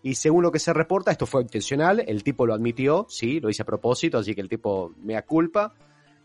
Y 0.04 0.16
según 0.16 0.44
lo 0.44 0.52
que 0.52 0.60
se 0.60 0.72
reporta, 0.74 1.12
esto 1.12 1.26
fue 1.26 1.42
intencional, 1.42 2.04
el 2.08 2.24
tipo 2.24 2.46
lo 2.46 2.54
admitió, 2.54 3.08
sí, 3.10 3.40
lo 3.40 3.50
hice 3.50 3.64
a 3.64 3.66
propósito, 3.66 4.20
así 4.20 4.36
que 4.36 4.42
el 4.42 4.50
tipo 4.50 4.94
me 5.02 5.20
culpa, 5.24 5.74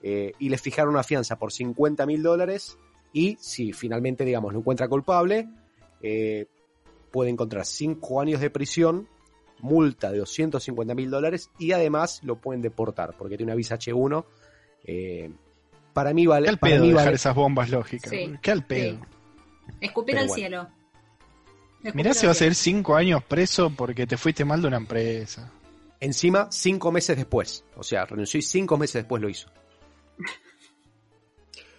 eh, 0.02 0.33
y 0.38 0.50
le 0.50 0.59
fijaron 0.59 0.92
una 0.92 1.02
fianza 1.02 1.38
por 1.38 1.50
50 1.50 2.05
mil 2.05 2.22
dólares, 2.22 2.78
y 3.12 3.37
si 3.40 3.72
finalmente, 3.72 4.24
digamos, 4.24 4.52
lo 4.52 4.59
encuentra 4.59 4.88
culpable, 4.88 5.48
eh, 6.02 6.46
puede 7.11 7.31
encontrar 7.31 7.64
5 7.64 8.21
años 8.21 8.40
de 8.40 8.50
prisión 8.50 9.08
multa 9.63 10.13
de 10.13 10.19
250 10.19 10.94
mil 10.94 11.10
dólares 11.10 11.50
y 11.58 11.73
además 11.73 12.21
lo 12.23 12.37
pueden 12.37 12.60
deportar 12.60 13.15
porque 13.17 13.37
tiene 13.37 13.50
una 13.52 13.56
visa 13.56 13.79
H1. 13.79 14.25
Eh, 14.85 15.31
para 15.94 16.13
mí 16.13 16.27
vale. 16.27 16.44
¿Qué 16.44 16.50
al 16.50 16.58
para 16.58 16.73
pedo 16.75 16.83
mí 16.83 16.88
dejar 16.90 17.04
vale- 17.06 17.17
esas 17.17 17.35
bombas 17.35 17.71
lógicas? 17.71 18.10
Sí. 18.10 18.35
¿Qué 18.42 18.50
al 18.50 18.67
pedo? 18.67 18.98
Escupir 19.81 20.15
Pero 20.15 20.21
al 20.23 20.27
bueno. 20.29 20.35
cielo. 20.40 20.69
Escupir 21.85 21.94
Mirá 21.94 22.15
si 22.15 22.27
vas 22.27 22.40
a 22.40 22.46
ir 22.46 22.54
cinco 22.54 22.94
años 22.94 23.25
preso 23.25 23.71
porque 23.75 24.06
te 24.06 24.17
fuiste 24.17 24.44
mal 24.44 24.60
de 24.63 24.69
una 24.69 24.77
empresa. 24.77 25.50
Encima, 26.00 26.48
cinco 26.50 26.90
meses 26.92 27.17
después. 27.17 27.65
O 27.77 27.83
sea, 27.83 28.04
renunció 28.04 28.38
y 28.38 28.42
cinco 28.42 28.77
meses 28.77 29.02
después 29.02 29.23
lo 29.23 29.29
hizo. 29.29 29.48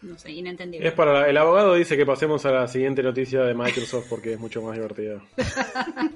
No 0.01 0.17
sé, 0.19 0.31
inentendible. 0.31 0.85
Es 0.89 0.93
para 0.93 1.29
el 1.29 1.37
abogado 1.37 1.75
dice 1.75 1.95
que 1.95 2.05
pasemos 2.05 2.45
a 2.45 2.51
la 2.51 2.67
siguiente 2.67 3.01
noticia 3.01 3.39
de 3.43 3.53
Microsoft 3.53 4.07
porque 4.09 4.33
es 4.33 4.39
mucho 4.39 4.61
más 4.61 4.75
divertida. 4.75 5.21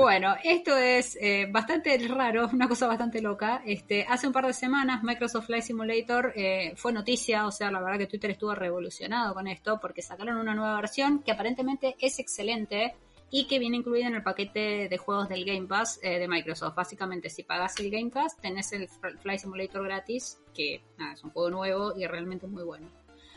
Bueno, 0.00 0.36
esto 0.44 0.76
es 0.76 1.18
eh, 1.20 1.48
bastante 1.50 1.98
raro, 2.06 2.48
una 2.52 2.68
cosa 2.68 2.86
bastante 2.86 3.20
loca. 3.20 3.62
Este, 3.66 4.06
hace 4.08 4.28
un 4.28 4.32
par 4.32 4.46
de 4.46 4.52
semanas 4.52 5.02
Microsoft 5.02 5.46
Flight 5.46 5.64
Simulator 5.64 6.32
eh, 6.36 6.72
fue 6.76 6.92
noticia, 6.92 7.48
o 7.48 7.50
sea, 7.50 7.72
la 7.72 7.82
verdad 7.82 7.98
que 7.98 8.06
Twitter 8.06 8.30
estuvo 8.30 8.54
revolucionado 8.54 9.34
con 9.34 9.48
esto 9.48 9.80
porque 9.80 10.00
sacaron 10.00 10.36
una 10.36 10.54
nueva 10.54 10.76
versión 10.76 11.24
que 11.24 11.32
aparentemente 11.32 11.96
es 11.98 12.20
excelente 12.20 12.94
y 13.32 13.48
que 13.48 13.58
viene 13.58 13.78
incluida 13.78 14.06
en 14.06 14.14
el 14.14 14.22
paquete 14.22 14.88
de 14.88 14.98
juegos 14.98 15.28
del 15.28 15.44
Game 15.44 15.66
Pass 15.66 15.98
eh, 16.00 16.20
de 16.20 16.28
Microsoft. 16.28 16.76
Básicamente, 16.76 17.28
si 17.28 17.42
pagas 17.42 17.80
el 17.80 17.90
Game 17.90 18.10
Pass, 18.10 18.36
tenés 18.36 18.72
el 18.72 18.88
Fl- 18.88 19.18
Flight 19.18 19.40
Simulator 19.40 19.82
gratis, 19.82 20.38
que 20.54 20.76
es 21.12 21.24
un 21.24 21.30
juego 21.30 21.50
nuevo 21.50 21.94
y 21.98 22.06
realmente 22.06 22.46
muy 22.46 22.62
bueno. 22.62 22.88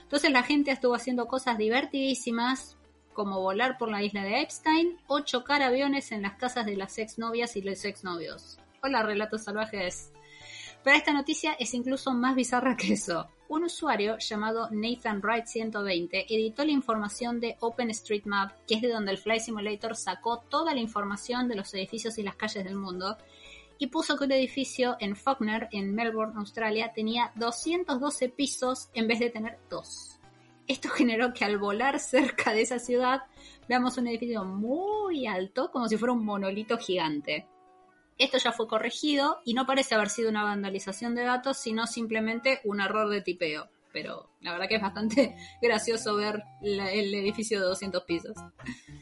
Entonces 0.04 0.30
la 0.30 0.44
gente 0.44 0.70
estuvo 0.70 0.94
haciendo 0.94 1.26
cosas 1.26 1.58
divertidísimas, 1.58 2.78
como 3.14 3.42
volar 3.42 3.78
por 3.78 3.90
la 3.90 4.04
isla 4.04 4.24
de 4.24 4.42
Epstein 4.42 4.98
o 5.08 5.22
chocar 5.22 5.62
aviones 5.62 6.12
en 6.12 6.22
las 6.22 6.36
casas 6.36 6.66
de 6.66 6.76
las 6.76 6.98
exnovias 6.98 7.56
y 7.56 7.62
los 7.62 7.84
exnovios. 7.86 8.60
Hola, 8.84 9.04
relatos 9.04 9.44
salvajes. 9.44 10.12
Pero 10.84 10.98
esta 10.98 11.14
noticia 11.14 11.54
es 11.54 11.74
incluso 11.74 12.12
más 12.14 12.36
bizarra 12.36 12.76
que 12.76 12.94
eso. 12.94 13.28
Un 13.48 13.66
usuario 13.66 14.18
llamado 14.18 14.70
Nathan 14.72 15.22
Wright 15.22 15.46
120 15.46 16.34
editó 16.34 16.64
la 16.64 16.72
información 16.72 17.40
de 17.40 17.58
OpenStreetMap, 17.60 18.54
que 18.66 18.76
es 18.76 18.82
de 18.82 18.90
donde 18.90 19.12
el 19.12 19.18
Flight 19.18 19.42
Simulator 19.42 19.96
sacó 19.96 20.38
toda 20.40 20.74
la 20.74 20.80
información 20.80 21.48
de 21.48 21.56
los 21.56 21.74
edificios 21.74 22.18
y 22.18 22.24
las 22.24 22.36
calles 22.36 22.64
del 22.64 22.76
mundo, 22.76 23.18
y 23.78 23.88
puso 23.88 24.16
que 24.16 24.24
un 24.24 24.32
edificio 24.32 24.96
en 25.00 25.16
Faulkner, 25.16 25.68
en 25.72 25.94
Melbourne, 25.94 26.34
Australia, 26.38 26.94
tenía 26.94 27.32
212 27.36 28.30
pisos 28.30 28.90
en 28.94 29.08
vez 29.08 29.20
de 29.20 29.32
tener 29.32 29.60
dos. 29.70 30.11
Esto 30.68 30.90
generó 30.90 31.34
que 31.34 31.44
al 31.46 31.58
volar 31.58 32.00
cerca 32.00 32.54
de 32.54 32.62
esa 32.62 32.80
ciudad 32.80 33.22
veamos 33.68 33.98
un 33.98 34.08
edificio 34.08 34.44
muy 34.44 35.28
alto, 35.28 35.70
como 35.72 35.88
si 35.88 35.98
fuera 35.98 36.14
un 36.14 36.24
monolito 36.26 36.78
gigante. 36.78 37.48
Esto 38.18 38.38
ya 38.38 38.52
fue 38.52 38.68
corregido 38.68 39.40
y 39.46 39.54
no 39.54 39.66
parece 39.66 39.96
haber 39.96 40.10
sido 40.10 40.30
una 40.30 40.44
vandalización 40.44 41.16
de 41.16 41.24
datos, 41.24 41.58
sino 41.58 41.88
simplemente 41.88 42.62
un 42.66 42.80
error 42.82 43.10
de 43.10 43.22
tipeo. 43.22 43.68
Pero 43.94 44.30
la 44.40 44.54
verdad 44.54 44.68
que 44.70 44.76
es 44.76 44.82
bastante 44.82 45.36
gracioso 45.62 46.16
ver 46.16 46.44
la- 46.62 46.92
el 46.92 47.14
edificio 47.14 47.60
de 47.60 47.66
200 47.66 48.04
pisos. 48.04 48.34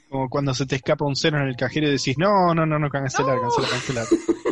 Como 0.09 0.29
cuando 0.29 0.53
se 0.53 0.65
te 0.65 0.77
escapa 0.77 1.05
un 1.05 1.15
cero 1.15 1.37
en 1.39 1.47
el 1.47 1.55
cajero 1.55 1.87
y 1.87 1.91
decís, 1.91 2.17
no, 2.17 2.55
no, 2.55 2.65
no, 2.65 2.79
no, 2.79 2.89
cancelar, 2.89 3.39
cancelar, 3.39 3.69
cancelar. 3.69 4.07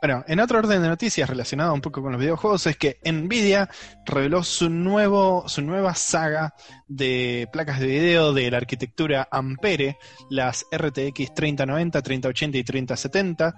Bueno, 0.00 0.24
en 0.26 0.40
otro 0.40 0.58
orden 0.58 0.80
de 0.80 0.88
noticias 0.88 1.28
relacionado 1.28 1.74
un 1.74 1.82
poco 1.82 2.00
con 2.00 2.12
los 2.12 2.20
videojuegos 2.20 2.66
es 2.66 2.76
que 2.78 2.98
Nvidia 3.04 3.68
reveló 4.06 4.42
su 4.42 4.70
nuevo, 4.70 5.46
su 5.46 5.60
nueva 5.60 5.94
saga 5.94 6.54
de 6.88 7.46
placas 7.52 7.80
de 7.80 7.86
video 7.86 8.32
de 8.32 8.50
la 8.50 8.56
arquitectura 8.56 9.28
Ampere, 9.30 9.98
las 10.30 10.64
RTX 10.72 11.34
3090, 11.34 12.00
3080 12.00 12.56
y 12.58 12.64
3070, 12.64 13.54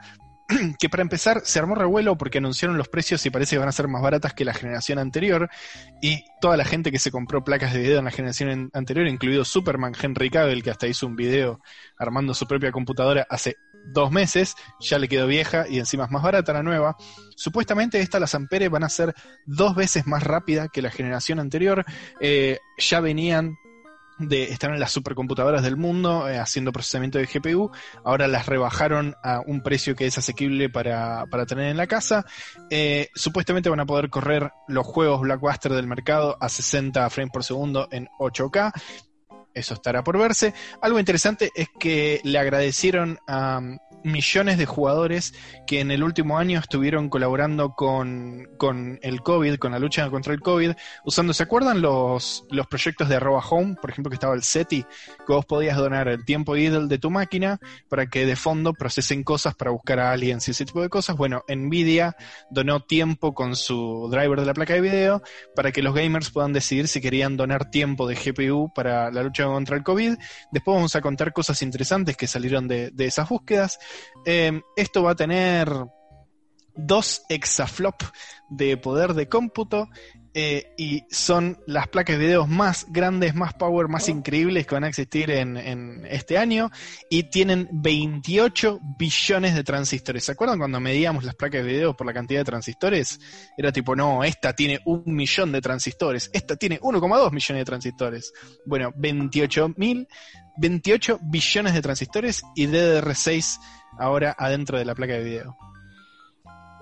que 0.80 0.88
para 0.88 1.02
empezar 1.02 1.42
se 1.44 1.60
armó 1.60 1.76
revuelo 1.76 2.18
porque 2.18 2.38
anunciaron 2.38 2.76
los 2.76 2.88
precios 2.88 3.24
y 3.24 3.30
parece 3.30 3.54
que 3.54 3.60
van 3.60 3.68
a 3.68 3.72
ser 3.72 3.86
más 3.86 4.02
baratas 4.02 4.34
que 4.34 4.44
la 4.44 4.52
generación 4.52 4.98
anterior 4.98 5.48
y 6.00 6.24
toda 6.40 6.56
la 6.56 6.64
gente 6.64 6.90
que 6.90 6.98
se 6.98 7.12
compró 7.12 7.44
placas 7.44 7.72
de 7.72 7.78
video 7.78 8.00
en 8.00 8.04
la 8.06 8.10
generación 8.10 8.50
en- 8.50 8.70
anterior, 8.72 9.06
incluido 9.06 9.44
Superman 9.44 9.92
Henry 10.00 10.28
Cavill, 10.28 10.64
que 10.64 10.70
hasta 10.70 10.88
hizo 10.88 11.06
un 11.06 11.14
video 11.14 11.60
armando 11.96 12.34
su 12.34 12.48
propia 12.48 12.72
computadora 12.72 13.24
hace 13.30 13.56
dos 13.86 14.10
meses, 14.10 14.54
ya 14.80 14.98
le 14.98 15.08
quedó 15.08 15.26
vieja 15.26 15.66
y 15.68 15.78
encima 15.78 16.04
es 16.04 16.10
más 16.10 16.22
barata 16.22 16.52
la 16.52 16.62
nueva. 16.62 16.96
Supuestamente 17.36 18.00
estas, 18.00 18.20
las 18.20 18.34
Ampere, 18.34 18.68
van 18.68 18.84
a 18.84 18.88
ser 18.88 19.14
dos 19.46 19.74
veces 19.74 20.06
más 20.06 20.22
rápida 20.22 20.68
que 20.68 20.82
la 20.82 20.90
generación 20.90 21.40
anterior. 21.40 21.84
Eh, 22.20 22.58
ya 22.78 23.00
venían 23.00 23.56
de 24.18 24.44
estar 24.44 24.72
en 24.72 24.80
las 24.80 24.92
supercomputadoras 24.92 25.62
del 25.62 25.76
mundo 25.76 26.28
eh, 26.28 26.38
haciendo 26.38 26.72
procesamiento 26.72 27.18
de 27.18 27.26
GPU, 27.26 27.70
ahora 28.04 28.28
las 28.28 28.46
rebajaron 28.46 29.14
a 29.22 29.40
un 29.44 29.62
precio 29.62 29.94
que 29.96 30.06
es 30.06 30.18
asequible 30.18 30.68
para, 30.68 31.26
para 31.26 31.46
tener 31.46 31.68
en 31.68 31.76
la 31.76 31.86
casa. 31.86 32.24
Eh, 32.70 33.08
supuestamente 33.14 33.70
van 33.70 33.80
a 33.80 33.86
poder 33.86 34.10
correr 34.10 34.52
los 34.68 34.86
juegos 34.86 35.20
Blockbuster 35.22 35.72
del 35.72 35.86
mercado 35.86 36.36
a 36.40 36.48
60 36.48 37.08
frames 37.10 37.32
por 37.32 37.44
segundo 37.44 37.88
en 37.90 38.08
8K. 38.18 38.72
Eso 39.54 39.74
estará 39.74 40.02
por 40.02 40.18
verse. 40.18 40.54
Algo 40.80 40.98
interesante 40.98 41.50
es 41.54 41.68
que 41.78 42.20
le 42.24 42.38
agradecieron 42.38 43.18
a 43.26 43.60
millones 44.04 44.58
de 44.58 44.66
jugadores 44.66 45.34
que 45.66 45.80
en 45.80 45.90
el 45.90 46.02
último 46.02 46.38
año 46.38 46.58
estuvieron 46.58 47.08
colaborando 47.08 47.74
con, 47.74 48.48
con 48.56 48.98
el 49.02 49.22
COVID, 49.22 49.56
con 49.56 49.72
la 49.72 49.78
lucha 49.78 50.08
contra 50.10 50.32
el 50.32 50.40
COVID, 50.40 50.72
usando, 51.04 51.32
¿se 51.32 51.42
acuerdan 51.42 51.80
los, 51.80 52.44
los 52.50 52.66
proyectos 52.66 53.08
de 53.08 53.16
arroba 53.16 53.42
home? 53.48 53.76
Por 53.80 53.90
ejemplo, 53.90 54.10
que 54.10 54.14
estaba 54.16 54.34
el 54.34 54.42
SETI, 54.42 54.82
que 54.82 55.32
vos 55.32 55.46
podías 55.46 55.76
donar 55.76 56.08
el 56.08 56.24
tiempo 56.24 56.56
idle 56.56 56.88
de 56.88 56.98
tu 56.98 57.10
máquina 57.10 57.58
para 57.88 58.06
que 58.06 58.26
de 58.26 58.36
fondo 58.36 58.72
procesen 58.72 59.22
cosas 59.24 59.54
para 59.54 59.70
buscar 59.70 60.00
a 60.00 60.12
aliens 60.12 60.48
y 60.48 60.50
ese 60.50 60.64
tipo 60.64 60.82
de 60.82 60.88
cosas. 60.88 61.16
Bueno, 61.16 61.42
Nvidia 61.48 62.16
donó 62.50 62.80
tiempo 62.80 63.34
con 63.34 63.56
su 63.56 64.08
driver 64.10 64.40
de 64.40 64.46
la 64.46 64.54
placa 64.54 64.74
de 64.74 64.80
video 64.80 65.22
para 65.54 65.72
que 65.72 65.82
los 65.82 65.94
gamers 65.94 66.30
puedan 66.30 66.52
decidir 66.52 66.88
si 66.88 67.00
querían 67.00 67.36
donar 67.36 67.70
tiempo 67.70 68.06
de 68.06 68.14
GPU 68.14 68.72
para 68.74 69.10
la 69.10 69.22
lucha 69.22 69.41
contra 69.46 69.76
el 69.76 69.82
COVID. 69.82 70.16
Después 70.50 70.74
vamos 70.74 70.96
a 70.96 71.00
contar 71.00 71.32
cosas 71.32 71.62
interesantes 71.62 72.16
que 72.16 72.26
salieron 72.26 72.68
de, 72.68 72.92
esas 72.98 73.28
búsquedas. 73.28 73.78
Eh, 74.24 74.60
esto 74.76 75.02
va 75.02 75.12
a 75.12 75.16
tener 75.16 75.68
dos 76.74 77.22
exaflop 77.28 78.02
de 78.48 78.76
poder 78.76 79.14
de 79.14 79.28
cómputo 79.28 79.88
eh, 80.34 80.72
y 80.78 81.04
son 81.10 81.58
las 81.66 81.88
placas 81.88 82.16
de 82.16 82.24
videos 82.24 82.48
más 82.48 82.86
grandes, 82.88 83.34
más 83.34 83.52
power, 83.52 83.88
más 83.88 84.08
increíbles 84.08 84.66
que 84.66 84.74
van 84.74 84.84
a 84.84 84.88
existir 84.88 85.30
en, 85.30 85.58
en 85.58 86.06
este 86.08 86.38
año 86.38 86.70
y 87.10 87.24
tienen 87.24 87.68
28 87.70 88.80
billones 88.98 89.54
de 89.54 89.62
transistores. 89.62 90.24
¿Se 90.24 90.32
acuerdan 90.32 90.58
cuando 90.58 90.80
medíamos 90.80 91.24
las 91.24 91.34
placas 91.34 91.62
de 91.62 91.70
video 91.70 91.94
por 91.94 92.06
la 92.06 92.14
cantidad 92.14 92.40
de 92.40 92.44
transistores? 92.44 93.20
Era 93.58 93.72
tipo, 93.72 93.94
no, 93.94 94.24
esta 94.24 94.54
tiene 94.54 94.80
un 94.86 95.02
millón 95.06 95.52
de 95.52 95.60
transistores, 95.60 96.30
esta 96.32 96.56
tiene 96.56 96.80
1,2 96.80 97.30
millones 97.30 97.60
de 97.60 97.64
transistores. 97.64 98.32
Bueno, 98.64 98.90
28 98.96 99.74
mil, 99.76 100.08
28 100.56 101.20
billones 101.22 101.74
de 101.74 101.82
transistores 101.82 102.42
y 102.54 102.66
DDR6 102.68 103.58
ahora 103.98 104.34
adentro 104.38 104.78
de 104.78 104.84
la 104.84 104.94
placa 104.94 105.12
de 105.12 105.24
video. 105.24 105.71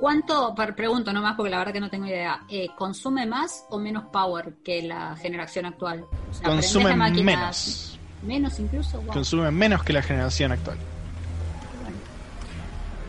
¿Cuánto, 0.00 0.54
pregunto 0.74 1.12
nomás 1.12 1.36
porque 1.36 1.50
la 1.50 1.58
verdad 1.58 1.74
que 1.74 1.80
no 1.80 1.90
tengo 1.90 2.06
idea, 2.06 2.40
eh, 2.48 2.68
consume 2.76 3.26
más 3.26 3.66
o 3.68 3.78
menos 3.78 4.04
power 4.06 4.54
que 4.64 4.80
la 4.82 5.14
generación 5.16 5.66
actual? 5.66 6.06
O 6.30 6.32
sea, 6.32 6.44
¿prendés 6.46 6.72
Consume 6.72 7.10
menos. 7.22 7.98
Menos 8.22 8.58
incluso, 8.58 9.00
wow. 9.02 9.12
Consume 9.12 9.50
menos 9.50 9.82
que 9.84 9.92
la 9.92 10.02
generación 10.02 10.52
actual. 10.52 10.78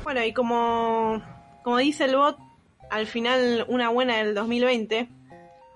Bueno, 0.04 0.24
y 0.26 0.34
como, 0.34 1.22
como 1.64 1.78
dice 1.78 2.06
el 2.06 2.16
bot, 2.16 2.38
al 2.90 3.08
final 3.08 3.66
una 3.70 3.90
buena 3.90 4.18
del 4.18 4.36
2020, 4.36 5.08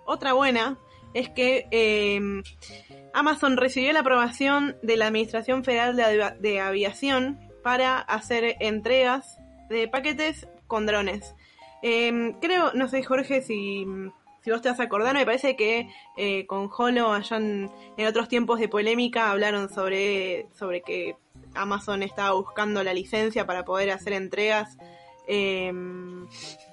otra 0.05 0.33
buena 0.33 0.77
es 1.13 1.29
que 1.29 1.67
eh, 1.71 2.19
Amazon 3.13 3.55
recibió 3.55 3.93
la 3.93 4.01
aprobación 4.01 4.75
de 4.83 4.97
la 4.97 5.07
Administración 5.07 5.63
Federal 5.63 5.95
de, 5.95 6.03
Avi- 6.03 6.37
de 6.39 6.59
Aviación 6.59 7.39
para 7.63 7.99
hacer 7.99 8.57
entregas 8.59 9.37
de 9.69 9.87
paquetes 9.87 10.47
con 10.67 10.85
drones. 10.85 11.35
Eh, 11.81 12.35
creo, 12.41 12.71
no 12.73 12.87
sé 12.87 13.03
Jorge 13.03 13.41
si, 13.41 13.85
si 14.41 14.51
vos 14.51 14.61
te 14.61 14.69
vas 14.69 14.79
a 14.79 14.83
acordar, 14.83 15.13
me 15.13 15.25
parece 15.25 15.55
que 15.55 15.89
eh, 16.17 16.45
con 16.47 16.69
Holo 16.75 17.11
allá 17.13 17.37
en, 17.37 17.69
en 17.97 18.07
otros 18.07 18.27
tiempos 18.27 18.59
de 18.59 18.67
polémica 18.69 19.31
hablaron 19.31 19.69
sobre, 19.69 20.47
sobre 20.57 20.81
que 20.81 21.15
Amazon 21.53 22.01
estaba 22.03 22.31
buscando 22.33 22.83
la 22.83 22.93
licencia 22.93 23.45
para 23.45 23.65
poder 23.65 23.91
hacer 23.91 24.13
entregas. 24.13 24.77
Eh, 25.27 25.71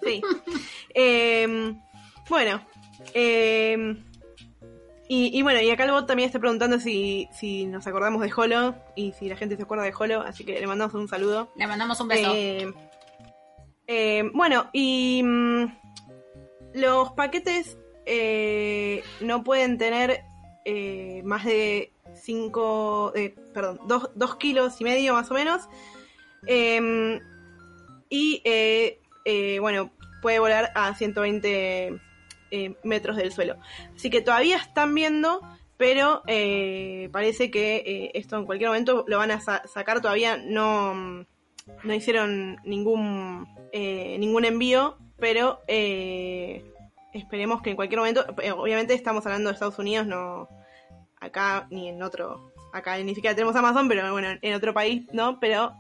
sí. 0.03 0.22
Eh, 0.95 1.74
bueno. 2.28 2.61
eh, 3.14 3.97
y, 5.09 5.38
y 5.38 5.43
bueno, 5.43 5.61
y 5.61 5.70
acá 5.70 5.84
el 5.84 5.90
bot 5.90 6.07
también 6.07 6.26
está 6.26 6.38
preguntando 6.38 6.78
si, 6.78 7.28
si 7.32 7.66
nos 7.66 7.86
acordamos 7.86 8.22
de 8.22 8.32
Holo 8.34 8.74
y 8.97 9.12
si 9.12 9.28
la 9.28 9.36
gente 9.36 9.57
se 9.57 9.62
acuerda 9.62 9.84
de 9.84 9.93
Holo, 9.99 10.22
así 10.22 10.45
que 10.45 10.59
le 10.59 10.66
mandamos 10.66 10.95
un 10.95 11.09
saludo. 11.09 11.51
Le 11.57 11.66
mandamos 11.66 12.01
un 12.01 12.09
beso. 12.09 12.32
Eh, 13.87 14.18
eh, 14.18 14.30
bueno, 14.35 14.68
y 14.72 15.22
mm, 15.22 15.64
los 16.74 17.12
paquetes 17.12 17.78
eh, 18.07 19.03
no 19.20 19.45
pueden 19.45 19.78
tener 19.78 20.24
eh, 20.64 21.22
más 21.24 21.45
de 21.45 21.93
5, 22.14 23.12
perdón, 23.53 23.80
2 24.14 24.37
kilos 24.37 24.80
y 24.80 24.85
medio 24.85 25.14
más 25.14 25.30
o 25.30 25.35
menos. 25.35 25.68
Em, 26.47 27.20
y 28.09 28.43
eh, 28.45 29.01
eh, 29.24 29.59
bueno, 29.61 29.93
puede 30.20 30.39
volar 30.39 30.70
a 30.74 30.95
120 30.95 32.01
eh, 32.51 32.74
metros 32.85 33.16
del 33.16 33.33
suelo. 33.33 33.57
Así 33.95 34.11
que 34.11 34.20
todavía 34.20 34.57
están 34.57 34.95
viendo, 34.95 35.41
pero 35.76 36.22
parece 37.12 37.51
que 37.51 38.11
esto 38.14 38.37
en 38.37 38.45
cualquier 38.45 38.70
momento 38.70 39.05
lo 39.09 39.18
van 39.18 39.30
a 39.30 39.41
sacar. 39.41 40.01
Todavía 40.01 40.37
no, 40.37 41.26
no 41.84 41.94
hicieron 41.94 42.60
ningún, 42.64 43.46
ningún 43.72 44.44
envío, 44.44 44.98
pero 45.18 45.60
esperemos 47.12 47.62
que 47.62 47.70
en 47.70 47.76
cualquier 47.76 48.00
momento, 48.00 48.24
obviamente 48.56 48.94
estamos 48.94 49.24
hablando 49.26 49.50
de 49.50 49.54
Estados 49.54 49.78
Unidos, 49.78 50.06
no 50.06 50.48
acá 51.22 51.66
ni 51.70 51.88
en 51.88 52.02
otro, 52.02 52.52
acá 52.72 52.98
ni 52.98 53.14
siquiera 53.14 53.34
tenemos 53.34 53.54
Amazon, 53.54 53.88
pero 53.88 54.10
bueno, 54.12 54.28
en 54.40 54.54
otro 54.54 54.74
país 54.74 55.06
no, 55.12 55.38
pero 55.38 55.72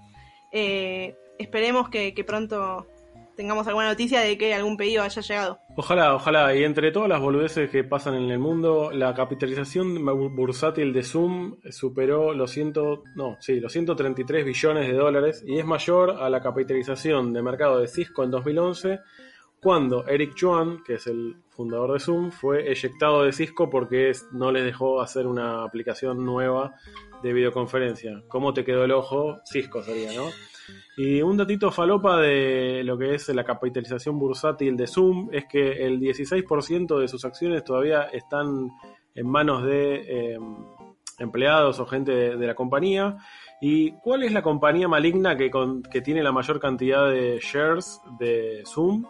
eh, 0.52 1.16
esperemos 1.38 1.88
que, 1.88 2.14
pronto 2.26 2.86
tengamos 3.36 3.66
alguna 3.66 3.88
noticia 3.88 4.20
de 4.20 4.36
que 4.38 4.54
algún 4.54 4.76
pedido 4.76 5.02
haya 5.02 5.22
llegado. 5.22 5.58
Ojalá, 5.76 6.14
ojalá. 6.14 6.54
Y 6.54 6.64
entre 6.64 6.92
todas 6.92 7.08
las 7.08 7.20
boludeces 7.20 7.70
que 7.70 7.84
pasan 7.84 8.14
en 8.14 8.30
el 8.30 8.38
mundo, 8.38 8.90
la 8.92 9.14
capitalización 9.14 10.04
bursátil 10.34 10.92
de 10.92 11.02
Zoom 11.02 11.56
superó 11.70 12.32
los, 12.34 12.50
ciento, 12.50 13.04
no, 13.16 13.36
sí, 13.40 13.60
los 13.60 13.72
133 13.72 14.44
billones 14.44 14.88
de 14.88 14.94
dólares 14.94 15.44
y 15.46 15.58
es 15.58 15.64
mayor 15.64 16.22
a 16.22 16.28
la 16.30 16.40
capitalización 16.40 17.32
de 17.32 17.42
mercado 17.42 17.80
de 17.80 17.88
Cisco 17.88 18.24
en 18.24 18.30
2011 18.30 19.00
cuando 19.62 20.04
Eric 20.08 20.34
Yuan, 20.34 20.82
que 20.82 20.94
es 20.94 21.06
el 21.06 21.36
fundador 21.50 21.92
de 21.92 22.00
Zoom, 22.00 22.32
fue 22.32 22.68
eyectado 22.68 23.22
de 23.22 23.32
Cisco 23.32 23.70
porque 23.70 24.10
no 24.32 24.50
les 24.50 24.64
dejó 24.64 25.00
hacer 25.00 25.28
una 25.28 25.62
aplicación 25.62 26.24
nueva 26.24 26.74
de 27.22 27.32
videoconferencia. 27.32 28.24
¿Cómo 28.26 28.52
te 28.52 28.64
quedó 28.64 28.84
el 28.84 28.90
ojo? 28.90 29.38
Cisco 29.44 29.80
sería, 29.84 30.12
¿no? 30.14 30.24
Y 30.96 31.22
un 31.22 31.36
datito 31.36 31.70
falopa 31.70 32.20
de 32.20 32.82
lo 32.84 32.98
que 32.98 33.14
es 33.14 33.28
la 33.30 33.44
capitalización 33.44 34.18
bursátil 34.18 34.76
de 34.76 34.86
Zoom 34.86 35.28
es 35.32 35.46
que 35.46 35.84
el 35.84 35.98
16% 35.98 36.98
de 36.98 37.08
sus 37.08 37.24
acciones 37.24 37.64
todavía 37.64 38.02
están 38.04 38.70
en 39.14 39.28
manos 39.28 39.64
de 39.64 40.32
em, 40.34 40.56
empleados 41.18 41.80
o 41.80 41.86
gente 41.86 42.36
de, 42.36 42.46
la 42.46 42.54
compañía. 42.54 43.16
¿Y 43.60 43.92
cuál 43.98 44.22
es 44.24 44.32
la 44.32 44.42
compañía 44.42 44.88
maligna 44.88 45.36
que, 45.36 45.50
que 45.90 46.00
tiene 46.00 46.22
la 46.22 46.32
mayor 46.32 46.60
cantidad 46.60 47.08
de 47.08 47.40
shares 47.40 48.00
de 48.18 48.62
Zoom? 48.66 49.04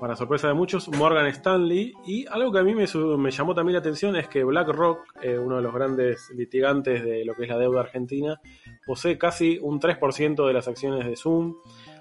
Para 0.00 0.16
sorpresa 0.16 0.48
de 0.48 0.54
muchos, 0.54 0.88
Morgan 0.88 1.26
Stanley. 1.26 1.92
Y 2.06 2.26
algo 2.26 2.52
que 2.52 2.58
a 2.58 2.62
mí 2.62 2.74
me, 2.74 2.86
llamó 2.86 3.54
también 3.54 3.74
la 3.74 3.78
atención 3.80 4.16
es 4.16 4.28
que 4.28 4.44
BlackRock, 4.44 5.22
eh, 5.22 5.38
uno 5.38 5.56
de 5.56 5.62
los 5.62 5.72
grandes 5.72 6.30
litigantes 6.34 7.04
de 7.04 7.24
lo 7.24 7.34
que 7.34 7.44
es 7.44 7.48
la 7.48 7.58
deuda 7.58 7.80
argentina, 7.80 8.40
posee 8.84 9.18
casi 9.18 9.58
un 9.60 9.80
3% 9.80 10.46
de 10.46 10.52
las 10.52 10.68
acciones 10.68 11.06
de 11.06 11.16
Zoom. 11.16 11.56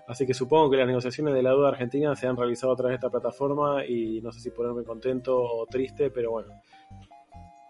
Así 0.07 0.25
que 0.27 0.33
supongo 0.33 0.69
que 0.69 0.77
las 0.77 0.87
negociaciones 0.87 1.33
de 1.33 1.41
la 1.41 1.51
deuda 1.51 1.69
argentina 1.69 2.15
se 2.15 2.27
han 2.27 2.37
realizado 2.37 2.73
a 2.73 2.75
través 2.75 2.91
de 2.93 2.95
esta 2.95 3.09
plataforma 3.09 3.85
y 3.85 4.21
no 4.21 4.31
sé 4.31 4.39
si 4.39 4.51
ponerme 4.51 4.83
contento 4.83 5.37
o 5.37 5.65
triste, 5.65 6.11
pero 6.11 6.31
bueno. 6.31 6.53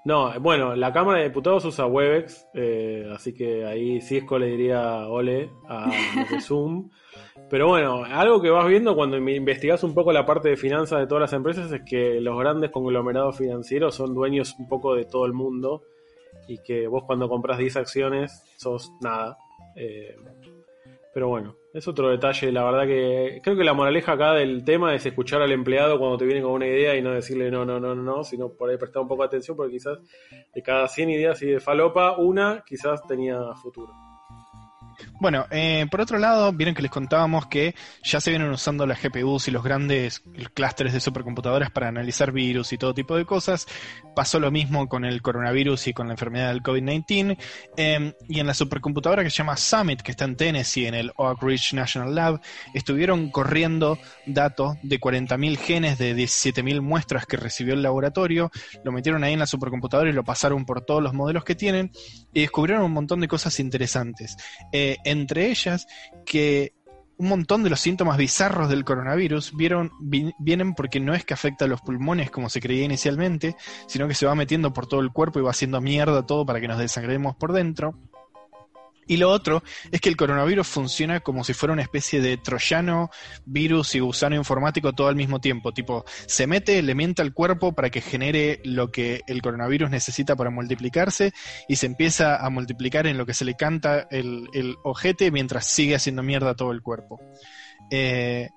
No, 0.05 0.39
bueno, 0.39 0.75
la 0.75 0.93
Cámara 0.93 1.17
de 1.17 1.29
Diputados 1.29 1.65
usa 1.65 1.87
Webex, 1.87 2.47
eh, 2.53 3.09
así 3.11 3.33
que 3.33 3.65
ahí 3.65 3.99
Cisco 4.01 4.37
le 4.37 4.45
diría 4.45 5.07
ole 5.07 5.49
a 5.67 5.89
Zoom. 6.41 6.91
Pero 7.49 7.67
bueno, 7.67 8.03
algo 8.03 8.39
que 8.39 8.51
vas 8.51 8.67
viendo 8.67 8.95
cuando 8.95 9.17
investigas 9.17 9.83
un 9.83 9.95
poco 9.95 10.13
la 10.13 10.23
parte 10.23 10.49
de 10.49 10.57
finanzas 10.57 10.99
de 10.99 11.07
todas 11.07 11.21
las 11.21 11.33
empresas 11.33 11.71
es 11.71 11.81
que 11.83 12.21
los 12.21 12.37
grandes 12.37 12.69
conglomerados 12.69 13.35
financieros 13.35 13.95
son 13.95 14.13
dueños 14.13 14.55
un 14.59 14.67
poco 14.67 14.93
de 14.93 15.05
todo 15.05 15.25
el 15.25 15.33
mundo 15.33 15.81
y 16.47 16.59
que 16.59 16.85
vos 16.85 17.03
cuando 17.05 17.27
compras 17.27 17.57
10 17.57 17.75
acciones 17.77 18.43
sos 18.57 18.91
nada. 19.01 19.39
Eh, 19.75 20.15
pero 21.15 21.29
bueno, 21.29 21.55
es 21.73 21.87
otro 21.87 22.09
detalle. 22.09 22.51
La 22.51 22.65
verdad 22.65 22.85
que 22.85 23.39
creo 23.41 23.55
que 23.55 23.63
la 23.63 23.73
moraleja 23.73 24.11
acá 24.11 24.33
del 24.33 24.65
tema 24.65 24.93
es 24.93 25.05
escuchar 25.05 25.41
al 25.41 25.53
empleado 25.53 25.97
cuando 25.97 26.17
te 26.17 26.25
viene 26.25 26.41
con 26.41 26.51
una 26.51 26.67
idea 26.67 26.93
y 26.97 27.01
no 27.01 27.13
decirle 27.13 27.49
no, 27.49 27.63
no, 27.63 27.79
no, 27.79 27.95
no, 27.95 28.25
sino 28.25 28.49
por 28.49 28.69
ahí 28.69 28.75
prestar 28.75 29.01
un 29.01 29.07
poco 29.07 29.21
de 29.21 29.27
atención 29.27 29.55
porque 29.55 29.71
quizás 29.71 29.97
de 30.53 30.61
cada 30.61 30.89
100 30.89 31.09
ideas 31.11 31.41
y 31.41 31.45
de 31.45 31.61
falopa, 31.61 32.17
una 32.17 32.65
quizás 32.67 33.01
tenía 33.07 33.39
futuro. 33.63 33.93
Bueno, 35.19 35.45
eh, 35.49 35.85
por 35.89 36.01
otro 36.01 36.17
lado, 36.17 36.51
vieron 36.51 36.75
que 36.75 36.81
les 36.81 36.91
contábamos 36.91 37.47
que 37.47 37.73
ya 38.03 38.19
se 38.19 38.31
vienen 38.31 38.49
usando 38.49 38.85
las 38.85 39.01
GPUs 39.01 39.47
y 39.47 39.51
los 39.51 39.63
grandes 39.63 40.21
clústeres 40.53 40.93
de 40.93 40.99
supercomputadoras 40.99 41.71
para 41.71 41.87
analizar 41.87 42.33
virus 42.33 42.73
y 42.73 42.77
todo 42.77 42.93
tipo 42.93 43.15
de 43.15 43.25
cosas. 43.25 43.65
Pasó 44.13 44.39
lo 44.39 44.51
mismo 44.51 44.89
con 44.89 45.05
el 45.05 45.21
coronavirus 45.21 45.87
y 45.87 45.93
con 45.93 46.07
la 46.07 46.13
enfermedad 46.13 46.49
del 46.49 46.61
COVID-19. 46.61 47.37
Em, 47.77 48.13
y 48.27 48.39
en 48.39 48.47
la 48.47 48.53
supercomputadora 48.53 49.23
que 49.23 49.29
se 49.29 49.37
llama 49.37 49.55
Summit, 49.55 50.01
que 50.01 50.11
está 50.11 50.25
en 50.25 50.35
Tennessee, 50.35 50.85
en 50.85 50.95
el 50.95 51.11
Oak 51.15 51.41
Ridge 51.41 51.73
National 51.73 52.13
Lab, 52.13 52.41
estuvieron 52.73 53.29
corriendo 53.29 53.97
datos 54.25 54.77
de 54.83 54.99
40.000 54.99 55.57
genes 55.57 55.97
de 55.97 56.13
17.000 56.13 56.81
muestras 56.81 57.25
que 57.25 57.37
recibió 57.37 57.73
el 57.73 57.81
laboratorio. 57.81 58.51
Lo 58.83 58.91
metieron 58.91 59.23
ahí 59.23 59.33
en 59.33 59.39
la 59.39 59.47
supercomputadora 59.47 60.09
y 60.09 60.13
lo 60.13 60.23
pasaron 60.25 60.65
por 60.65 60.81
todos 60.81 61.01
los 61.01 61.13
modelos 61.13 61.45
que 61.45 61.55
tienen 61.55 61.91
y 62.33 62.41
descubrieron 62.41 62.83
un 62.83 62.91
montón 62.91 63.21
de 63.21 63.27
cosas 63.29 63.59
interesantes. 63.59 64.35
Eh, 64.71 64.97
entre 65.05 65.49
ellas 65.49 65.87
que 66.25 66.73
un 67.17 67.29
montón 67.29 67.63
de 67.63 67.69
los 67.69 67.79
síntomas 67.79 68.17
bizarros 68.17 68.69
del 68.69 68.83
coronavirus 68.83 69.53
vienen 69.55 70.73
porque 70.75 70.99
no 70.99 71.13
es 71.13 71.23
que 71.23 71.33
afecta 71.33 71.65
a 71.65 71.67
los 71.67 71.81
pulmones 71.81 72.29
como 72.29 72.49
se 72.49 72.59
creía 72.59 72.83
inicialmente, 72.83 73.55
sino 73.87 74.07
que 74.07 74.13
se 74.13 74.25
va 74.25 74.35
metiendo 74.35 74.73
por 74.73 74.87
todo 74.87 74.99
el 74.99 75.11
cuerpo 75.11 75.39
y 75.39 75.43
va 75.43 75.51
haciendo 75.51 75.79
mierda 75.79 76.25
todo 76.25 76.45
para 76.45 76.59
que 76.59 76.67
nos 76.67 76.77
desangremos 76.77 77.35
por 77.35 77.53
dentro. 77.53 77.97
Y 79.07 79.17
lo 79.17 79.29
otro 79.29 79.63
es 79.91 80.01
que 80.01 80.09
el 80.09 80.17
coronavirus 80.17 80.67
funciona 80.67 81.19
como 81.19 81.43
si 81.43 81.53
fuera 81.53 81.73
una 81.73 81.81
especie 81.81 82.21
de 82.21 82.37
troyano, 82.37 83.09
virus 83.45 83.95
y 83.95 83.99
gusano 83.99 84.35
informático 84.35 84.93
todo 84.93 85.07
al 85.07 85.15
mismo 85.15 85.39
tiempo. 85.39 85.73
Tipo, 85.73 86.05
se 86.25 86.47
mete, 86.47 86.81
le 86.81 86.95
miente 86.95 87.21
al 87.21 87.33
cuerpo 87.33 87.73
para 87.73 87.89
que 87.89 88.01
genere 88.01 88.61
lo 88.63 88.91
que 88.91 89.21
el 89.27 89.41
coronavirus 89.41 89.89
necesita 89.89 90.35
para 90.35 90.49
multiplicarse 90.49 91.33
y 91.67 91.75
se 91.75 91.85
empieza 91.85 92.43
a 92.43 92.49
multiplicar 92.49 93.07
en 93.07 93.17
lo 93.17 93.25
que 93.25 93.33
se 93.33 93.45
le 93.45 93.55
canta 93.55 94.07
el, 94.09 94.47
el 94.53 94.75
ojete 94.83 95.31
mientras 95.31 95.67
sigue 95.67 95.95
haciendo 95.95 96.23
mierda 96.23 96.55
todo 96.55 96.71
el 96.71 96.81
cuerpo. 96.81 97.19
Eh, 97.91 98.49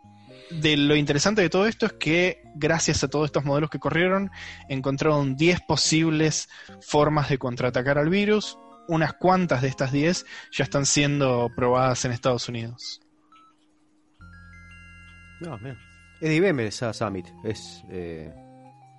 de 0.50 0.76
lo 0.78 0.96
interesante 0.96 1.42
de 1.42 1.50
todo 1.50 1.66
esto 1.66 1.86
es 1.86 1.92
que 1.92 2.42
gracias 2.54 3.04
a 3.04 3.08
todos 3.08 3.26
estos 3.26 3.44
modelos 3.44 3.68
que 3.68 3.78
corrieron 3.78 4.30
encontraron 4.68 5.36
10 5.36 5.60
posibles 5.68 6.48
formas 6.80 7.28
de 7.28 7.38
contraatacar 7.38 7.98
al 7.98 8.08
virus 8.08 8.56
unas 8.88 9.14
cuantas 9.14 9.62
de 9.62 9.68
estas 9.68 9.92
10 9.92 10.26
ya 10.50 10.64
están 10.64 10.86
siendo 10.86 11.50
probadas 11.54 12.04
en 12.04 12.12
Estados 12.12 12.48
Unidos. 12.48 13.00
No, 15.40 15.56
mira. 15.58 15.78
Es 16.20 16.30
de 16.30 16.66
esa 16.66 16.92
Summit, 16.92 17.28
es 17.44 17.84
eh, 17.90 18.34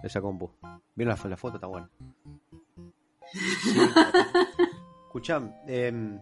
esa 0.04 0.22
compu. 0.22 0.50
Miren 0.96 1.10
la, 1.10 1.38
foto, 1.38 1.56
está 1.56 1.68
buena. 1.68 1.90
Escucham, 5.04 5.54
em, 5.68 6.18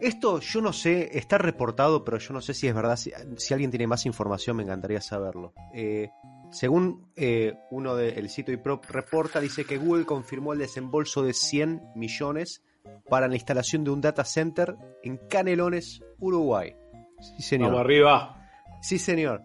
esto 0.00 0.40
yo 0.40 0.60
no 0.60 0.72
sé, 0.72 1.16
está 1.16 1.38
reportado, 1.38 2.04
pero 2.04 2.18
yo 2.18 2.34
no 2.34 2.42
sé 2.42 2.52
si 2.52 2.68
es 2.68 2.74
verdad. 2.74 2.96
Si, 2.96 3.12
alguien 3.54 3.70
tiene 3.70 3.86
más 3.86 4.04
información, 4.04 4.56
me 4.56 4.64
encantaría 4.64 5.00
saberlo. 5.00 5.54
Eh, 5.72 6.10
según 6.50 7.10
eh, 7.16 7.54
uno 7.70 7.96
del 7.96 8.28
sitio 8.28 8.54
IPROP 8.54 8.86
reporta, 8.86 9.40
dice 9.40 9.64
que 9.64 9.78
Google 9.78 10.04
confirmó 10.04 10.52
el 10.52 10.58
desembolso 10.60 11.22
de 11.22 11.32
100 11.32 11.82
millones 11.94 12.62
para 13.08 13.28
la 13.28 13.34
instalación 13.34 13.84
de 13.84 13.90
un 13.90 14.00
data 14.00 14.24
center 14.24 14.76
en 15.02 15.16
Canelones, 15.28 16.02
Uruguay. 16.18 16.74
Sí, 17.20 17.42
señor. 17.42 17.68
Vamos 17.68 17.84
arriba. 17.84 18.48
Sí, 18.82 18.98
señor. 18.98 19.42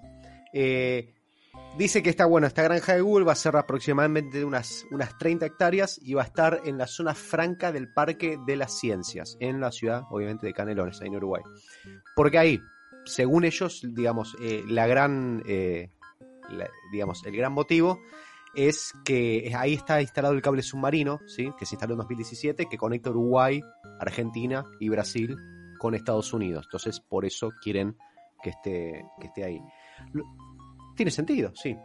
Eh, 0.54 1.14
dice 1.78 2.04
que 2.04 2.10
está 2.10 2.26
bueno, 2.26 2.47
esta 2.47 2.64
granja 2.64 2.93
de 2.93 3.02
Google 3.02 3.26
va 3.26 3.32
a 3.34 3.36
ser 3.36 3.56
aproximadamente 3.56 4.39
de 4.39 4.45
unas, 4.45 4.86
unas 4.91 5.18
30 5.18 5.45
hectáreas 5.45 5.99
y 6.04 6.14
va 6.14 6.24
a 6.24 6.26
estar 6.26 6.62
en 6.66 6.78
la 6.78 6.88
zona 6.88 7.16
franca 7.16 7.72
del 7.72 7.91
Parque 7.93 8.38
de 8.45 8.56
las 8.56 8.78
Ciencias, 8.78 9.38
en 9.39 9.60
la 9.60 9.72
ciudad, 9.72 10.04
obviamente, 10.10 10.45
de 10.45 10.54
Canelones, 10.54 11.02
ahí 11.02 11.08
en 11.08 11.16
Uruguay. 11.16 11.43
Porque 12.16 12.38
ahí, 12.38 12.60
según 13.06 13.45
ellos, 13.45 13.82
digamos, 13.84 14.36
eh, 14.41 14.64
la 14.68 14.88
gran 14.88 15.43
digamos, 16.91 17.26
el 17.26 17.36
gran 17.36 17.54
motivo 17.54 17.99
es 18.54 18.93
que 19.06 19.54
ahí 19.56 19.74
está 19.74 20.02
instalado 20.02 20.34
el 20.34 20.41
cable 20.41 20.62
submarino, 20.62 21.20
¿sí? 21.26 21.52
que 21.58 21.66
se 21.66 21.76
instaló 21.76 21.93
en 21.93 21.99
2017, 21.99 22.68
que 22.68 22.78
conecta 22.78 23.10
Uruguay, 23.10 23.62
Argentina 23.99 24.66
y 24.80 24.89
Brasil 24.89 25.36
con 25.80 25.95
Estados 25.95 26.34
Unidos. 26.34 26.66
Entonces, 26.68 26.99
por 26.99 27.26
eso 27.26 27.49
quieren 27.62 27.95
que 28.43 28.49
esté, 28.52 29.06
que 29.20 29.28
esté 29.28 29.43
ahí. 29.43 29.62
tiene 30.95 31.12
sentido, 31.12 31.52
sí. 31.56 31.76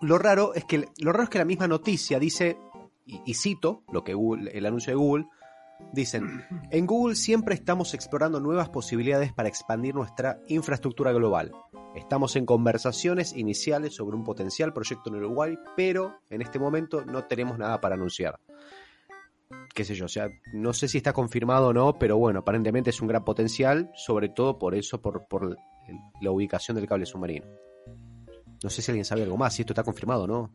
Lo 0.00 0.18
raro 0.18 0.54
es 0.54 0.64
que 0.64 0.88
lo 0.98 1.12
raro 1.12 1.24
es 1.24 1.30
que 1.30 1.38
la 1.38 1.44
misma 1.44 1.68
noticia 1.68 2.18
dice, 2.18 2.58
y, 3.06 3.34
cito 3.34 3.84
lo 3.92 4.02
que 4.04 4.12
el 4.12 4.66
anuncio 4.66 4.92
de 4.92 4.96
Google, 4.96 5.26
Dicen, 5.92 6.44
en 6.70 6.86
Google 6.86 7.16
siempre 7.16 7.54
estamos 7.54 7.92
explorando 7.92 8.40
nuevas 8.40 8.70
posibilidades 8.70 9.32
para 9.32 9.48
expandir 9.48 9.94
nuestra 9.94 10.40
infraestructura 10.48 11.12
global. 11.12 11.52
Estamos 11.94 12.36
en 12.36 12.46
conversaciones 12.46 13.36
iniciales 13.36 13.94
sobre 13.94 14.16
un 14.16 14.24
potencial 14.24 14.72
proyecto 14.72 15.10
en 15.10 15.16
Uruguay, 15.16 15.58
pero 15.76 16.16
en 16.30 16.40
este 16.40 16.58
momento 16.58 17.04
no 17.04 17.24
tenemos 17.24 17.58
nada 17.58 17.80
para 17.80 17.96
anunciar. 17.96 18.40
qué 19.74 19.84
sé 19.84 19.94
yo, 19.94 20.06
o 20.06 20.08
sea, 20.08 20.28
no 20.54 20.72
sé 20.72 20.88
si 20.88 20.96
está 20.96 21.12
confirmado 21.12 21.68
o 21.68 21.72
no, 21.74 21.98
pero 21.98 22.16
bueno, 22.16 22.40
aparentemente 22.40 22.90
es 22.90 23.00
un 23.02 23.08
gran 23.08 23.24
potencial, 23.24 23.90
sobre 23.94 24.30
todo 24.30 24.58
por 24.58 24.74
eso, 24.74 25.02
por, 25.02 25.26
la 26.22 26.30
ubicación 26.30 26.76
del 26.76 26.86
cable 26.86 27.04
submarino. 27.04 27.46
No 28.62 28.70
sé 28.70 28.80
si 28.80 28.90
alguien 28.90 29.04
sabe 29.04 29.24
algo 29.24 29.36
más, 29.36 29.54
si 29.54 29.62
esto 29.62 29.74
está 29.74 29.82
confirmado 29.82 30.24
o 30.24 30.26
no. 30.26 30.50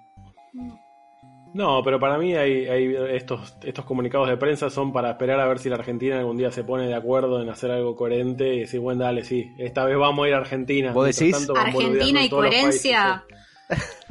No, 1.53 1.81
pero 1.83 1.99
para 1.99 2.17
mí 2.17 2.35
hay, 2.35 2.67
hay 2.67 2.95
estos, 3.15 3.57
estos 3.63 3.85
comunicados 3.85 4.27
de 4.29 4.37
prensa 4.37 4.69
son 4.69 4.91
para 4.93 5.11
esperar 5.11 5.39
a 5.39 5.47
ver 5.47 5.59
si 5.59 5.69
la 5.69 5.75
Argentina 5.75 6.19
algún 6.19 6.37
día 6.37 6.51
se 6.51 6.63
pone 6.63 6.87
de 6.87 6.93
acuerdo 6.93 7.41
en 7.41 7.49
hacer 7.49 7.71
algo 7.71 7.95
coherente 7.95 8.53
y 8.53 8.59
decir, 8.61 8.79
bueno, 8.79 9.03
dale, 9.05 9.23
sí, 9.23 9.51
esta 9.57 9.85
vez 9.85 9.97
vamos 9.97 10.25
a 10.25 10.27
ir 10.29 10.33
a 10.35 10.37
Argentina. 10.37 10.91
¿Vos 10.91 11.05
decís? 11.05 11.35
Argentina 11.55 12.23
y 12.23 12.29
coherencia. 12.29 13.25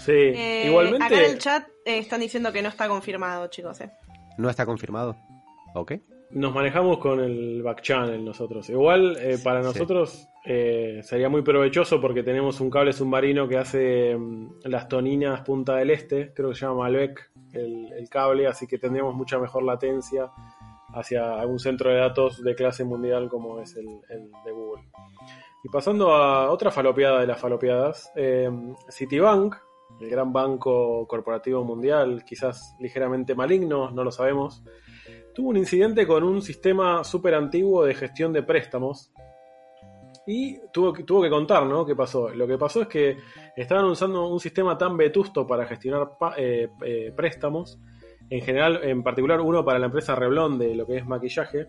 sí, 0.00 0.12
Eh, 0.12 0.64
igualmente. 0.66 1.04
Acá 1.04 1.18
en 1.18 1.30
el 1.32 1.38
chat 1.38 1.66
eh, 1.84 1.98
están 1.98 2.20
diciendo 2.20 2.52
que 2.52 2.62
no 2.62 2.68
está 2.68 2.88
confirmado, 2.88 3.46
chicos. 3.48 3.80
eh. 3.80 3.90
No 4.36 4.48
está 4.50 4.66
confirmado. 4.66 5.16
Ok. 5.74 5.94
Nos 6.30 6.52
manejamos 6.54 6.98
con 6.98 7.20
el 7.20 7.62
back 7.62 7.80
channel 7.80 8.22
nosotros. 8.24 8.68
Igual 8.68 9.16
eh, 9.18 9.38
para 9.42 9.62
Sí. 9.62 9.66
nosotros 9.68 10.28
eh, 10.44 11.00
sería 11.02 11.28
muy 11.30 11.42
provechoso 11.42 12.00
porque 12.00 12.22
tenemos 12.22 12.60
un 12.60 12.68
cable 12.70 12.92
submarino 12.92 13.48
que 13.48 13.56
hace 13.56 14.14
mm, 14.16 14.60
las 14.64 14.88
toninas 14.88 15.40
Punta 15.40 15.76
del 15.76 15.90
Este, 15.90 16.32
creo 16.34 16.50
que 16.50 16.54
se 16.54 16.66
llama 16.66 16.82
Malbec 16.82 17.30
el, 17.54 17.92
el 17.92 18.08
cable, 18.10 18.46
así 18.46 18.66
que 18.66 18.78
tendríamos 18.78 19.14
mucha 19.14 19.38
mejor 19.38 19.62
latencia 19.62 20.30
hacia 20.94 21.38
algún 21.40 21.58
centro 21.58 21.90
de 21.90 21.96
datos 21.96 22.42
de 22.42 22.54
clase 22.54 22.84
mundial 22.84 23.28
como 23.28 23.60
es 23.60 23.74
el, 23.76 23.86
el 24.10 24.30
de 24.44 24.52
Google. 24.52 24.84
Y 25.64 25.68
pasando 25.70 26.14
a 26.14 26.50
otra 26.50 26.70
falopeada 26.70 27.20
de 27.20 27.26
las 27.26 27.40
falopeadas, 27.40 28.12
eh, 28.16 28.50
Citibank, 28.90 29.56
el 30.00 30.08
gran 30.10 30.32
banco 30.32 31.06
corporativo 31.08 31.64
mundial, 31.64 32.22
quizás 32.24 32.76
ligeramente 32.78 33.34
maligno, 33.34 33.90
no 33.90 34.04
lo 34.04 34.10
sabemos, 34.12 34.62
tuvo 35.38 35.50
un 35.50 35.56
incidente 35.56 36.04
con 36.04 36.24
un 36.24 36.42
sistema 36.42 37.04
súper 37.04 37.32
antiguo 37.36 37.84
de 37.84 37.94
gestión 37.94 38.32
de 38.32 38.42
préstamos 38.42 39.12
y 40.26 40.58
tuvo 40.72 40.92
que, 40.92 41.30
contar, 41.30 41.64
¿no? 41.64 41.86
¿Qué 41.86 41.94
pasó? 41.94 42.30
Lo 42.30 42.44
que 42.44 42.58
pasó 42.58 42.82
es 42.82 42.88
que 42.88 43.18
estaban 43.56 43.84
usando 43.84 44.26
un 44.26 44.40
sistema 44.40 44.76
tan 44.76 44.96
vetusto 44.96 45.46
para 45.46 45.64
gestionar 45.64 46.08
eh, 46.36 46.70
eh, 46.84 47.12
préstamos, 47.14 47.78
en 48.28 48.40
general, 48.40 48.80
en 48.82 49.04
particular 49.04 49.40
uno 49.40 49.64
para 49.64 49.78
la 49.78 49.86
empresa 49.86 50.16
Revlon 50.16 50.58
de 50.58 50.74
lo 50.74 50.84
que 50.88 50.96
es 50.96 51.06
maquillaje, 51.06 51.68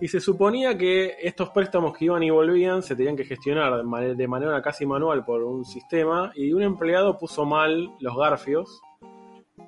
y 0.00 0.08
se 0.08 0.18
suponía 0.18 0.76
que 0.76 1.14
estos 1.22 1.50
préstamos 1.50 1.96
que 1.96 2.06
iban 2.06 2.24
y 2.24 2.30
volvían 2.30 2.82
se 2.82 2.96
tenían 2.96 3.14
que 3.14 3.24
gestionar 3.24 3.84
de 3.84 4.28
manera 4.28 4.60
casi 4.60 4.86
manual 4.86 5.24
por 5.24 5.44
un 5.44 5.64
sistema, 5.64 6.32
y 6.34 6.52
un 6.52 6.64
empleado 6.64 7.16
puso 7.16 7.44
mal 7.44 7.92
los 8.00 8.16
garfios 8.16 8.82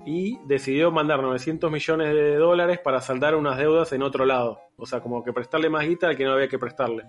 y 0.05 0.39
decidió 0.47 0.91
mandar 0.91 1.23
900 1.23 1.71
millones 1.71 2.15
de 2.15 2.37
dólares 2.37 2.79
para 2.79 3.01
saldar 3.01 3.35
unas 3.35 3.59
deudas 3.59 3.93
en 3.93 4.03
otro 4.03 4.25
lado. 4.25 4.61
O 4.77 4.87
sea, 4.87 5.01
como 5.01 5.23
que 5.23 5.33
prestarle 5.33 5.71
más 5.71 5.87
guita 5.87 6.09
al 6.09 6.17
que 6.17 6.25
no 6.25 6.33
había 6.33 6.49
que 6.49 6.59
prestarle. 6.59 7.05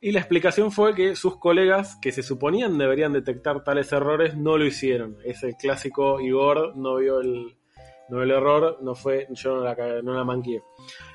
Y 0.00 0.10
la 0.10 0.18
explicación 0.18 0.72
fue 0.72 0.94
que 0.96 1.14
sus 1.14 1.38
colegas, 1.38 1.96
que 2.02 2.10
se 2.10 2.24
suponían 2.24 2.76
deberían 2.76 3.12
detectar 3.12 3.62
tales 3.62 3.92
errores, 3.92 4.36
no 4.36 4.58
lo 4.58 4.64
hicieron. 4.64 5.16
Es 5.24 5.44
el 5.44 5.54
clásico 5.54 6.20
Igor, 6.20 6.76
no 6.76 6.96
vio 6.96 7.20
el, 7.20 7.56
no 8.08 8.20
el 8.20 8.32
error, 8.32 8.78
no 8.82 8.96
fue, 8.96 9.28
yo 9.30 9.54
no 9.56 9.62
la, 9.62 9.74
la 10.02 10.24
manqué. 10.24 10.60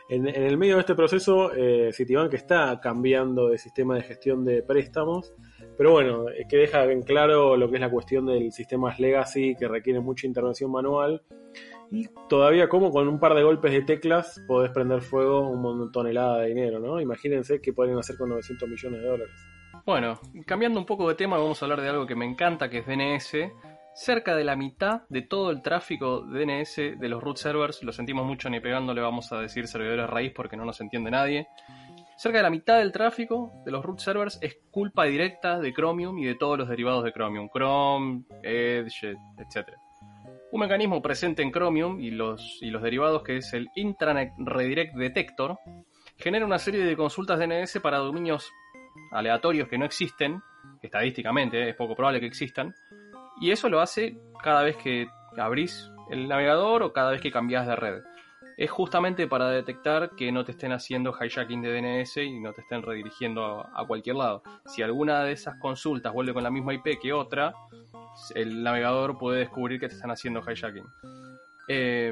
En, 0.10 0.26
en 0.26 0.44
el 0.44 0.58
medio 0.58 0.76
de 0.76 0.82
este 0.82 0.96
proceso, 0.96 1.52
eh, 1.54 1.92
Citibank 1.92 2.34
está 2.34 2.80
cambiando 2.80 3.50
de 3.50 3.58
sistema 3.58 3.96
de 3.96 4.04
gestión 4.04 4.46
de 4.46 4.64
préstamos, 4.64 5.34
pero 5.78 5.92
bueno, 5.92 6.30
es 6.30 6.48
que 6.48 6.58
deja 6.58 6.84
en 6.86 7.04
claro 7.04 7.56
lo 7.56 7.70
que 7.70 7.76
es 7.76 7.82
la 7.82 7.90
cuestión 7.90 8.26
del 8.26 8.52
sistema 8.52 8.94
legacy, 8.98 9.56
que 9.56 9.68
requiere 9.68 10.00
mucha 10.00 10.26
intervención 10.26 10.72
manual, 10.72 11.22
y 11.92 12.08
todavía 12.28 12.68
como 12.68 12.92
con 12.92 13.08
un 13.08 13.20
par 13.20 13.34
de 13.34 13.44
golpes 13.44 13.72
de 13.72 13.82
teclas 13.82 14.42
podés 14.48 14.72
prender 14.72 15.02
fuego 15.02 15.48
un 15.48 15.92
tonelada 15.92 16.40
de 16.40 16.48
dinero, 16.48 16.80
¿no? 16.80 17.00
Imagínense 17.00 17.62
qué 17.62 17.74
podrían 17.74 18.00
hacer 18.00 18.18
con 18.18 18.30
900 18.30 18.68
millones 18.68 19.02
de 19.02 19.08
dólares. 19.08 19.36
Bueno, 19.86 20.20
cambiando 20.46 20.80
un 20.80 20.86
poco 20.86 21.08
de 21.08 21.16
tema, 21.16 21.38
vamos 21.38 21.62
a 21.62 21.66
hablar 21.66 21.82
de 21.82 21.90
algo 21.90 22.06
que 22.06 22.16
me 22.16 22.26
encanta, 22.26 22.70
que 22.70 22.80
es 22.80 22.86
DNS. 22.86 23.54
Cerca 23.94 24.36
de 24.36 24.44
la 24.44 24.56
mitad 24.56 25.04
de 25.10 25.22
todo 25.22 25.50
el 25.50 25.62
tráfico 25.62 26.22
DNS 26.22 27.00
de 27.00 27.10
los 27.10 27.24
root 27.24 27.38
servers, 27.38 27.82
lo 27.84 27.92
sentimos 27.92 28.26
mucho 28.26 28.50
ni 28.50 28.60
pegándole, 28.60 29.02
vamos 29.02 29.32
a 29.32 29.40
decir 29.40 29.66
servidores 29.66 30.08
raíz 30.08 30.34
porque 30.36 30.58
no 30.58 30.66
nos 30.66 30.82
entiende 30.82 31.10
nadie. 31.10 31.48
Cerca 32.18 32.40
de 32.40 32.44
la 32.44 32.50
mitad 32.50 32.80
del 32.80 32.92
tráfico 32.92 33.62
de 33.64 33.72
los 33.72 33.86
root 33.86 34.00
servers 34.00 34.40
es 34.42 34.58
culpa 34.72 35.04
directa 35.04 35.60
de 35.60 35.72
Chromium 35.72 36.18
y 36.18 36.26
de 36.26 36.34
todos 36.34 36.58
los 36.58 36.68
derivados 36.68 37.04
de 37.04 37.14
Chromium, 37.14 37.48
Chrome, 37.54 38.24
Edge, 38.42 39.16
etc. 39.38 39.70
Un 40.52 40.62
mecanismo 40.62 41.00
presente 41.00 41.44
en 41.44 41.52
Chromium 41.52 42.00
y 42.00 42.10
los, 42.10 42.58
y 42.62 42.72
los 42.72 42.82
derivados 42.82 43.22
que 43.22 43.38
es 43.38 43.54
el 43.54 43.68
Intranet 43.76 44.32
Redirect 44.40 44.96
Detector 44.96 45.60
genera 46.18 46.44
una 46.44 46.58
serie 46.58 46.84
de 46.84 46.98
consultas 46.98 47.38
DNS 47.38 47.80
para 47.82 48.00
dominios 48.00 48.52
aleatorios 49.12 49.68
que 49.68 49.78
no 49.78 49.86
existen, 49.86 50.42
estadísticamente 50.82 51.70
es 51.70 51.76
poco 51.76 51.96
probable 51.96 52.20
que 52.20 52.26
existan, 52.26 52.74
y 53.40 53.52
eso 53.52 53.70
lo 53.70 53.80
hace 53.80 54.18
cada 54.42 54.64
vez 54.64 54.76
que 54.78 55.08
abrís 55.38 55.92
el 56.10 56.28
navegador 56.28 56.82
o 56.82 56.94
cada 56.94 57.12
vez 57.12 57.22
que 57.22 57.32
cambias 57.32 57.68
de 57.68 57.76
red. 57.76 58.02
Es 58.58 58.72
justamente 58.72 59.28
para 59.28 59.50
detectar 59.52 60.16
que 60.16 60.32
no 60.32 60.44
te 60.44 60.52
estén 60.52 60.72
haciendo 60.72 61.14
hijacking 61.14 61.62
de 61.62 61.80
DNS 61.80 62.18
y 62.18 62.40
no 62.40 62.54
te 62.54 62.62
estén 62.62 62.82
redirigiendo 62.82 63.62
a, 63.62 63.86
cualquier 63.86 64.16
lado. 64.16 64.42
Si 64.66 64.82
alguna 64.82 65.24
de 65.24 65.34
esas 65.34 65.60
consultas 65.60 66.12
vuelve 66.12 66.34
con 66.34 66.42
la 66.42 66.50
misma 66.50 66.74
IP 66.74 67.00
que 67.00 67.14
otra, 67.14 67.54
el 68.34 68.64
navegador 68.64 69.20
puede 69.20 69.42
descubrir 69.42 69.80
que 69.80 69.88
te 69.88 69.94
están 69.94 70.10
haciendo 70.10 70.42
hijacking. 70.42 70.86
Eh, 71.68 72.12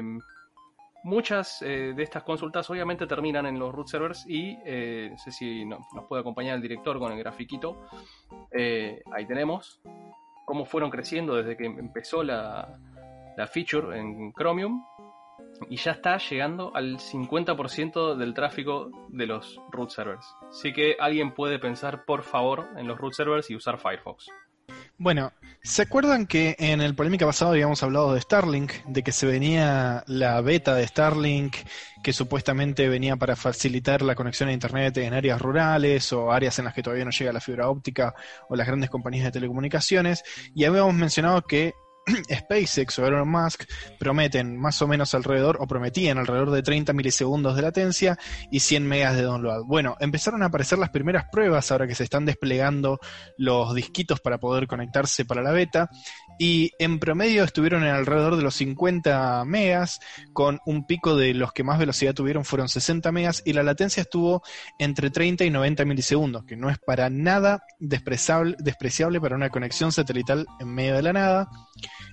muchas 1.02 1.62
eh, 1.62 1.92
de 1.96 2.02
estas 2.04 2.22
consultas 2.22 2.70
obviamente 2.70 3.08
terminan 3.08 3.46
en 3.46 3.58
los 3.58 3.74
root 3.74 3.88
servers 3.88 4.24
y 4.28 4.56
eh, 4.64 5.08
no 5.10 5.18
sé 5.18 5.32
si 5.32 5.64
no- 5.64 5.84
nos 5.94 6.04
puede 6.04 6.20
acompañar 6.20 6.54
el 6.54 6.62
director 6.62 6.98
con 7.00 7.10
el 7.10 7.18
grafiquito. 7.18 7.88
Ahí 8.54 9.26
tenemos 9.26 9.80
cómo 10.44 10.64
fueron 10.64 10.90
creciendo 10.90 11.34
desde 11.34 11.56
que 11.56 11.66
empezó 11.66 12.22
la, 12.22 12.78
la 13.36 13.46
feature 13.48 13.98
en 13.98 14.32
Chromium 14.32 14.80
y 15.68 15.76
ya 15.76 15.92
está 15.92 16.18
llegando 16.18 16.74
al 16.74 16.98
50% 16.98 18.16
del 18.16 18.34
tráfico 18.34 18.90
de 19.08 19.26
los 19.26 19.60
root 19.70 19.90
servers. 19.90 20.26
Así 20.48 20.72
que 20.72 20.96
alguien 20.98 21.34
puede 21.34 21.58
pensar 21.58 22.04
por 22.04 22.22
favor 22.22 22.68
en 22.76 22.86
los 22.86 22.98
root 22.98 23.14
servers 23.14 23.50
y 23.50 23.56
usar 23.56 23.78
Firefox. 23.78 24.26
Bueno, 24.98 25.32
¿se 25.62 25.82
acuerdan 25.82 26.26
que 26.26 26.56
en 26.58 26.80
el 26.80 26.94
polémica 26.94 27.26
pasado 27.26 27.50
habíamos 27.50 27.82
hablado 27.82 28.14
de 28.14 28.20
Starlink? 28.20 28.72
De 28.86 29.02
que 29.02 29.12
se 29.12 29.26
venía 29.26 30.02
la 30.06 30.40
beta 30.40 30.74
de 30.74 30.86
Starlink, 30.86 31.56
que 32.02 32.14
supuestamente 32.14 32.88
venía 32.88 33.16
para 33.16 33.36
facilitar 33.36 34.00
la 34.00 34.14
conexión 34.14 34.48
a 34.48 34.54
Internet 34.54 34.96
en 34.96 35.12
áreas 35.12 35.40
rurales 35.40 36.12
o 36.14 36.32
áreas 36.32 36.58
en 36.58 36.64
las 36.64 36.74
que 36.74 36.82
todavía 36.82 37.04
no 37.04 37.10
llega 37.10 37.32
la 37.32 37.40
fibra 37.40 37.68
óptica 37.68 38.14
o 38.48 38.56
las 38.56 38.66
grandes 38.66 38.88
compañías 38.88 39.26
de 39.26 39.32
telecomunicaciones. 39.32 40.24
Y 40.54 40.64
habíamos 40.64 40.94
mencionado 40.94 41.42
que 41.42 41.74
SpaceX 42.32 42.98
o 42.98 43.06
Elon 43.06 43.28
Musk 43.28 43.64
prometen 43.98 44.56
más 44.56 44.80
o 44.82 44.88
menos 44.88 45.14
alrededor, 45.14 45.58
o 45.60 45.66
prometían 45.66 46.18
alrededor 46.18 46.50
de 46.50 46.62
30 46.62 46.92
milisegundos 46.92 47.56
de 47.56 47.62
latencia 47.62 48.18
y 48.50 48.60
100 48.60 48.86
megas 48.86 49.16
de 49.16 49.22
download. 49.22 49.64
Bueno, 49.66 49.96
empezaron 50.00 50.42
a 50.42 50.46
aparecer 50.46 50.78
las 50.78 50.90
primeras 50.90 51.24
pruebas 51.30 51.70
ahora 51.70 51.86
que 51.86 51.94
se 51.94 52.04
están 52.04 52.24
desplegando 52.24 53.00
los 53.36 53.74
disquitos 53.74 54.20
para 54.20 54.38
poder 54.38 54.66
conectarse 54.66 55.24
para 55.24 55.42
la 55.42 55.52
beta 55.52 55.90
y 56.38 56.72
en 56.78 56.98
promedio 56.98 57.44
estuvieron 57.44 57.84
en 57.84 57.90
alrededor 57.90 58.36
de 58.36 58.42
los 58.42 58.54
50 58.56 59.44
megas 59.44 60.00
con 60.32 60.60
un 60.66 60.86
pico 60.86 61.16
de 61.16 61.34
los 61.34 61.52
que 61.52 61.64
más 61.64 61.78
velocidad 61.78 62.14
tuvieron 62.14 62.44
fueron 62.44 62.68
60 62.68 63.10
megas 63.12 63.42
y 63.44 63.52
la 63.52 63.62
latencia 63.62 64.02
estuvo 64.02 64.42
entre 64.78 65.10
30 65.10 65.44
y 65.44 65.50
90 65.50 65.84
milisegundos 65.84 66.44
que 66.44 66.56
no 66.56 66.70
es 66.70 66.78
para 66.78 67.10
nada 67.10 67.62
despreciable, 67.78 68.56
despreciable 68.58 69.20
para 69.20 69.36
una 69.36 69.50
conexión 69.50 69.92
satelital 69.92 70.46
en 70.60 70.74
medio 70.74 70.94
de 70.94 71.02
la 71.02 71.12
nada. 71.12 71.48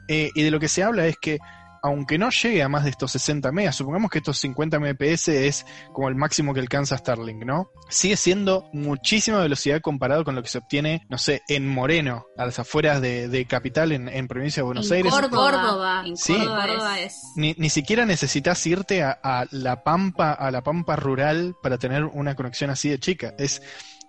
Eh, 0.08 0.30
y 0.36 0.44
de 0.44 0.52
lo 0.52 0.60
que 0.60 0.68
se 0.68 0.84
habla 0.84 1.08
es 1.08 1.16
que 1.18 1.40
aunque 1.84 2.18
no 2.18 2.30
llegue 2.30 2.64
a 2.64 2.70
más 2.70 2.86
de 2.86 2.92
estos 2.92 3.12
60 3.12 3.52
megas, 3.52 3.76
supongamos 3.76 4.10
que 4.10 4.20
estos 4.20 4.40
50 4.40 4.80
Mbps 4.80 5.28
es 5.28 5.66
como 5.92 6.08
el 6.08 6.16
máximo 6.16 6.54
que 6.54 6.62
alcanza 6.62 6.98
Starlink, 6.98 7.44
¿no? 7.44 7.70
Sigue 7.90 8.16
siendo 8.16 8.70
muchísima 8.72 9.40
velocidad 9.40 9.82
comparado 9.82 10.24
con 10.24 10.34
lo 10.34 10.42
que 10.42 10.48
se 10.48 10.60
obtiene, 10.60 11.06
no 11.10 11.18
sé, 11.18 11.42
en 11.50 11.68
Moreno, 11.68 12.26
a 12.38 12.46
las 12.46 12.58
afueras 12.58 13.02
de, 13.02 13.28
de 13.28 13.46
Capital, 13.46 13.92
en, 13.92 14.08
en 14.08 14.30
provincia 14.30 14.62
de 14.62 14.66
Buenos 14.66 14.90
en 14.90 14.98
Aires. 14.98 15.12
Córdoba. 15.14 15.52
Córdoba. 15.52 16.04
En 16.06 16.16
Sí. 16.18 16.34
Córdoba 16.38 17.00
es. 17.02 17.22
Ni, 17.36 17.54
ni 17.58 17.70
siquiera 17.70 18.06
necesitas 18.06 18.66
irte 18.66 19.04
a, 19.04 19.20
a 19.22 19.46
la 19.52 19.84
pampa, 19.84 20.32
a 20.32 20.52
la 20.52 20.64
pampa 20.64 20.96
rural 20.96 21.54
para 21.62 21.78
tener 21.78 22.06
una 22.06 22.36
conexión 22.36 22.70
así 22.70 22.88
de 22.88 23.00
chica. 23.00 23.34
Es, 23.38 23.62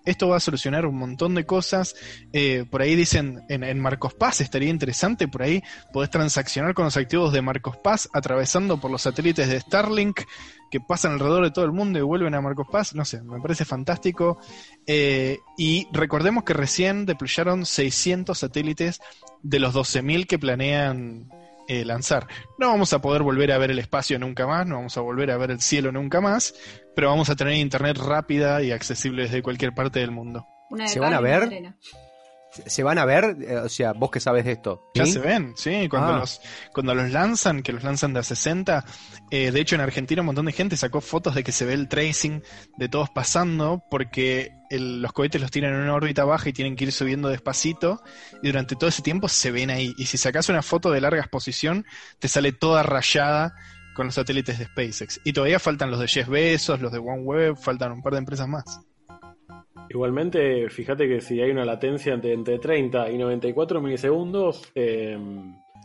esto 0.05 0.29
va 0.29 0.37
a 0.37 0.41
solucionar 0.41 0.87
un 0.87 0.97
montón 0.97 1.35
de 1.35 1.45
cosas. 1.47 1.95
Eh, 2.33 2.65
por 2.71 2.83
ahí 2.83 2.95
dicen, 2.95 3.43
en, 3.49 3.81
Marcos 3.81 4.15
Paz 4.15 4.41
estaría 4.41 4.69
interesante, 4.69 5.29
por 5.29 5.43
ahí 5.43 5.63
podés 5.93 6.11
transaccionar 6.11 6.75
con 6.75 6.85
los 6.85 6.97
activos 6.97 7.33
de 7.33 7.43
Marcos 7.43 7.77
Paz 7.79 8.09
atravesando 8.13 8.81
por 8.81 8.91
los 8.91 9.03
satélites 9.03 9.49
de 9.49 9.61
Starlink 9.61 10.21
que 10.71 10.81
pasan 10.81 11.13
alrededor 11.13 11.45
de 11.45 11.51
todo 11.51 11.65
el 11.65 11.73
mundo 11.73 11.99
y 11.99 12.03
vuelven 12.03 12.35
a 12.35 12.41
Marcos 12.41 12.67
Paz. 12.71 12.95
No 12.95 13.05
sé, 13.05 13.23
me 13.23 13.41
parece 13.41 13.65
fantástico. 13.65 14.39
Eh, 14.87 15.39
y 15.57 15.87
recordemos 15.93 16.45
que 16.45 16.55
recién 16.55 17.07
deployaron 17.07 17.65
600 17.65 18.39
satélites 18.39 19.01
de 19.43 19.59
los 19.59 19.75
12.000 19.75 20.27
que 20.27 20.39
planean 20.39 21.29
eh, 21.67 21.85
lanzar. 21.85 22.27
No 22.59 22.69
vamos 22.69 22.93
a 22.93 23.01
poder 23.01 23.23
volver 23.23 23.51
a 23.51 23.59
ver 23.59 23.71
el 23.71 23.79
espacio 23.79 24.19
nunca 24.19 24.47
más, 24.47 24.67
no 24.67 24.77
vamos 24.77 24.99
a 24.99 25.01
volver 25.01 25.31
a 25.31 25.39
ver 25.39 25.51
el 25.51 25.61
cielo 25.63 25.93
nunca 25.93 26.21
más, 26.21 26.55
pero 26.95 27.09
vamos 27.09 27.31
a 27.31 27.37
tener 27.37 27.55
internet 27.55 27.99
rápida 27.99 28.63
y 28.63 28.73
accesible 28.73 29.25
desde 29.25 29.43
cualquier 29.43 29.75
parte 29.75 30.01
del 30.01 30.11
mundo. 30.11 30.47
¿Se 30.87 31.01
van 31.01 31.15
a 31.15 31.21
ver? 31.21 31.75
¿Se 32.67 32.83
van 32.85 32.99
a 32.99 33.05
ver? 33.05 33.37
Eh, 33.41 33.57
o 33.57 33.69
sea, 33.69 33.93
vos 33.93 34.11
que 34.11 34.21
sabes 34.21 34.45
de 34.45 34.53
esto. 34.53 34.91
Ya 34.95 35.07
se 35.07 35.19
ven, 35.19 35.55
sí. 35.57 35.89
Cuando, 35.89 36.15
ah. 36.15 36.19
los, 36.21 36.41
cuando 36.73 36.95
los 36.95 37.11
lanzan, 37.11 37.63
que 37.63 37.73
los 37.73 37.83
lanzan 37.83 38.13
de 38.13 38.21
a 38.21 38.23
60, 38.23 38.85
eh, 39.31 39.51
de 39.51 39.61
hecho 39.61 39.75
en 39.75 39.81
Argentina 39.81 40.23
un 40.23 40.27
montón 40.27 40.47
de 40.47 40.53
gente 40.53 40.77
sacó 40.77 41.01
fotos 41.01 41.35
de 41.35 41.43
que 41.43 41.53
se 41.53 41.65
ve 41.65 41.75
el 41.75 41.89
tracing 41.89 42.43
de 42.77 42.89
todos 42.89 43.11
pasando, 43.11 43.85
porque 43.91 44.53
los 44.71 45.13
cohetes 45.13 45.41
los 45.41 45.51
tienen 45.51 45.75
en 45.75 45.81
una 45.81 45.95
órbita 45.95 46.25
baja 46.25 46.49
y 46.49 46.53
tienen 46.53 46.77
que 46.77 46.85
ir 46.85 46.93
subiendo 46.93 47.29
despacito, 47.29 48.03
y 48.43 48.49
durante 48.49 48.77
todo 48.77 48.89
ese 48.89 49.03
tiempo 49.03 49.29
se 49.29 49.51
ven 49.51 49.71
ahí. 49.71 49.93
Y 49.99 50.07
si 50.07 50.17
sacas 50.17 50.49
una 50.49 50.63
foto 50.63 50.91
de 50.91 51.01
larga 51.01 51.21
exposición, 51.21 51.85
te 52.21 52.29
sale 52.29 52.53
toda 52.53 52.83
rayada 52.83 53.55
con 53.95 54.07
los 54.07 54.15
satélites 54.15 54.59
de 54.59 54.67
SpaceX. 54.67 55.21
Y 55.25 55.33
todavía 55.33 55.59
faltan 55.59 55.91
los 55.91 56.01
de 56.01 56.09
Jeff 56.09 56.29
Bezos, 56.29 56.81
los 56.81 56.93
de 56.93 56.99
OneWeb, 56.99 57.57
faltan 57.57 57.93
un 57.93 58.03
par 58.03 58.13
de 58.13 58.19
empresas 58.19 58.49
más. 58.49 58.81
Igualmente, 59.89 60.69
fíjate 60.71 61.09
que 61.09 61.21
si 61.21 61.41
hay 61.41 61.51
una 61.51 61.65
latencia 61.65 62.15
entre, 62.15 62.33
entre 62.33 62.59
30 62.59 63.11
y 63.11 63.19
94 63.19 63.81
milisegundos 63.81 64.71
eh, 64.75 65.19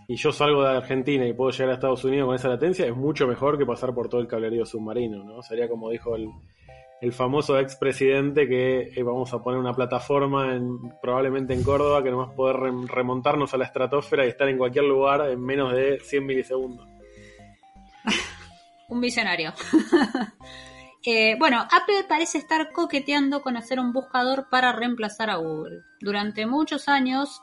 y 0.08 0.16
yo 0.16 0.32
salgo 0.32 0.64
de 0.64 0.78
Argentina 0.78 1.28
y 1.28 1.34
puedo 1.34 1.52
llegar 1.52 1.70
a 1.70 1.74
Estados 1.74 2.04
Unidos 2.04 2.28
con 2.28 2.36
esa 2.36 2.50
latencia, 2.50 2.88
es 2.88 2.96
mucho 2.96 3.28
mejor 3.28 3.58
que 3.58 3.66
pasar 3.66 3.94
por 3.94 4.10
todo 4.10 4.22
el 4.22 4.28
cablerío 4.28 4.66
submarino, 4.66 5.24
¿no? 5.24 5.44
Sería 5.44 5.70
como 5.70 5.92
dijo 5.92 6.16
el, 6.16 6.30
el 7.02 7.14
famoso 7.14 7.60
expresidente 7.60 8.48
que 8.48 8.92
eh, 8.96 9.04
vamos 9.04 9.34
a 9.34 9.42
poner 9.44 9.60
una 9.60 9.74
plataforma 9.74 10.56
en, 10.56 10.80
probablemente 11.02 11.54
en 11.54 11.64
Córdoba 11.64 12.04
que 12.04 12.12
nos 12.12 12.28
va 12.28 12.36
poder 12.36 12.58
remontarnos 12.88 13.54
a 13.54 13.58
la 13.58 13.66
estratosfera 13.66 14.26
y 14.26 14.30
estar 14.30 14.50
en 14.50 14.58
cualquier 14.58 14.86
lugar 14.86 15.30
en 15.30 15.42
menos 15.42 15.74
de 15.74 16.00
100 16.00 16.26
milisegundos. 16.26 16.89
Un 18.90 19.02
visionario. 19.02 19.54
Eh, 21.06 21.38
bueno, 21.40 21.62
Apple 21.62 22.04
parece 22.10 22.38
estar 22.40 22.74
coqueteando 22.74 23.42
con 23.42 23.56
hacer 23.56 23.80
un 23.80 23.94
buscador 23.94 24.50
para 24.50 24.74
reemplazar 24.74 25.30
a 25.30 25.38
Google. 25.38 25.84
Durante 26.02 26.46
muchos 26.46 26.90
años, 26.90 27.42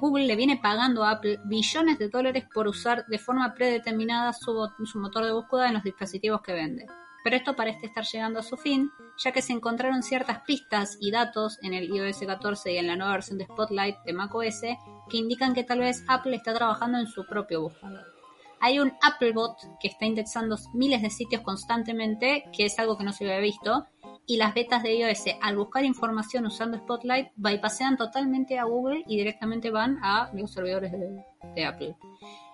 Google 0.00 0.26
le 0.26 0.34
viene 0.34 0.56
pagando 0.56 1.04
a 1.04 1.12
Apple 1.12 1.38
billones 1.44 2.00
de 2.00 2.08
dólares 2.08 2.46
por 2.52 2.66
usar 2.66 3.06
de 3.06 3.18
forma 3.18 3.54
predeterminada 3.54 4.32
su, 4.32 4.68
su 4.84 4.98
motor 4.98 5.24
de 5.24 5.32
búsqueda 5.32 5.68
en 5.68 5.74
los 5.74 5.84
dispositivos 5.84 6.42
que 6.42 6.52
vende. 6.52 6.86
Pero 7.22 7.36
esto 7.36 7.54
parece 7.54 7.86
estar 7.86 8.04
llegando 8.04 8.40
a 8.40 8.42
su 8.42 8.56
fin, 8.56 8.90
ya 9.18 9.32
que 9.32 9.42
se 9.42 9.52
encontraron 9.52 10.02
ciertas 10.02 10.40
pistas 10.40 10.96
y 11.00 11.10
datos 11.10 11.58
en 11.62 11.74
el 11.74 11.94
iOS 11.94 12.20
14 12.26 12.72
y 12.72 12.78
en 12.78 12.86
la 12.86 12.96
nueva 12.96 13.12
versión 13.12 13.38
de 13.38 13.44
Spotlight 13.44 13.98
de 14.04 14.12
macOS 14.12 14.62
que 15.08 15.16
indican 15.16 15.54
que 15.54 15.64
tal 15.64 15.80
vez 15.80 16.04
Apple 16.08 16.34
está 16.34 16.54
trabajando 16.54 16.98
en 16.98 17.06
su 17.06 17.24
propio 17.26 17.62
buscador. 17.62 18.17
Hay 18.60 18.78
un 18.80 18.92
Applebot 19.02 19.56
que 19.80 19.88
está 19.88 20.06
indexando 20.06 20.56
miles 20.74 21.02
de 21.02 21.10
sitios 21.10 21.42
constantemente, 21.42 22.44
que 22.52 22.64
es 22.66 22.78
algo 22.78 22.98
que 22.98 23.04
no 23.04 23.12
se 23.12 23.24
había 23.24 23.40
visto, 23.40 23.86
y 24.26 24.36
las 24.36 24.52
betas 24.52 24.82
de 24.82 24.94
iOS, 24.94 25.24
al 25.40 25.56
buscar 25.56 25.84
información 25.84 26.44
usando 26.44 26.76
Spotlight, 26.76 27.28
bypassean 27.36 27.96
totalmente 27.96 28.58
a 28.58 28.64
Google 28.64 29.02
y 29.06 29.16
directamente 29.16 29.70
van 29.70 29.98
a 30.02 30.30
los 30.34 30.52
servidores 30.52 30.92
de, 30.92 31.64
Apple. 31.64 31.96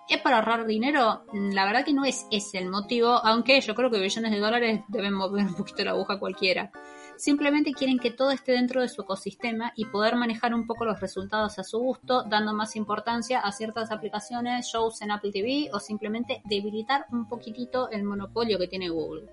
¿Es 0.09 0.20
para 0.20 0.36
ahorrar 0.36 0.66
dinero? 0.66 1.24
La 1.32 1.64
verdad 1.64 1.84
que 1.84 1.92
no 1.92 2.05
es 2.05 2.26
ese 2.30 2.59
el 2.59 2.70
motivo, 2.70 3.09
aunque 3.09 3.61
yo 3.61 3.74
creo 3.74 3.90
que 3.90 3.98
billones 3.98 4.30
de 4.30 4.38
dólares 4.38 4.82
deben 4.88 5.14
mover 5.14 5.46
un 5.46 5.55
poquito 5.55 5.84
la 5.84 5.90
aguja 5.92 6.18
cualquiera. 6.18 6.70
Simplemente 7.16 7.72
quieren 7.72 7.98
que 7.98 8.10
todo 8.10 8.30
esté 8.30 8.52
dentro 8.52 8.80
de 8.80 8.88
su 8.88 9.02
ecosistema 9.02 9.72
y 9.76 9.86
poder 9.86 10.16
manejar 10.16 10.54
un 10.54 10.66
poco 10.66 10.84
los 10.84 11.00
resultados 11.00 11.58
a 11.58 11.64
su 11.64 11.78
gusto, 11.78 12.24
dando 12.24 12.52
más 12.52 12.76
importancia 12.76 13.40
a 13.40 13.52
ciertas 13.52 13.90
aplicaciones, 13.90 14.66
shows 14.66 15.00
en 15.02 15.10
Apple 15.10 15.32
TV 15.32 15.70
o 15.72 15.80
simplemente 15.80 16.42
debilitar 16.44 17.06
un 17.12 17.28
poquitito 17.28 17.90
el 17.90 18.04
monopolio 18.04 18.58
que 18.58 18.68
tiene 18.68 18.88
Google. 18.88 19.28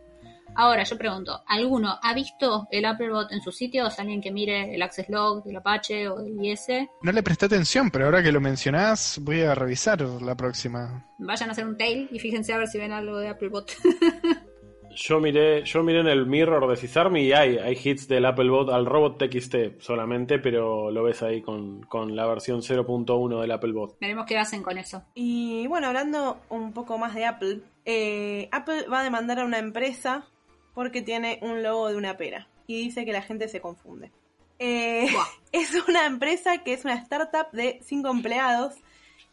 Ahora, 0.54 0.84
yo 0.84 0.98
pregunto, 0.98 1.44
¿alguno 1.48 1.98
ha 2.02 2.14
visto 2.14 2.68
el 2.72 2.86
Applebot 2.86 3.32
en 3.32 3.42
sus 3.42 3.56
sitios? 3.56 3.98
¿Alguien 4.00 4.22
que 4.22 4.32
mire 4.32 4.76
el 4.76 4.82
Access 4.82 5.08
Log 5.10 5.44
del 5.44 5.56
Apache 5.56 6.10
o 6.10 6.22
del 6.22 6.44
IS? 6.44 6.68
No 7.02 7.12
le 7.12 7.24
presté 7.24 7.46
atención, 7.46 7.90
pero 7.90 8.06
ahora 8.06 8.22
que 8.22 8.34
lo 8.34 8.42
mencionás, 8.42 9.18
voy 9.22 9.42
a 9.42 9.56
revisar 9.56 10.02
la 10.02 10.36
próxima. 10.36 11.08
Vayan 11.20 11.50
a 11.50 11.52
hacer 11.54 11.66
un 11.66 11.78
tail 11.78 12.10
y 12.12 12.20
fíjense 12.20 12.52
a 12.54 12.58
ver 12.58 12.68
si 12.68 12.78
ven 12.78 12.92
algo 12.92 13.18
de 13.18 13.30
Applebot. 13.30 13.72
Yo 14.96 15.20
miré, 15.20 15.64
yo 15.64 15.84
miré 15.84 16.00
en 16.00 16.08
el 16.08 16.26
mirror 16.26 16.70
de 16.70 16.76
Cisarmi 16.76 17.22
y 17.22 17.34
hay, 17.34 17.58
hay 17.58 17.78
hits 17.82 18.08
del 18.08 18.26
Apple 18.26 18.50
Bot 18.50 18.70
al 18.70 18.86
Robot 18.86 19.18
TXT 19.18 19.80
solamente, 19.80 20.40
pero 20.40 20.92
lo 20.92 21.04
ves 21.04 21.24
ahí 21.24 21.42
con, 21.42 21.88
la 22.16 22.26
versión 22.26 22.62
0.1 22.62 23.42
del 23.42 23.52
Apple 23.52 23.72
Bot. 23.74 23.98
Veremos 24.00 24.26
qué 24.26 24.38
hacen 24.38 24.64
con 24.64 24.78
eso. 24.78 25.04
Y 25.14 25.68
bueno, 25.68 25.88
hablando 25.88 26.42
un 26.50 26.74
poco 26.74 26.98
más 26.98 27.16
de 27.16 27.26
Apple, 27.26 27.62
eh, 27.86 28.50
Apple 28.52 28.88
va 28.92 29.02
a 29.02 29.04
demandar 29.04 29.40
a 29.40 29.46
una 29.46 29.60
empresa 29.60 30.28
porque 30.74 31.02
tiene 31.02 31.40
un 31.42 31.64
logo 31.64 31.90
de 31.90 31.96
una 31.96 32.18
pera 32.18 32.48
y 32.68 32.84
dice 32.84 33.06
que 33.06 33.14
la 33.14 33.22
gente 33.22 33.48
se 33.48 33.62
confunde. 33.62 34.12
Eh, 34.60 35.08
es 35.52 35.74
una 35.88 36.06
empresa 36.06 36.60
que 36.60 36.74
es 36.74 36.86
una 36.86 36.96
startup 36.96 37.52
de 37.52 37.80
5 37.84 38.10
empleados 38.10 38.76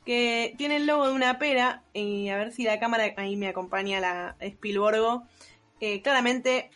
que 0.09 0.54
tiene 0.56 0.76
el 0.76 0.86
logo 0.86 1.06
de 1.06 1.12
una 1.12 1.38
pera 1.38 1.82
y 1.92 2.30
a 2.30 2.38
ver 2.38 2.50
si 2.50 2.64
la 2.64 2.80
cámara 2.80 3.12
ahí 3.18 3.36
me 3.36 3.46
acompaña 3.46 4.00
la 4.00 4.36
Spielborgo 4.40 5.24
eh, 5.80 6.00
claramente, 6.00 6.70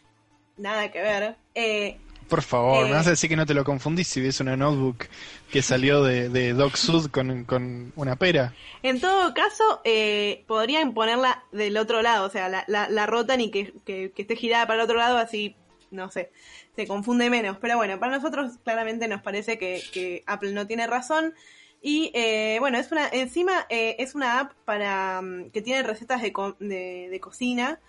nada 0.59 0.91
que 0.91 1.01
ver. 1.01 1.37
Eh, 1.55 1.97
Por 2.29 2.43
favor, 2.43 2.85
me 2.85 2.93
vas 2.93 3.07
a 3.07 3.11
decir 3.13 3.31
que 3.31 3.37
no 3.37 3.47
te 3.47 3.55
lo 3.55 3.65
confundís 3.65 4.09
si 4.09 4.21
ves 4.21 4.41
una 4.41 4.55
notebook 4.55 5.07
que 5.51 5.63
salió 5.63 6.05
de, 6.05 6.29
de 6.29 6.53
Doc 6.53 6.77
Sud 6.77 7.11
con, 7.11 7.91
una 7.97 8.17
pera. 8.17 8.53
En 8.83 9.01
todo 9.01 9.33
caso, 9.33 9.81
eh, 9.85 10.45
podrían 10.47 10.93
ponerla 10.93 11.43
del 11.53 11.79
otro 11.79 12.03
lado, 12.03 12.27
o 12.27 12.31
sea, 12.31 12.51
la, 12.51 12.67
la, 12.67 13.07
rotan 13.07 13.41
y 13.41 13.51
que, 13.51 13.73
esté 14.15 14.37
girada 14.37 14.67
para 14.67 14.81
el 14.81 14.85
otro 14.85 14.99
lado, 14.99 15.17
así, 15.17 15.57
no 15.91 16.11
sé, 16.11 16.31
se 16.77 16.87
confunde 16.87 17.31
menos. 17.31 17.57
Pero 17.63 17.79
bueno, 17.79 17.99
para 17.99 18.15
nosotros 18.15 18.59
claramente 18.63 19.09
nos 19.09 19.23
parece 19.23 19.57
que, 19.57 20.23
Apple 20.27 20.53
no 20.53 20.67
tiene 20.67 20.87
razón. 20.87 21.33
Y 21.83 22.13
bueno, 22.61 22.79
es 22.79 22.93
una, 22.93 23.09
encima 23.09 23.67
es 23.69 24.15
una 24.15 24.39
app 24.41 24.53
para 24.65 25.21
mm, 25.21 25.51
que 25.51 25.63
tiene 25.63 25.83
recetas 25.83 26.23
de, 26.23 26.33
de, 26.61 27.09
de 27.11 27.21
cocina 27.21 27.81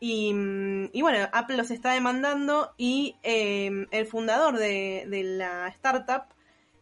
Mm, 0.00 0.86
y, 0.92 1.02
bueno, 1.02 1.28
Apple 1.32 1.56
los 1.56 1.70
está 1.70 1.92
demandando 1.92 2.72
y 2.78 3.16
em, 3.22 3.86
el 3.90 4.06
fundador 4.06 4.58
de, 4.58 5.04
la 5.38 5.68
startup, 5.68 6.24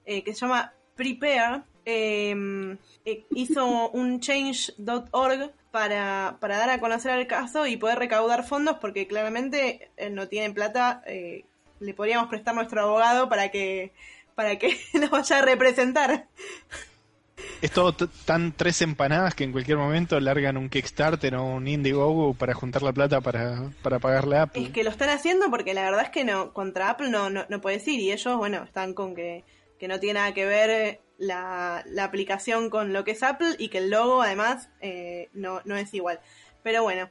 eh, 0.07 0.23
que 0.23 0.35
se 0.35 0.41
llama 0.41 0.73
Prepare, 0.97 1.63
em, 1.85 2.79
eh, 3.05 3.27
hizo 3.31 3.91
un 3.93 4.21
change.org 4.21 5.53
para, 5.73 6.37
para 6.41 6.59
dar 6.59 6.71
a 6.71 6.81
conocer 6.81 7.19
el 7.19 7.27
caso 7.27 7.67
y 7.67 7.77
poder 7.77 7.99
recaudar 7.99 8.45
fondos 8.47 8.79
porque 8.79 9.07
claramente 9.07 9.91
no 10.11 10.29
tiene 10.29 10.55
plata. 10.55 11.03
Eh, 11.07 11.45
le 11.81 11.95
podríamos 11.95 12.29
prestar 12.29 12.55
nuestro 12.55 12.83
abogado 12.83 13.29
para 13.29 13.51
que, 13.51 13.93
para 14.39 14.57
que 14.57 14.79
nos 14.95 15.11
vaya 15.11 15.39
a 15.39 15.43
representar. 15.43 16.29
Es 17.61 17.73
todo 17.73 17.93
tan 18.25 18.53
tres 18.53 18.81
empanadas 18.83 19.35
que 19.35 19.43
en 19.43 19.51
cualquier 19.51 19.79
momento 19.79 20.21
largan 20.21 20.57
un 20.57 20.69
Kickstarter 20.69 21.35
o 21.35 21.45
un 21.45 21.67
Indiegogo 21.67 22.35
para 22.35 22.55
juntar 22.55 22.83
la 22.85 22.93
plata 22.93 23.21
para, 23.21 23.73
para 23.83 23.99
pagarle 23.99 24.37
a 24.37 24.43
Apple. 24.43 24.63
Es 24.63 24.71
que 24.71 24.85
lo 24.85 24.91
están 24.91 25.09
haciendo 25.09 25.51
porque 25.51 25.75
la 25.75 25.83
verdad 25.83 26.03
es 26.05 26.11
que 26.11 26.23
no 26.23 26.53
contra 26.53 26.91
Apple 26.91 27.11
no, 27.11 27.31
no, 27.31 27.47
no 27.49 27.61
puedes 27.61 27.89
ir 27.89 27.99
y 27.99 28.13
ellos, 28.13 28.37
bueno, 28.37 28.63
están 28.63 28.95
con 28.95 29.17
que, 29.17 29.43
que 29.77 29.89
no 29.89 29.99
tiene 29.99 30.21
nada 30.21 30.33
que 30.35 30.47
ver 30.47 31.01
la, 31.19 31.83
la 31.87 32.05
aplicación 32.05 32.71
con 32.71 32.93
lo 32.93 33.03
que 33.03 33.11
es 33.11 33.25
Apple 33.25 33.57
y 33.59 33.71
que 33.71 33.79
el 33.79 33.91
logo 33.91 34.23
además 34.23 34.71
eh, 34.81 35.31
no, 35.33 35.63
no 35.65 35.77
es 35.77 35.93
igual. 35.95 36.21
Pero 36.63 36.85
bueno, 36.85 37.09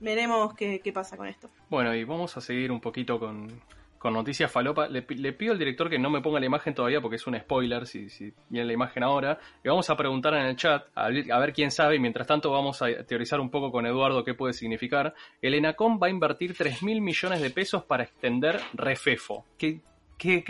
veremos 0.00 0.52
qué, 0.54 0.80
qué 0.80 0.92
pasa 0.92 1.16
con 1.16 1.28
esto. 1.28 1.48
Bueno, 1.70 1.94
y 1.94 2.02
vamos 2.02 2.36
a 2.36 2.40
seguir 2.40 2.72
un 2.72 2.80
poquito 2.80 3.20
con, 3.20 3.62
con 3.98 4.12
noticias 4.14 4.50
falopa. 4.50 4.88
Le, 4.88 5.02
pido 5.02 5.52
al 5.52 5.58
director 5.58 5.88
que 5.88 5.98
no 5.98 6.10
me 6.10 6.20
ponga 6.20 6.40
la 6.40 6.46
imagen 6.46 6.74
todavía 6.74 7.00
porque 7.00 7.16
es 7.16 7.26
un 7.26 7.38
spoiler 7.38 7.86
si, 7.86 8.08
si 8.08 8.32
viene 8.48 8.66
la 8.66 8.72
imagen 8.72 9.02
ahora. 9.02 9.38
Le 9.62 9.70
vamos 9.70 9.88
a 9.90 9.96
preguntar 9.96 10.34
en 10.34 10.46
el 10.46 10.56
chat 10.56 10.86
a, 10.94 11.08
ver 11.08 11.52
quién 11.52 11.70
sabe 11.70 11.96
y 11.96 11.98
mientras 11.98 12.26
tanto 12.26 12.50
vamos 12.50 12.80
a 12.82 12.86
teorizar 13.04 13.40
un 13.40 13.50
poco 13.50 13.70
con 13.70 13.86
Eduardo 13.86 14.24
qué 14.24 14.34
puede 14.34 14.52
significar. 14.52 15.14
El 15.40 15.54
ENACOM 15.54 15.98
va 16.02 16.08
a 16.08 16.10
invertir 16.10 16.56
3 16.56 16.82
mil 16.82 17.00
millones 17.00 17.40
de 17.40 17.50
pesos 17.50 17.84
para 17.84 18.04
extender 18.04 18.60
Refefo. 18.74 19.44
¿Qué, 19.56 19.80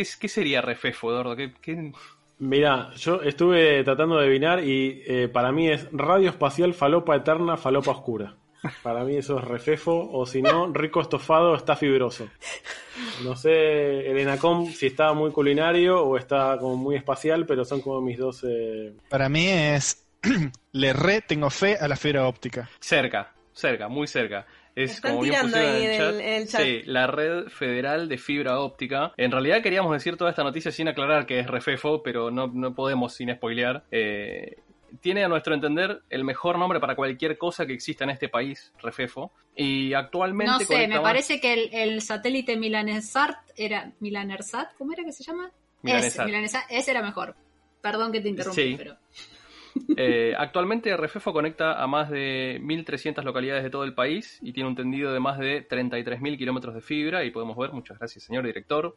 sería 0.05 0.61
Refefo, 0.61 1.11
Eduardo? 1.11 1.37
¿Qué, 1.37 1.93
Mira, 2.39 2.91
yo 2.97 3.23
estuve 3.23 3.83
tratando 3.83 4.17
de 4.17 4.27
adivinar 4.27 4.63
y 4.63 5.03
eh, 5.07 5.29
para 5.29 5.53
mí 5.53 5.71
es 5.71 5.89
Radio 5.91 6.29
Espacial 6.29 6.75
Falopa 6.75 7.17
Eterna 7.17 7.57
Falopa 7.57 7.93
Oscura. 7.93 8.37
Para 8.83 9.05
mí 9.05 9.17
eso 9.17 9.39
es 9.39 9.45
refefo, 9.45 10.11
o 10.13 10.27
si 10.27 10.43
no, 10.43 10.73
rico 10.73 11.01
estofado 11.01 11.55
está 11.55 11.77
fibroso. 11.77 12.29
No 13.25 13.37
sé, 13.37 14.11
el 14.11 14.19
Enacom 14.19 14.67
si 14.67 14.87
está 14.87 15.13
muy 15.13 15.31
culinario 15.31 16.03
o 16.03 16.17
está 16.17 16.57
como 16.59 16.77
muy 16.77 16.97
espacial, 16.97 17.47
pero 17.47 17.65
son 17.65 17.81
como 17.81 18.01
mis 18.01 18.19
dos... 18.19 18.45
Eh, 18.49 18.93
Para 19.09 19.29
mí 19.29 19.47
es, 19.47 20.07
le 20.73 20.93
re 20.93 21.23
tengo 21.23 21.51
fe 21.51 21.77
a 21.81 21.89
la 21.89 21.97
fibra 21.97 22.27
óptica. 22.27 22.69
Cerca, 22.81 23.33
cerca, 23.53 23.89
muy 23.89 24.07
cerca. 24.07 24.47
Es 24.77 25.01
como 25.01 25.23
bien 25.23 25.55
en 25.55 26.21
el, 26.21 26.47
chat. 26.47 26.61
Sí, 26.61 26.83
la 26.85 27.07
red 27.07 27.47
federal 27.47 28.11
de 28.11 28.19
fibra 28.19 28.61
óptica. 28.61 29.15
En 29.17 29.33
realidad 29.33 29.63
queríamos 29.63 29.91
decir 29.91 30.19
toda 30.19 30.29
esta 30.29 30.45
noticia 30.45 30.71
sin 30.71 30.87
aclarar 30.87 31.25
que 31.25 31.41
es 31.41 31.47
refefo, 31.47 32.03
pero 32.03 32.31
no, 32.31 32.49
no 32.49 32.75
podemos 32.75 33.15
sin 33.15 33.35
spoilear. 33.35 33.85
Eh, 33.91 34.59
tiene 35.01 35.25
a 35.25 35.29
nuestro 35.29 35.55
entender 35.55 36.03
el 36.11 36.25
mejor 36.25 36.59
nombre 36.59 36.81
para 36.81 36.97
cualquier 36.97 37.39
cosa 37.39 37.67
que 37.67 37.73
exista 37.73 38.05
en 38.05 38.11
este 38.11 38.29
país, 38.29 38.73
Refefo. 38.83 39.33
Y 39.55 39.95
actualmente... 39.95 40.53
No 40.53 40.59
sé, 40.61 40.89
me 40.89 41.01
parece 41.01 41.41
que 41.41 41.71
el, 41.73 42.01
satélite 42.03 42.57
Milanesat 42.57 43.37
era... 43.57 43.93
Milanersat, 44.01 44.75
¿cómo 44.77 44.93
era 44.93 45.05
que 45.05 45.13
se 45.13 45.25
llama? 45.25 45.51
Milanesat. 45.83 46.65
Ese, 46.71 46.91
era 46.91 47.03
mejor. 47.03 47.35
Perdón 47.81 48.13
que 48.13 48.21
te 48.21 48.29
interrumpí, 48.29 48.77
pero... 48.77 48.97
Eh, 49.97 50.35
actualmente 50.39 50.97
Refefo 50.97 51.33
conecta 51.33 51.83
a 51.83 51.87
más 51.87 52.11
de 52.11 52.61
1.300 52.63 53.23
localidades 53.23 53.63
de 53.63 53.71
todo 53.71 53.85
el 53.85 53.95
país 53.95 54.39
y 54.43 54.53
tiene 54.53 54.69
un 54.69 54.75
tendido 54.75 55.13
de 55.13 55.21
más 55.21 55.39
de 55.39 55.67
33.000 55.69 56.39
kilómetros 56.39 56.75
de 56.75 56.81
fibra 56.81 57.25
y 57.25 57.31
podemos 57.31 57.57
ver, 57.57 57.73
muchas 57.73 57.99
gracias 57.99 58.25
señor 58.25 58.47
director, 58.47 58.97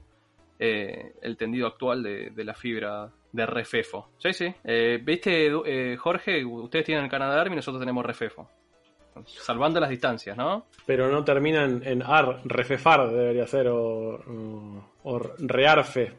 eh, 0.57 1.13
el 1.21 1.37
tendido 1.37 1.67
actual 1.67 2.03
de, 2.03 2.43
la 2.43 2.53
fibra 2.53 3.11
de 3.31 3.45
Refefo. 3.45 4.09
Sí, 4.17 4.33
sí. 4.33 4.53
Eh, 4.63 4.99
¿Viste, 5.03 5.51
Jorge? 5.97 6.43
Ustedes 6.43 6.85
tienen 6.85 7.05
el 7.05 7.09
Canadá 7.09 7.45
y 7.45 7.55
nosotros 7.55 7.79
tenemos 7.79 8.05
Refefo. 8.05 8.49
Salvando 9.25 9.79
las 9.79 9.89
distancias, 9.89 10.37
¿no? 10.37 10.67
Pero 10.85 11.09
no 11.11 11.23
terminan 11.23 11.81
en 11.83 12.01
AR, 12.03 12.41
Refefar 12.45 13.09
debería 13.09 13.45
ser, 13.47 13.67
o, 13.67 14.83
o 15.03 15.19
Rearfe. 15.39 16.13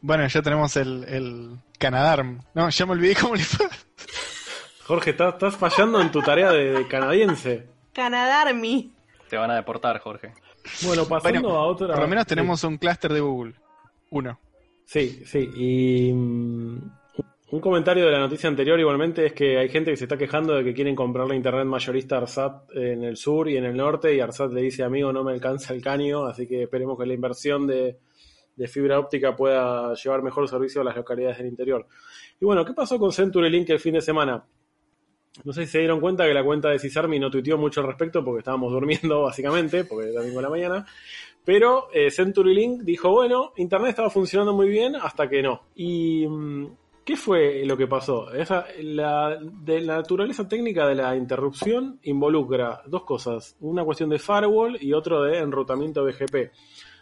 Bueno, 0.00 0.26
ya 0.26 0.42
tenemos 0.42 0.76
el, 0.76 1.04
el 1.04 1.58
Canadarm. 1.78 2.40
No, 2.54 2.68
ya 2.70 2.86
me 2.86 2.92
olvidé 2.92 3.16
cómo 3.16 3.34
le 3.34 3.42
fue. 3.42 3.66
Jorge, 4.86 5.10
estás, 5.10 5.56
fallando 5.56 6.00
en 6.00 6.10
tu 6.10 6.22
tarea 6.22 6.50
de, 6.50 6.86
canadiense. 6.88 7.66
Canadarmi. 7.92 8.92
Te 9.28 9.36
van 9.36 9.50
a 9.50 9.56
deportar, 9.56 9.98
Jorge. 9.98 10.32
Bueno, 10.82 11.04
pasando 11.06 11.56
a 11.56 11.66
otra. 11.66 11.88
Por 11.88 12.00
lo 12.00 12.08
menos 12.08 12.26
tenemos 12.26 12.64
un 12.64 12.78
clúster 12.78 13.12
de 13.12 13.20
Google. 13.20 13.54
Uno. 14.10 14.38
Sí, 14.88 15.22
sí. 15.26 15.50
Y 15.54 16.12
mm, 16.14 16.78
un 17.50 17.60
comentario 17.60 18.06
de 18.06 18.10
la 18.10 18.20
noticia 18.20 18.48
anterior 18.48 18.80
igualmente 18.80 19.26
es 19.26 19.34
que 19.34 19.58
hay 19.58 19.68
gente 19.68 19.90
que 19.90 19.98
se 19.98 20.04
está 20.04 20.16
quejando 20.16 20.54
de 20.54 20.64
que 20.64 20.72
quieren 20.72 20.94
comprarle 20.94 21.36
internet 21.36 21.66
mayorista 21.66 22.14
a 22.14 22.18
Arsat 22.20 22.74
en 22.74 23.04
el 23.04 23.18
sur 23.18 23.50
y 23.50 23.58
en 23.58 23.66
el 23.66 23.76
norte 23.76 24.14
y 24.14 24.20
Arsat 24.20 24.50
le 24.50 24.62
dice, 24.62 24.84
amigo, 24.84 25.12
no 25.12 25.22
me 25.22 25.32
alcanza 25.32 25.74
el 25.74 25.82
caño, 25.82 26.24
así 26.24 26.46
que 26.48 26.62
esperemos 26.62 26.98
que 26.98 27.04
la 27.04 27.12
inversión 27.12 27.66
de, 27.66 27.98
fibra 28.66 28.98
óptica 28.98 29.36
pueda 29.36 29.92
llevar 29.92 30.22
mejor 30.22 30.48
servicio 30.48 30.80
a 30.80 30.84
las 30.84 30.96
localidades 30.96 31.36
del 31.36 31.48
interior. 31.48 31.86
Y 32.40 32.46
bueno, 32.46 32.64
¿qué 32.64 32.72
pasó 32.72 32.98
con 32.98 33.12
CenturyLink 33.12 33.68
el 33.68 33.80
fin 33.80 33.92
de 33.92 34.00
semana? 34.00 34.42
No 35.44 35.52
sé 35.52 35.66
si 35.66 35.72
se 35.72 35.78
dieron 35.80 36.00
cuenta 36.00 36.24
que 36.24 36.32
la 36.32 36.42
cuenta 36.42 36.70
de 36.70 36.78
Cisarmi 36.78 37.18
no 37.18 37.30
tuiteó 37.30 37.58
mucho 37.58 37.82
al 37.82 37.88
respecto 37.88 38.24
porque 38.24 38.38
estábamos 38.38 38.72
durmiendo 38.72 39.22
básicamente, 39.24 39.84
porque 39.84 40.08
era 40.08 40.20
domingo 40.20 40.38
de 40.38 40.42
la 40.42 40.50
mañana. 40.50 40.86
Pero 41.48 41.88
eh, 41.94 42.10
CenturyLink 42.10 42.82
dijo, 42.82 43.08
bueno, 43.08 43.54
Internet 43.56 43.88
estaba 43.88 44.10
funcionando 44.10 44.52
muy 44.52 44.68
bien 44.68 44.94
hasta 44.96 45.30
que 45.30 45.40
no. 45.42 45.62
¿Y 45.74 46.26
mm, 46.28 46.66
qué 47.06 47.16
fue 47.16 47.64
lo 47.64 47.74
que 47.74 47.86
pasó? 47.86 48.30
Esa, 48.34 48.66
la, 48.82 49.38
naturaleza 49.64 50.46
técnica 50.46 50.86
de 50.86 50.96
la 50.96 51.16
interrupción 51.16 52.00
involucra 52.02 52.82
dos 52.84 53.02
cosas. 53.04 53.56
Una 53.60 53.82
cuestión 53.82 54.10
de 54.10 54.18
firewall 54.18 54.76
y 54.78 54.92
otro 54.92 55.22
de 55.22 55.38
enrutamiento 55.38 56.04
BGP. 56.04 56.52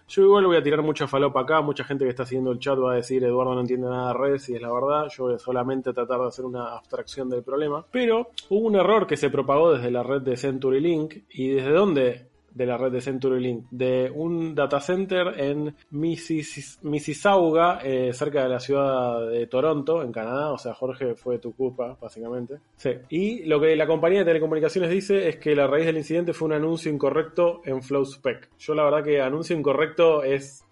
Yo 0.07 0.23
igual 0.23 0.47
voy 0.47 0.59
a 0.59 0.63
tirar 0.63 0.81
mucha 0.81 1.09
falopa 1.09 1.41
acá, 1.41 1.61
mucha 1.61 1.83
gente 1.83 2.05
que 2.05 2.11
está 2.11 2.25
siguiendo 2.25 2.53
el 2.53 2.61
chat 2.61 2.79
va 2.79 2.93
a 2.93 2.97
decir 2.97 3.25
Eduardo 3.25 3.53
no 3.53 3.63
entiende 3.63 3.89
nada 3.89 4.13
de 4.13 4.15
redes 4.15 4.49
y 4.49 4.55
es 4.55 4.63
la 4.63 4.73
verdad, 4.73 5.09
yo 5.09 5.25
voy 5.25 5.35
a 5.35 5.39
solamente 5.41 5.93
tratar 5.93 6.21
de 6.21 6.29
hacer 6.29 6.45
una 6.45 6.77
abstracción 6.77 7.29
del 7.29 7.43
problema, 7.43 7.85
pero 7.91 8.29
hubo 8.51 8.69
un 8.69 8.77
error 8.77 9.09
que 9.09 9.17
se 9.17 9.29
propagó 9.29 9.73
desde 9.73 9.91
la 9.91 10.05
red 10.05 10.23
de 10.23 10.37
CenturyLink 10.37 11.15
y 11.31 11.49
desde 11.49 11.73
dónde 11.73 12.36
de 12.57 12.65
la 12.65 12.79
red 12.79 12.91
de 12.91 13.03
CenturyLink, 13.03 13.67
de 13.71 14.11
un 14.15 14.55
data 14.55 14.81
center 14.81 15.39
en 15.39 15.77
Mississauga, 15.91 17.81
eh, 17.83 18.15
cerca 18.15 18.45
de 18.45 18.49
la 18.49 18.61
ciudad 18.61 19.29
de 19.29 19.47
Toronto, 19.47 20.03
en 20.03 20.11
Canadá. 20.11 20.53
O 20.53 20.59
sea, 20.59 20.73
Jorge 20.73 21.15
fue 21.17 21.39
tu 21.39 21.55
culpa, 21.55 21.99
básicamente. 22.01 22.61
Sí. 22.77 22.93
Y 23.11 23.45
lo 23.45 23.61
que 23.61 23.77
la 23.77 23.87
compañía 23.87 24.21
de 24.21 24.25
telecomunicaciones 24.25 24.89
dice 24.89 25.29
es 25.29 25.37
que 25.37 25.55
la 25.55 25.67
raíz 25.67 25.85
del 25.85 25.99
incidente 25.99 26.33
fue 26.33 26.47
un 26.47 26.55
anuncio 26.55 26.91
incorrecto 26.91 27.61
en 27.67 27.83
FlowSpec. 27.83 28.49
Yo 28.59 28.75
la 28.75 28.85
verdad 28.85 29.05
que 29.05 29.21
anuncio 29.21 29.55
incorrecto 29.55 30.23
es 30.23 30.65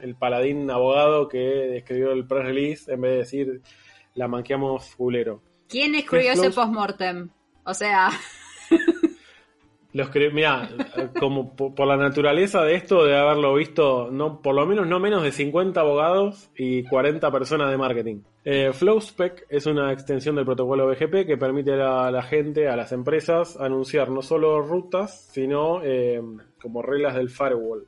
el 0.00 0.14
paladín 0.14 0.70
abogado 0.70 1.28
que 1.28 1.76
escribió 1.76 2.12
el 2.12 2.24
press 2.24 2.44
release 2.44 2.92
en 2.92 3.00
vez 3.00 3.10
de 3.10 3.18
decir 3.18 3.62
la 4.14 4.28
manqueamos 4.28 4.90
fulero. 4.90 5.42
¿Quién 5.68 5.96
escribió 5.96 6.34
ese 6.34 6.52
postmortem? 6.52 7.30
O 7.64 7.74
sea... 7.74 8.10
Los 9.92 10.10
mira, 10.32 10.70
como 11.20 11.54
por, 11.54 11.86
la 11.86 11.98
naturaleza 11.98 12.62
de 12.62 12.76
esto, 12.76 13.04
de 13.04 13.14
haberlo 13.14 13.54
visto, 13.54 14.10
no, 14.10 14.40
por 14.40 14.54
lo 14.54 14.66
menos 14.66 14.86
no 14.86 14.98
menos 14.98 15.22
de 15.22 15.32
50 15.32 15.78
abogados 15.78 16.50
y 16.56 16.84
40 16.84 17.30
personas 17.30 17.70
de 17.70 17.76
marketing. 17.76 18.20
Eh, 18.42 18.70
FlowSpec 18.72 19.46
es 19.50 19.66
una 19.66 19.92
extensión 19.92 20.34
del 20.36 20.46
protocolo 20.46 20.86
BGP 20.88 21.26
que 21.26 21.36
permite 21.36 21.72
a 21.74 22.10
la, 22.10 22.22
gente, 22.22 22.68
a 22.68 22.76
las 22.76 22.92
empresas, 22.92 23.58
anunciar 23.60 24.08
no 24.08 24.22
solo 24.22 24.62
rutas, 24.62 25.28
sino 25.30 25.82
eh, 25.84 26.22
como 26.60 26.80
reglas 26.80 27.14
del 27.14 27.28
firewall. 27.28 27.86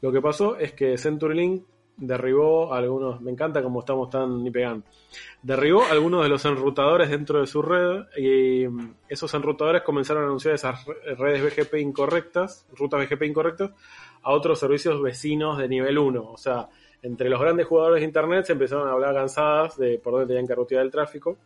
Lo 0.00 0.10
que 0.10 0.20
pasó 0.20 0.56
es 0.56 0.72
que 0.72 0.98
CenturyLink 0.98 1.64
derribó 1.96 2.74
algunos, 2.74 3.20
me 3.20 3.30
encanta 3.30 3.62
como 3.62 3.80
estamos 3.80 4.10
tan 4.10 4.42
ni 4.42 4.50
pegando, 4.50 4.84
derribó 5.42 5.84
algunos 5.84 6.22
de 6.22 6.28
los 6.28 6.44
enrutadores 6.44 7.10
dentro 7.10 7.40
de 7.40 7.46
su 7.46 7.62
red 7.62 8.04
y 8.16 8.66
esos 9.08 9.32
enrutadores 9.34 9.82
comenzaron 9.82 10.24
a 10.24 10.26
anunciar 10.26 10.54
esas 10.54 10.84
redes 11.16 11.42
BGP 11.42 11.74
incorrectas, 11.74 12.66
rutas 12.76 13.00
BGP 13.06 13.22
incorrectas, 13.24 13.70
a 14.22 14.32
otros 14.32 14.58
servicios 14.58 15.00
vecinos 15.00 15.58
de 15.58 15.68
nivel 15.68 15.98
1. 15.98 16.30
O 16.32 16.36
sea, 16.36 16.68
entre 17.02 17.28
los 17.28 17.40
grandes 17.40 17.66
jugadores 17.66 18.00
de 18.00 18.06
Internet 18.06 18.46
se 18.46 18.52
empezaron 18.52 18.88
a 18.88 18.92
hablar 18.92 19.14
cansadas 19.14 19.76
de 19.76 19.98
por 19.98 20.14
dónde 20.14 20.28
tenían 20.28 20.46
que 20.46 20.54
rutear 20.54 20.82
el 20.82 20.90
tráfico. 20.90 21.36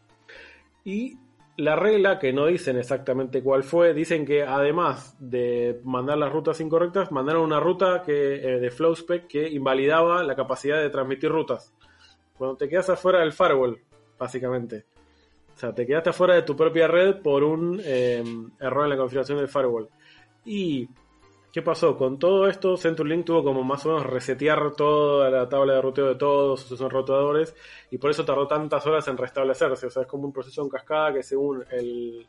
Y 0.84 1.18
la 1.58 1.74
regla, 1.74 2.20
que 2.20 2.32
no 2.32 2.46
dicen 2.46 2.78
exactamente 2.78 3.42
cuál 3.42 3.64
fue, 3.64 3.92
dicen 3.92 4.24
que 4.24 4.44
además 4.44 5.16
de 5.18 5.80
mandar 5.82 6.16
las 6.16 6.32
rutas 6.32 6.60
incorrectas, 6.60 7.10
mandaron 7.10 7.42
una 7.42 7.58
ruta 7.58 8.02
que, 8.02 8.36
eh, 8.36 8.60
de 8.60 8.70
FlowSpec 8.70 9.26
que 9.26 9.48
invalidaba 9.48 10.22
la 10.22 10.36
capacidad 10.36 10.80
de 10.80 10.88
transmitir 10.88 11.30
rutas. 11.32 11.74
Cuando 12.36 12.56
te 12.56 12.68
quedas 12.68 12.88
afuera 12.90 13.20
del 13.20 13.32
firewall, 13.32 13.76
básicamente. 14.16 14.84
O 15.52 15.58
sea, 15.58 15.74
te 15.74 15.84
quedaste 15.84 16.10
afuera 16.10 16.36
de 16.36 16.42
tu 16.42 16.54
propia 16.54 16.86
red 16.86 17.16
por 17.20 17.42
un 17.42 17.82
eh, 17.84 18.22
error 18.60 18.84
en 18.84 18.90
la 18.90 18.96
configuración 18.96 19.38
del 19.38 19.48
firewall. 19.48 19.88
Y 20.44 20.88
¿Qué 21.52 21.62
pasó? 21.62 21.96
Con 21.96 22.18
todo 22.18 22.46
esto, 22.46 22.76
CenturyLink 22.76 23.24
tuvo 23.24 23.42
como 23.42 23.64
más 23.64 23.84
o 23.86 23.90
menos 23.90 24.04
resetear 24.04 24.72
toda 24.72 25.30
la 25.30 25.48
tabla 25.48 25.74
de 25.74 25.82
ruteo 25.82 26.06
de 26.08 26.14
todos 26.14 26.60
sus 26.60 26.80
enrutadores 26.80 27.54
y 27.90 27.98
por 27.98 28.10
eso 28.10 28.24
tardó 28.24 28.46
tantas 28.46 28.86
horas 28.86 29.08
en 29.08 29.16
restablecerse. 29.16 29.86
O 29.86 29.90
sea, 29.90 30.02
es 30.02 30.08
como 30.08 30.26
un 30.26 30.32
proceso 30.32 30.62
en 30.62 30.68
cascada 30.68 31.14
que 31.14 31.22
según 31.22 31.64
el 31.70 32.26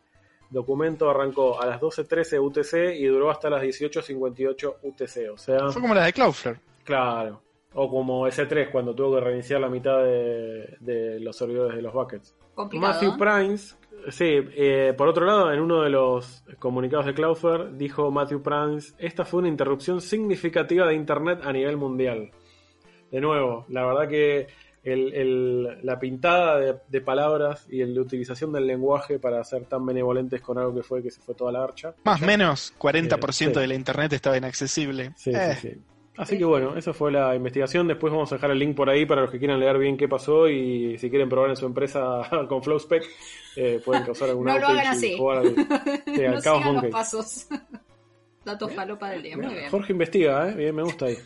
documento 0.50 1.10
arrancó 1.10 1.62
a 1.62 1.66
las 1.66 1.82
12.13 1.82 2.42
UTC 2.42 3.00
y 3.00 3.06
duró 3.06 3.30
hasta 3.30 3.50
las 3.50 3.62
18.58 3.62 4.76
UTC. 4.84 5.34
O 5.34 5.38
sea... 5.38 5.70
Fue 5.70 5.82
como 5.82 5.94
la 5.94 6.06
de 6.06 6.14
Cloudflare. 6.14 6.60
Claro. 6.84 7.42
O 7.74 7.90
como 7.90 8.28
S3 8.28 8.72
cuando 8.72 8.96
tuvo 8.96 9.16
que 9.16 9.22
reiniciar 9.22 9.62
la 9.62 9.70
mitad 9.70 10.04
de, 10.04 11.18
los 11.20 11.38
servidores 11.38 11.76
de 11.76 11.82
los 11.82 11.94
buckets. 11.94 12.36
Matthew 12.74 13.18
Primes, 13.18 13.78
Sí, 14.10 14.26
eh, 14.28 14.94
por 14.98 15.08
otro 15.08 15.26
lado, 15.26 15.52
en 15.52 15.60
uno 15.60 15.82
de 15.82 15.90
los 15.90 16.44
comunicados 16.58 17.06
de 17.06 17.14
Cloudflare 17.14 17.72
dijo 17.74 18.10
Matthew 18.12 18.42
Prince, 18.42 18.94
esta 18.98 19.26
fue 19.26 19.40
una 19.40 19.50
interrupción 19.50 20.02
significativa 20.02 20.88
de 20.88 20.96
Internet 20.96 21.42
a 21.44 21.52
nivel 21.52 21.78
mundial. 21.78 22.32
De 23.12 23.20
nuevo, 23.20 23.66
la 23.70 23.86
verdad 23.86 24.08
que 24.08 24.48
la 24.84 26.00
pintada 26.00 26.60
de, 26.88 27.02
palabras 27.02 27.68
y 27.70 27.84
la 27.84 28.02
utilización 28.02 28.54
del 28.54 28.66
lenguaje 28.66 29.20
para 29.20 29.44
ser 29.44 29.66
tan 29.66 29.86
benevolentes 29.86 30.42
con 30.42 30.58
algo 30.58 30.74
que 30.76 30.84
fue 30.84 31.04
que 31.04 31.12
se 31.12 31.22
fue 31.22 31.36
toda 31.36 31.52
la 31.52 31.64
archa. 31.64 31.94
Más 32.04 32.22
o 32.22 32.26
menos 32.26 32.74
40% 32.80 33.58
eh, 33.58 33.60
de 33.60 33.68
la 33.68 33.76
Internet 33.76 34.14
estaba 34.14 34.38
inaccesible. 34.38 35.12
Sí, 35.16 35.32
sí, 35.32 35.38
eh. 35.38 35.58
sí. 35.62 35.78
Así 36.18 36.38
que 36.38 36.44
bueno, 36.44 36.76
esa 36.76 36.94
fue 36.94 37.12
la 37.12 37.34
investigación. 37.36 37.88
Después 37.88 38.12
vamos 38.12 38.32
a 38.32 38.36
dejar 38.36 38.52
el 38.52 38.60
link 38.60 38.76
por 38.76 38.90
ahí 38.90 39.06
para 39.06 39.22
los 39.22 39.32
que 39.32 39.40
quieran 39.40 39.60
leer 39.60 39.78
bien 39.78 39.96
qué 39.96 40.08
pasó 40.08 40.50
y 40.50 40.98
si 40.98 41.10
quieren 41.10 41.30
probar 41.30 41.50
en 41.50 41.56
su 41.56 41.66
empresa 41.66 42.22
con 42.50 42.62
FlowSpec, 42.62 43.04
eh, 43.56 43.82
pueden 43.84 44.04
causar 44.04 44.30
alguna 44.30 44.54
No 44.54 44.60
lo 44.60 44.68
hagan 44.68 44.88
así. 44.88 45.18
Jugar 45.18 45.38
al, 45.40 45.56
no 46.66 46.82
los 46.82 46.86
pasos. 46.92 47.48
Datos 48.46 48.74
falopa 48.74 49.10
del 49.12 49.24
día. 49.24 49.38
Muy 49.38 49.54
bien. 49.54 49.70
Jorge 49.70 49.94
investiga, 49.94 50.50
¿eh? 50.50 50.56
Bien, 50.56 50.76
me 50.76 50.84
gusta 50.84 51.06
ahí. 51.06 51.18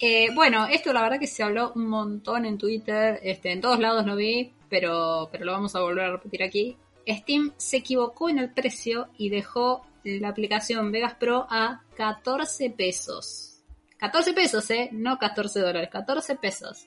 Eh, 0.00 0.28
bueno, 0.34 0.66
esto 0.66 0.92
la 0.92 1.02
verdad 1.02 1.20
que 1.20 1.26
se 1.26 1.42
habló 1.42 1.72
un 1.74 1.86
montón 1.86 2.44
en 2.44 2.58
Twitter, 2.58 3.20
este, 3.22 3.52
en 3.52 3.60
todos 3.60 3.78
lados 3.78 4.04
lo 4.04 4.16
vi, 4.16 4.52
pero, 4.68 5.28
pero 5.30 5.44
lo 5.44 5.52
vamos 5.52 5.74
a 5.76 5.80
volver 5.80 6.04
a 6.04 6.12
repetir 6.12 6.42
aquí. 6.42 6.76
Steam 7.06 7.52
se 7.56 7.78
equivocó 7.78 8.28
en 8.28 8.38
el 8.38 8.50
precio 8.52 9.08
y 9.16 9.28
dejó 9.28 9.86
la 10.02 10.28
aplicación 10.28 10.90
Vegas 10.92 11.14
Pro 11.14 11.46
a 11.48 11.82
14 11.96 12.70
pesos. 12.70 13.53
14 14.04 14.34
pesos, 14.34 14.70
¿eh? 14.70 14.90
No 14.92 15.16
14 15.16 15.60
dólares, 15.60 15.88
14 15.90 16.36
pesos. 16.36 16.86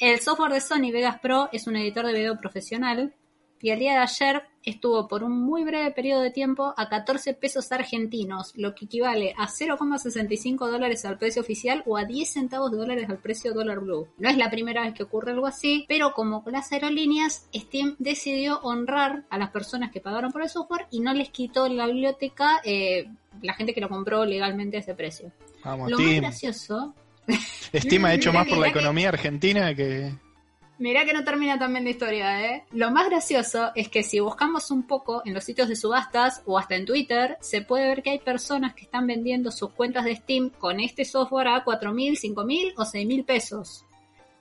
El 0.00 0.18
software 0.18 0.52
de 0.52 0.60
Sony 0.60 0.90
Vegas 0.92 1.20
Pro 1.20 1.48
es 1.52 1.68
un 1.68 1.76
editor 1.76 2.04
de 2.04 2.12
video 2.12 2.40
profesional 2.40 3.14
y 3.60 3.70
el 3.70 3.78
día 3.78 3.92
de 3.92 3.98
ayer 3.98 4.42
estuvo 4.64 5.06
por 5.06 5.22
un 5.22 5.40
muy 5.40 5.62
breve 5.62 5.92
periodo 5.92 6.22
de 6.22 6.32
tiempo 6.32 6.74
a 6.76 6.88
14 6.88 7.34
pesos 7.34 7.70
argentinos, 7.70 8.52
lo 8.56 8.74
que 8.74 8.86
equivale 8.86 9.32
a 9.38 9.46
0,65 9.46 10.68
dólares 10.68 11.04
al 11.04 11.18
precio 11.18 11.40
oficial 11.40 11.84
o 11.86 11.96
a 11.96 12.04
10 12.04 12.28
centavos 12.28 12.72
de 12.72 12.78
dólares 12.78 13.08
al 13.08 13.18
precio 13.18 13.54
dólar 13.54 13.78
blue. 13.78 14.08
No 14.18 14.28
es 14.28 14.36
la 14.36 14.50
primera 14.50 14.82
vez 14.82 14.94
que 14.94 15.04
ocurre 15.04 15.30
algo 15.30 15.46
así, 15.46 15.84
pero 15.86 16.14
como 16.14 16.42
con 16.42 16.54
las 16.54 16.72
aerolíneas, 16.72 17.48
Steam 17.54 17.94
decidió 18.00 18.58
honrar 18.62 19.24
a 19.30 19.38
las 19.38 19.50
personas 19.50 19.92
que 19.92 20.00
pagaron 20.00 20.32
por 20.32 20.42
el 20.42 20.48
software 20.48 20.88
y 20.90 20.98
no 20.98 21.14
les 21.14 21.30
quitó 21.30 21.68
la 21.68 21.86
biblioteca 21.86 22.60
eh, 22.64 23.08
la 23.42 23.54
gente 23.54 23.74
que 23.74 23.80
lo 23.80 23.88
compró 23.88 24.24
legalmente 24.24 24.76
a 24.76 24.80
ese 24.80 24.94
precio. 24.94 25.32
Vamos, 25.64 25.90
lo 25.90 25.96
Steam. 25.96 26.22
más 26.22 26.22
gracioso... 26.22 26.94
Steam 27.74 28.04
ha 28.04 28.14
hecho 28.14 28.32
más 28.32 28.48
por 28.48 28.58
la 28.58 28.68
economía 28.68 29.10
argentina 29.10 29.74
que... 29.74 30.12
Mirá 30.78 31.04
que 31.04 31.12
no 31.12 31.22
termina 31.22 31.58
también 31.58 31.84
la 31.84 31.90
historia, 31.90 32.42
¿eh? 32.46 32.64
Lo 32.72 32.90
más 32.90 33.10
gracioso 33.10 33.70
es 33.74 33.90
que 33.90 34.02
si 34.02 34.18
buscamos 34.18 34.70
un 34.70 34.86
poco 34.86 35.20
en 35.26 35.34
los 35.34 35.44
sitios 35.44 35.68
de 35.68 35.76
subastas 35.76 36.42
o 36.46 36.58
hasta 36.58 36.74
en 36.74 36.86
Twitter, 36.86 37.36
se 37.42 37.60
puede 37.60 37.86
ver 37.86 38.02
que 38.02 38.10
hay 38.10 38.18
personas 38.18 38.72
que 38.72 38.84
están 38.84 39.06
vendiendo 39.06 39.50
sus 39.50 39.72
cuentas 39.72 40.06
de 40.06 40.16
Steam 40.16 40.48
con 40.48 40.80
este 40.80 41.04
software 41.04 41.48
a 41.48 41.64
4.000, 41.66 42.34
5.000 42.34 42.72
o 42.78 42.82
6.000 42.82 43.24
pesos. 43.26 43.84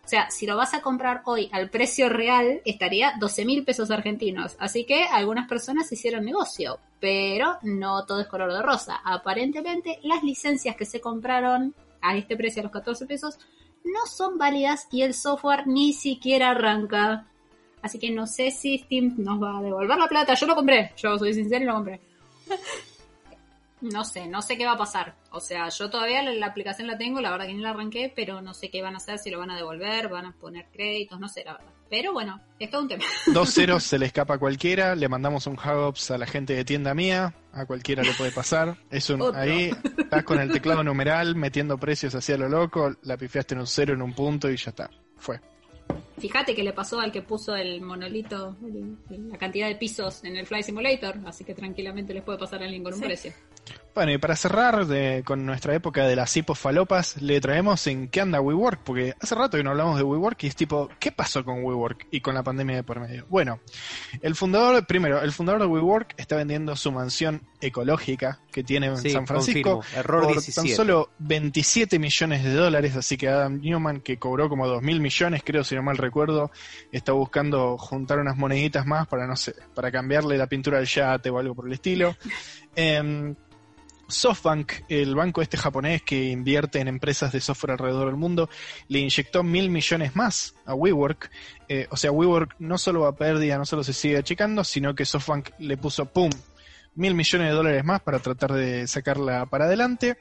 O 0.09 0.15
sea, 0.17 0.31
si 0.31 0.47
lo 0.47 0.57
vas 0.57 0.73
a 0.73 0.81
comprar 0.81 1.21
hoy 1.25 1.51
al 1.51 1.69
precio 1.69 2.09
real, 2.09 2.63
estaría 2.65 3.13
12.000 3.19 3.63
pesos 3.63 3.91
argentinos. 3.91 4.55
Así 4.57 4.83
que 4.83 5.03
algunas 5.03 5.47
personas 5.47 5.91
hicieron 5.91 6.25
negocio, 6.25 6.79
pero 6.99 7.59
no 7.61 8.07
todo 8.07 8.19
es 8.19 8.25
color 8.25 8.51
de 8.51 8.63
rosa. 8.63 9.01
Aparentemente, 9.05 9.99
las 10.01 10.23
licencias 10.23 10.75
que 10.75 10.85
se 10.85 10.99
compraron 10.99 11.75
a 12.01 12.17
este 12.17 12.35
precio, 12.35 12.61
a 12.61 12.63
los 12.63 12.71
14 12.71 13.05
pesos, 13.05 13.37
no 13.83 14.07
son 14.11 14.39
válidas 14.39 14.87
y 14.91 15.03
el 15.03 15.13
software 15.13 15.67
ni 15.67 15.93
siquiera 15.93 16.49
arranca. 16.49 17.27
Así 17.83 17.99
que 17.99 18.09
no 18.09 18.25
sé 18.25 18.49
si 18.49 18.79
Steam 18.79 19.13
nos 19.19 19.39
va 19.39 19.59
a 19.59 19.61
devolver 19.61 19.95
la 19.95 20.07
plata. 20.07 20.33
Yo 20.33 20.47
lo 20.47 20.55
compré, 20.55 20.91
yo 20.97 21.19
soy 21.19 21.35
sincero 21.35 21.65
y 21.65 21.67
lo 21.67 21.75
compré. 21.75 22.01
No 23.81 24.03
sé, 24.03 24.27
no 24.27 24.41
sé 24.41 24.57
qué 24.57 24.65
va 24.65 24.73
a 24.73 24.77
pasar. 24.77 25.15
O 25.31 25.39
sea, 25.39 25.69
yo 25.69 25.89
todavía 25.89 26.23
la, 26.23 26.31
la, 26.33 26.47
aplicación 26.47 26.87
la 26.87 26.97
tengo, 26.97 27.21
la 27.21 27.31
verdad 27.31 27.47
que 27.47 27.53
ni 27.53 27.61
la 27.61 27.71
arranqué, 27.71 28.11
pero 28.15 28.41
no 28.41 28.53
sé 28.53 28.69
qué 28.69 28.81
van 28.81 28.93
a 28.93 28.97
hacer, 28.97 29.19
si 29.19 29.29
lo 29.29 29.39
van 29.39 29.51
a 29.51 29.55
devolver, 29.55 30.09
van 30.09 30.25
a 30.25 30.31
poner 30.33 30.67
créditos, 30.71 31.19
no 31.19 31.27
sé, 31.27 31.43
la 31.45 31.53
verdad. 31.53 31.71
Pero 31.89 32.13
bueno, 32.13 32.39
es 32.59 32.69
todo 32.69 32.81
un 32.81 32.87
tema. 32.87 33.03
Dos 33.33 33.53
ceros 33.53 33.83
se 33.83 33.97
le 33.97 34.05
escapa 34.05 34.35
a 34.35 34.37
cualquiera, 34.37 34.95
le 34.95 35.09
mandamos 35.09 35.47
un 35.47 35.55
hang-ups 35.55 36.11
a 36.11 36.17
la 36.17 36.27
gente 36.27 36.53
de 36.53 36.63
tienda 36.63 36.93
mía, 36.93 37.33
a 37.51 37.65
cualquiera 37.65 38.03
le 38.03 38.13
puede 38.13 38.31
pasar. 38.31 38.77
Es 38.91 39.09
un, 39.09 39.35
ahí 39.35 39.71
estás 39.97 40.23
con 40.23 40.39
el 40.39 40.51
teclado 40.51 40.83
numeral 40.83 41.35
metiendo 41.35 41.77
precios 41.77 42.13
hacia 42.13 42.37
lo 42.37 42.47
loco, 42.47 42.95
la 43.03 43.17
pifiaste 43.17 43.55
en 43.55 43.61
un 43.61 43.67
cero 43.67 43.93
en 43.93 44.01
un 44.01 44.13
punto 44.13 44.49
y 44.49 44.57
ya 44.57 44.69
está. 44.69 44.89
Fue. 45.17 45.39
Fíjate 46.19 46.53
que 46.53 46.63
le 46.63 46.73
pasó 46.73 46.99
al 46.99 47.11
que 47.11 47.21
puso 47.21 47.55
el 47.55 47.81
monolito, 47.81 48.55
la 49.09 49.37
cantidad 49.37 49.67
de 49.67 49.75
pisos 49.75 50.23
en 50.23 50.35
el 50.35 50.45
Fly 50.45 50.63
Simulator, 50.63 51.15
así 51.25 51.43
que 51.43 51.55
tranquilamente 51.55 52.13
les 52.13 52.23
puede 52.23 52.37
pasar 52.37 52.61
a 52.61 52.65
alguien 52.65 52.83
con 52.83 52.93
un 52.93 52.99
sí. 52.99 53.05
precio. 53.05 53.33
Bueno, 53.99 54.13
y 54.13 54.17
para 54.17 54.37
cerrar 54.37 54.87
de, 54.87 55.23
con 55.25 55.45
nuestra 55.45 55.75
época 55.75 56.07
de 56.07 56.15
las 56.15 56.37
hipos 56.37 56.57
falopas, 56.57 57.21
le 57.21 57.41
traemos 57.41 57.85
en 57.87 58.07
qué 58.07 58.21
anda 58.21 58.39
WeWork, 58.39 58.79
porque 58.81 59.13
hace 59.19 59.35
rato 59.35 59.57
que 59.57 59.63
no 59.65 59.71
hablamos 59.71 59.97
de 59.97 60.03
WeWork 60.03 60.41
y 60.45 60.47
es 60.47 60.55
tipo, 60.55 60.89
¿qué 61.01 61.11
pasó 61.11 61.43
con 61.43 61.65
WeWork 61.65 62.07
y 62.09 62.21
con 62.21 62.33
la 62.33 62.41
pandemia 62.41 62.77
de 62.77 62.83
por 62.83 63.01
medio? 63.01 63.25
Bueno, 63.27 63.59
el 64.21 64.35
fundador, 64.35 64.87
primero, 64.87 65.21
el 65.21 65.33
fundador 65.33 65.63
de 65.63 65.67
WeWork 65.67 66.13
está 66.15 66.37
vendiendo 66.37 66.77
su 66.77 66.93
mansión 66.93 67.41
ecológica 67.59 68.39
que 68.53 68.63
tiene 68.63 68.87
en 68.87 68.95
sí, 68.99 69.09
San 69.09 69.27
Francisco 69.27 69.83
Error 69.93 70.23
por 70.23 70.31
17. 70.31 70.69
tan 70.69 70.77
solo 70.77 71.09
27 71.19 71.99
millones 71.99 72.45
de 72.45 72.53
dólares, 72.53 72.95
así 72.95 73.17
que 73.17 73.27
Adam 73.27 73.59
Newman, 73.59 73.99
que 73.99 74.17
cobró 74.17 74.47
como 74.47 74.65
2 74.65 74.81
mil 74.81 75.01
millones, 75.01 75.41
creo 75.43 75.65
si 75.65 75.75
no 75.75 75.83
mal 75.83 75.97
recuerdo, 75.97 76.51
está 76.93 77.11
buscando 77.11 77.77
juntar 77.77 78.19
unas 78.19 78.37
moneditas 78.37 78.85
más 78.85 79.09
para, 79.09 79.27
no 79.27 79.35
sé, 79.35 79.55
para 79.75 79.91
cambiarle 79.91 80.37
la 80.37 80.47
pintura 80.47 80.77
al 80.77 80.85
yate 80.85 81.29
o 81.29 81.37
algo 81.37 81.53
por 81.53 81.67
el 81.67 81.73
estilo. 81.73 82.15
eh, 82.77 83.35
SoftBank, 84.09 84.71
el 84.89 85.15
banco 85.15 85.41
este 85.41 85.57
japonés 85.57 86.01
que 86.01 86.29
invierte 86.29 86.79
en 86.79 86.87
empresas 86.87 87.31
de 87.31 87.41
software 87.41 87.71
alrededor 87.71 88.07
del 88.07 88.15
mundo, 88.15 88.49
le 88.87 88.99
inyectó 88.99 89.43
mil 89.43 89.69
millones 89.69 90.15
más 90.15 90.55
a 90.65 90.73
WeWork. 90.73 91.31
Eh, 91.67 91.87
o 91.91 91.97
sea, 91.97 92.11
WeWork 92.11 92.55
no 92.59 92.77
solo 92.77 93.01
va 93.01 93.09
a 93.09 93.15
pérdida, 93.15 93.57
no 93.57 93.65
solo 93.65 93.83
se 93.83 93.93
sigue 93.93 94.17
achicando, 94.17 94.63
sino 94.63 94.95
que 94.95 95.05
SoftBank 95.05 95.49
le 95.59 95.77
puso, 95.77 96.05
¡pum!, 96.05 96.29
mil 96.95 97.13
millones 97.13 97.47
de 97.47 97.53
dólares 97.53 97.85
más 97.85 98.01
para 98.01 98.19
tratar 98.19 98.53
de 98.53 98.87
sacarla 98.87 99.45
para 99.45 99.65
adelante. 99.65 100.17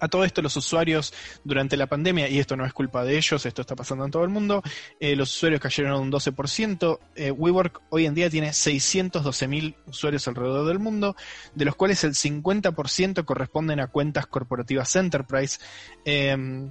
A 0.00 0.08
todo 0.08 0.24
esto 0.24 0.42
los 0.42 0.56
usuarios 0.56 1.12
durante 1.44 1.76
la 1.76 1.86
pandemia, 1.86 2.28
y 2.28 2.38
esto 2.38 2.56
no 2.56 2.66
es 2.66 2.72
culpa 2.72 3.04
de 3.04 3.16
ellos, 3.16 3.46
esto 3.46 3.60
está 3.62 3.76
pasando 3.76 4.04
en 4.04 4.10
todo 4.10 4.24
el 4.24 4.30
mundo, 4.30 4.62
eh, 4.98 5.14
los 5.14 5.34
usuarios 5.34 5.60
cayeron 5.60 6.00
un 6.00 6.10
12%. 6.10 6.98
Eh, 7.14 7.30
WeWork 7.30 7.82
hoy 7.90 8.06
en 8.06 8.14
día 8.14 8.30
tiene 8.30 8.50
612.000 8.50 9.76
usuarios 9.86 10.26
alrededor 10.26 10.66
del 10.66 10.78
mundo, 10.78 11.16
de 11.54 11.64
los 11.64 11.76
cuales 11.76 12.02
el 12.04 12.14
50% 12.14 13.24
corresponden 13.24 13.80
a 13.80 13.88
cuentas 13.88 14.26
corporativas 14.26 14.96
Enterprise. 14.96 15.58
Eh, 16.04 16.70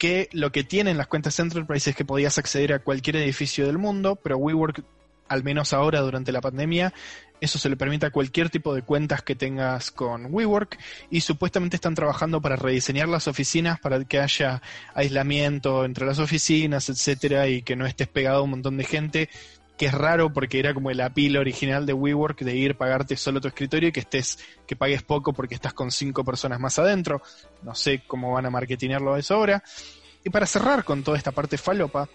que 0.00 0.30
lo 0.32 0.50
que 0.50 0.64
tienen 0.64 0.96
las 0.96 1.08
cuentas 1.08 1.38
Enterprise 1.38 1.90
es 1.90 1.94
que 1.94 2.06
podías 2.06 2.38
acceder 2.38 2.72
a 2.72 2.78
cualquier 2.78 3.16
edificio 3.16 3.66
del 3.66 3.76
mundo, 3.76 4.16
pero 4.16 4.38
WeWork 4.38 4.82
al 5.30 5.44
menos 5.44 5.72
ahora 5.72 6.00
durante 6.00 6.32
la 6.32 6.40
pandemia, 6.40 6.92
eso 7.40 7.58
se 7.58 7.68
le 7.70 7.76
permite 7.76 8.04
a 8.04 8.10
cualquier 8.10 8.50
tipo 8.50 8.74
de 8.74 8.82
cuentas 8.82 9.22
que 9.22 9.36
tengas 9.36 9.92
con 9.92 10.26
WeWork 10.34 10.76
y 11.08 11.20
supuestamente 11.20 11.76
están 11.76 11.94
trabajando 11.94 12.42
para 12.42 12.56
rediseñar 12.56 13.08
las 13.08 13.28
oficinas 13.28 13.78
para 13.78 14.04
que 14.04 14.18
haya 14.18 14.60
aislamiento 14.92 15.84
entre 15.84 16.04
las 16.04 16.18
oficinas, 16.18 16.88
etcétera, 16.88 17.46
y 17.46 17.62
que 17.62 17.76
no 17.76 17.86
estés 17.86 18.08
pegado 18.08 18.40
a 18.40 18.42
un 18.42 18.50
montón 18.50 18.76
de 18.76 18.84
gente, 18.84 19.28
que 19.78 19.86
es 19.86 19.94
raro 19.94 20.32
porque 20.32 20.58
era 20.58 20.74
como 20.74 20.90
el 20.90 21.00
apil 21.00 21.36
original 21.36 21.86
de 21.86 21.92
WeWork 21.92 22.40
de 22.40 22.56
ir 22.56 22.76
pagarte 22.76 23.16
solo 23.16 23.40
tu 23.40 23.46
escritorio 23.46 23.88
y 23.88 23.92
que 23.92 24.00
estés 24.00 24.38
que 24.66 24.74
pagues 24.74 25.04
poco 25.04 25.32
porque 25.32 25.54
estás 25.54 25.72
con 25.72 25.92
cinco 25.92 26.24
personas 26.24 26.58
más 26.58 26.76
adentro. 26.80 27.22
No 27.62 27.74
sé 27.76 28.02
cómo 28.04 28.32
van 28.32 28.46
a 28.46 28.50
marketinearlo 28.50 29.16
eso 29.16 29.36
ahora. 29.36 29.62
Y 30.24 30.28
para 30.28 30.44
cerrar 30.44 30.84
con 30.84 31.02
toda 31.02 31.16
esta 31.16 31.32
parte 31.32 31.56
falopa, 31.56 32.08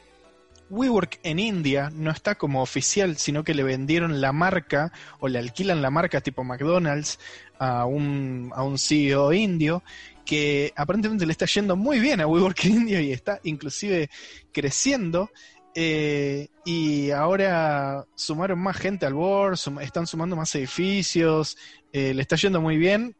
WeWork 0.69 1.19
en 1.23 1.39
India 1.39 1.91
no 1.93 2.11
está 2.11 2.35
como 2.35 2.61
oficial, 2.61 3.17
sino 3.17 3.43
que 3.43 3.53
le 3.53 3.63
vendieron 3.63 4.21
la 4.21 4.31
marca 4.31 4.91
o 5.19 5.27
le 5.27 5.39
alquilan 5.39 5.81
la 5.81 5.91
marca 5.91 6.21
tipo 6.21 6.43
McDonald's 6.43 7.19
a 7.59 7.85
un, 7.85 8.51
a 8.55 8.63
un 8.63 8.77
CEO 8.77 9.31
indio 9.33 9.83
que 10.25 10.73
aparentemente 10.75 11.25
le 11.25 11.31
está 11.31 11.45
yendo 11.45 11.75
muy 11.75 11.99
bien 11.99 12.19
a 12.19 12.27
WeWork 12.27 12.65
en 12.65 12.71
India 12.73 13.01
y 13.01 13.11
está 13.11 13.39
inclusive 13.43 14.09
creciendo. 14.51 15.29
Eh, 15.77 16.47
y 16.63 17.11
ahora 17.11 18.05
sumaron 18.15 18.59
más 18.59 18.77
gente 18.77 19.05
al 19.05 19.13
board, 19.13 19.59
están 19.81 20.07
sumando 20.07 20.37
más 20.37 20.55
edificios, 20.55 21.57
eh, 21.91 22.13
le 22.13 22.21
está 22.21 22.35
yendo 22.37 22.61
muy 22.61 22.77
bien. 22.77 23.15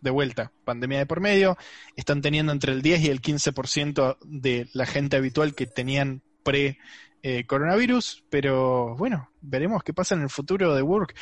De 0.00 0.10
vuelta, 0.10 0.52
pandemia 0.64 0.98
de 0.98 1.06
por 1.06 1.20
medio, 1.20 1.58
están 1.96 2.22
teniendo 2.22 2.52
entre 2.52 2.72
el 2.72 2.82
10 2.82 3.00
y 3.00 3.08
el 3.08 3.20
15% 3.20 4.16
de 4.24 4.68
la 4.72 4.86
gente 4.86 5.16
habitual 5.16 5.56
que 5.56 5.66
tenían 5.66 6.22
eh, 6.54 7.44
coronavirus, 7.46 8.24
pero 8.30 8.94
bueno, 8.96 9.30
veremos 9.40 9.82
qué 9.82 9.92
pasa 9.92 10.14
en 10.14 10.22
el 10.22 10.30
futuro 10.30 10.74
de 10.74 10.82
Work. 10.82 11.14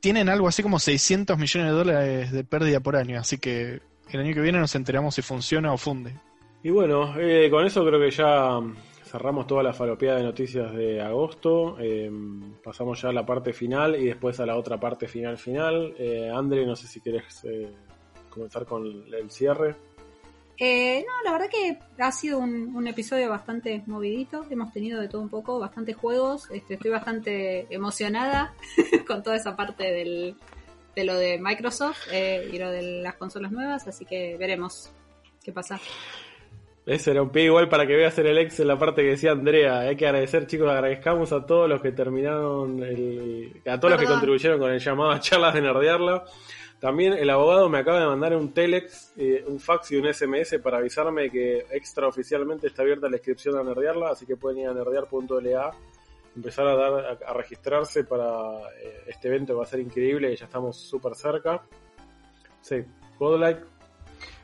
Tienen 0.00 0.28
algo 0.28 0.48
así 0.48 0.62
como 0.62 0.78
600 0.78 1.38
millones 1.38 1.70
de 1.70 1.76
dólares 1.76 2.32
de 2.32 2.44
pérdida 2.44 2.80
por 2.80 2.96
año, 2.96 3.20
así 3.20 3.38
que 3.38 3.80
el 4.10 4.20
año 4.20 4.34
que 4.34 4.40
viene 4.40 4.58
nos 4.58 4.74
enteramos 4.74 5.14
si 5.14 5.22
funciona 5.22 5.72
o 5.72 5.78
funde. 5.78 6.14
Y 6.62 6.70
bueno, 6.70 7.14
eh, 7.18 7.48
con 7.50 7.64
eso 7.64 7.84
creo 7.86 8.00
que 8.00 8.10
ya 8.10 8.60
cerramos 9.04 9.46
toda 9.46 9.62
la 9.62 9.72
falopeada 9.72 10.18
de 10.18 10.24
noticias 10.24 10.74
de 10.74 11.00
agosto. 11.00 11.76
Eh, 11.80 12.10
pasamos 12.62 13.00
ya 13.00 13.08
a 13.08 13.12
la 13.12 13.24
parte 13.24 13.52
final 13.52 13.96
y 13.96 14.06
después 14.06 14.40
a 14.40 14.46
la 14.46 14.56
otra 14.56 14.78
parte 14.78 15.08
final 15.08 15.38
final. 15.38 15.94
Eh, 15.98 16.30
Andre, 16.34 16.66
no 16.66 16.76
sé 16.76 16.86
si 16.86 17.00
quieres 17.00 17.42
comenzar 18.28 18.66
con 18.66 18.84
el 18.86 19.30
cierre. 19.30 19.76
Eh, 20.62 21.02
no, 21.08 21.24
la 21.24 21.32
verdad 21.32 21.48
que 21.50 21.78
ha 21.98 22.12
sido 22.12 22.38
un, 22.38 22.76
un, 22.76 22.86
episodio 22.86 23.30
bastante 23.30 23.82
movidito. 23.86 24.44
Hemos 24.50 24.70
tenido 24.74 25.00
de 25.00 25.08
todo 25.08 25.22
un 25.22 25.30
poco, 25.30 25.58
bastantes 25.58 25.96
juegos. 25.96 26.50
Este, 26.50 26.74
estoy 26.74 26.90
bastante 26.90 27.66
emocionada 27.70 28.52
con 29.06 29.22
toda 29.22 29.36
esa 29.36 29.56
parte 29.56 29.84
del, 29.90 30.36
de 30.94 31.04
lo 31.04 31.14
de 31.14 31.38
Microsoft 31.38 32.08
eh, 32.12 32.50
y 32.52 32.58
lo 32.58 32.70
de 32.70 33.00
las 33.00 33.14
consolas 33.14 33.52
nuevas. 33.52 33.88
Así 33.88 34.04
que 34.04 34.36
veremos 34.36 34.92
qué 35.42 35.50
pasa. 35.50 35.80
Ese 36.84 37.12
era 37.12 37.22
un 37.22 37.30
pie 37.30 37.44
igual 37.44 37.70
para 37.70 37.86
que 37.86 37.94
veas 37.94 38.18
en 38.18 38.26
el 38.26 38.36
Excel 38.36 38.68
la 38.68 38.78
parte 38.78 39.02
que 39.02 39.10
decía 39.10 39.32
Andrea. 39.32 39.80
Hay 39.80 39.96
que 39.96 40.06
agradecer, 40.06 40.46
chicos, 40.46 40.68
agradezcamos 40.68 41.32
a 41.32 41.46
todos 41.46 41.70
los 41.70 41.80
que 41.80 41.92
terminaron, 41.92 42.82
el, 42.82 43.62
a 43.64 43.80
todos 43.80 43.80
Perdón. 43.80 43.90
los 43.92 44.00
que 44.00 44.06
contribuyeron 44.06 44.58
con 44.58 44.70
el 44.72 44.80
llamado 44.80 45.10
a 45.12 45.20
charlas 45.20 45.54
de 45.54 45.62
nerdearla. 45.62 46.24
También 46.80 47.12
el 47.12 47.28
abogado 47.28 47.68
me 47.68 47.78
acaba 47.78 48.00
de 48.00 48.06
mandar 48.06 48.34
un 48.34 48.54
telex, 48.54 49.12
eh, 49.18 49.44
un 49.46 49.60
fax 49.60 49.92
y 49.92 49.96
un 49.96 50.12
SMS 50.12 50.58
para 50.62 50.78
avisarme 50.78 51.30
que 51.30 51.66
extraoficialmente 51.70 52.68
está 52.68 52.80
abierta 52.82 53.10
la 53.10 53.16
inscripción 53.16 53.58
a 53.58 53.62
nerdearla, 53.62 54.10
así 54.10 54.24
que 54.24 54.36
pueden 54.36 54.60
ir 54.60 54.68
a 54.68 54.72
nerdear.la, 54.72 55.72
empezar 56.34 56.66
a 56.66 56.76
dar 56.76 57.18
a, 57.22 57.32
registrarse 57.34 58.04
para 58.04 58.60
eh, 58.82 59.04
este 59.08 59.28
evento 59.28 59.54
va 59.54 59.64
a 59.64 59.66
ser 59.66 59.80
increíble, 59.80 60.34
ya 60.34 60.46
estamos 60.46 60.78
súper 60.78 61.14
cerca. 61.14 61.62
Sí, 62.62 62.82
like. 63.18 63.60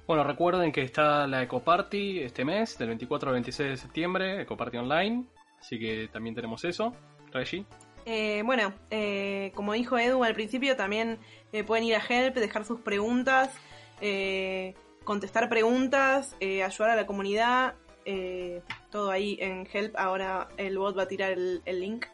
Bueno, 0.07 0.23
recuerden 0.23 0.73
que 0.73 0.83
está 0.83 1.27
la 1.27 1.43
Ecoparty 1.43 2.21
este 2.21 2.45
mes, 2.45 2.77
del 2.77 2.89
24 2.89 3.31
al 3.31 3.35
26 3.35 3.71
de 3.71 3.77
septiembre, 3.79 4.43
Ecoparty 4.43 4.77
Online, 4.77 5.25
así 5.59 5.79
que 5.79 6.09
también 6.13 6.35
tenemos 6.35 6.63
eso. 6.67 6.93
Reggie. 7.33 7.65
Eh, 8.07 8.43
bueno, 8.45 8.73
eh, 8.93 9.51
como 9.57 9.73
dijo 9.73 9.99
Edu 9.99 10.23
al 10.23 10.35
principio, 10.35 10.77
también 10.77 11.19
eh, 11.53 11.65
pueden 11.65 11.85
ir 11.85 11.97
a 11.97 12.03
Help, 12.09 12.37
dejar 12.37 12.65
sus 12.65 12.81
preguntas, 12.81 13.53
contestar 15.05 15.49
preguntas, 15.49 16.37
ayudar 16.41 16.91
a 16.91 16.97
la 16.97 17.07
comunidad. 17.07 17.75
todo 18.91 19.11
ahí 19.11 19.37
en 19.41 19.67
Help. 19.71 19.97
Ahora 19.97 20.49
el 20.57 20.79
bot 20.79 20.97
va 20.97 21.03
a 21.03 21.09
tirar 21.09 21.33
el, 21.33 21.81
link. 21.81 22.07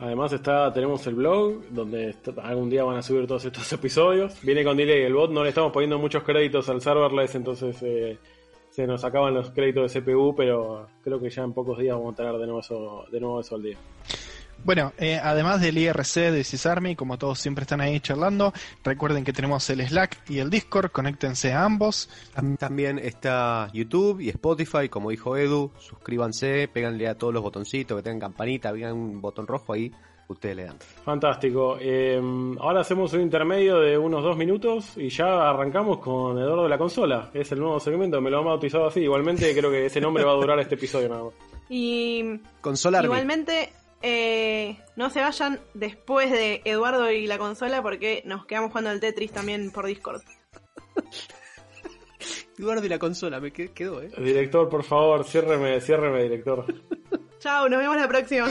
Además 0.00 0.32
está, 0.32 0.72
tenemos 0.72 1.06
el 1.06 1.14
blog 1.14 1.62
donde 1.70 2.16
algún 2.42 2.68
día 2.68 2.82
van 2.82 2.96
a 2.96 3.02
subir 3.02 3.28
todos 3.28 3.44
estos 3.44 3.72
episodios. 3.78 4.42
Viene 4.42 4.64
con 4.64 4.76
delay 4.76 5.02
el 5.02 5.14
bot, 5.14 5.30
no 5.30 5.44
le 5.44 5.50
estamos 5.50 5.70
poniendo 5.70 5.96
muchos 6.00 6.24
créditos 6.24 6.68
al 6.68 6.80
serverless, 6.80 7.36
entonces 7.36 7.76
se 8.70 8.86
nos 8.88 9.04
acaban 9.04 9.32
los 9.32 9.52
créditos 9.52 9.94
de 9.94 10.00
CPU, 10.00 10.34
pero 10.34 10.88
creo 11.04 11.20
que 11.20 11.30
ya 11.30 11.44
en 11.44 11.52
pocos 11.52 11.78
días 11.78 11.96
vamos 11.96 12.14
a 12.14 12.16
tener 12.16 12.32
de 12.32 12.46
nuevo 12.46 12.58
eso, 12.58 13.04
de 13.12 13.20
nuevo 13.20 13.40
eso 13.40 13.54
al 13.54 13.62
día. 13.62 13.78
Bueno, 14.64 14.94
eh, 14.96 15.20
además 15.22 15.60
del 15.60 15.76
IRC 15.76 16.32
de 16.32 16.42
CISARMY, 16.42 16.96
como 16.96 17.18
todos 17.18 17.38
siempre 17.38 17.64
están 17.64 17.82
ahí 17.82 18.00
charlando, 18.00 18.54
recuerden 18.82 19.22
que 19.22 19.34
tenemos 19.34 19.68
el 19.68 19.86
Slack 19.86 20.30
y 20.30 20.38
el 20.38 20.48
Discord, 20.48 20.90
conéctense 20.90 21.52
a 21.52 21.64
ambos. 21.64 22.08
También 22.58 22.98
está 22.98 23.68
YouTube 23.74 24.20
y 24.20 24.30
Spotify, 24.30 24.88
como 24.88 25.10
dijo 25.10 25.36
Edu, 25.36 25.70
suscríbanse, 25.78 26.66
péganle 26.68 27.08
a 27.08 27.18
todos 27.18 27.34
los 27.34 27.42
botoncitos, 27.42 27.98
que 27.98 28.02
tengan 28.02 28.20
campanita, 28.20 28.72
vean 28.72 28.94
un 28.94 29.20
botón 29.20 29.46
rojo 29.46 29.74
ahí, 29.74 29.92
ustedes 30.28 30.56
le 30.56 30.64
dan. 30.64 30.78
Fantástico. 31.04 31.76
Eh, 31.78 32.18
ahora 32.58 32.80
hacemos 32.80 33.12
un 33.12 33.20
intermedio 33.20 33.80
de 33.80 33.98
unos 33.98 34.22
dos 34.22 34.34
minutos 34.34 34.96
y 34.96 35.10
ya 35.10 35.50
arrancamos 35.50 35.98
con 35.98 36.38
Eduardo 36.38 36.62
de 36.62 36.70
la 36.70 36.78
Consola. 36.78 37.30
Es 37.34 37.52
el 37.52 37.60
nuevo 37.60 37.78
segmento, 37.80 38.18
me 38.22 38.30
lo 38.30 38.38
han 38.38 38.46
bautizado 38.46 38.86
así. 38.86 39.00
Igualmente 39.00 39.54
creo 39.54 39.70
que 39.70 39.84
ese 39.84 40.00
nombre 40.00 40.24
va 40.24 40.32
a 40.32 40.36
durar 40.36 40.58
este 40.58 40.76
episodio 40.76 41.10
nada 41.10 41.24
más. 41.24 41.34
Y 41.68 42.40
Consola 42.62 43.02
igualmente 43.02 43.70
eh, 44.06 44.76
no 44.96 45.08
se 45.08 45.20
vayan 45.20 45.60
después 45.72 46.30
de 46.30 46.60
Eduardo 46.66 47.10
y 47.10 47.26
la 47.26 47.38
consola 47.38 47.80
porque 47.80 48.22
nos 48.26 48.44
quedamos 48.44 48.70
jugando 48.70 48.90
al 48.90 49.00
Tetris 49.00 49.32
también 49.32 49.70
por 49.70 49.86
Discord. 49.86 50.20
Eduardo 52.58 52.84
y 52.84 52.88
la 52.90 52.98
consola, 52.98 53.40
me 53.40 53.50
quedó, 53.50 54.02
eh. 54.02 54.10
Director, 54.18 54.68
por 54.68 54.84
favor, 54.84 55.24
ciérreme, 55.24 55.80
ciérreme, 55.80 56.22
director. 56.22 56.66
Chao, 57.38 57.66
nos 57.68 57.78
vemos 57.78 57.96
la 57.96 58.06
próxima. 58.06 58.46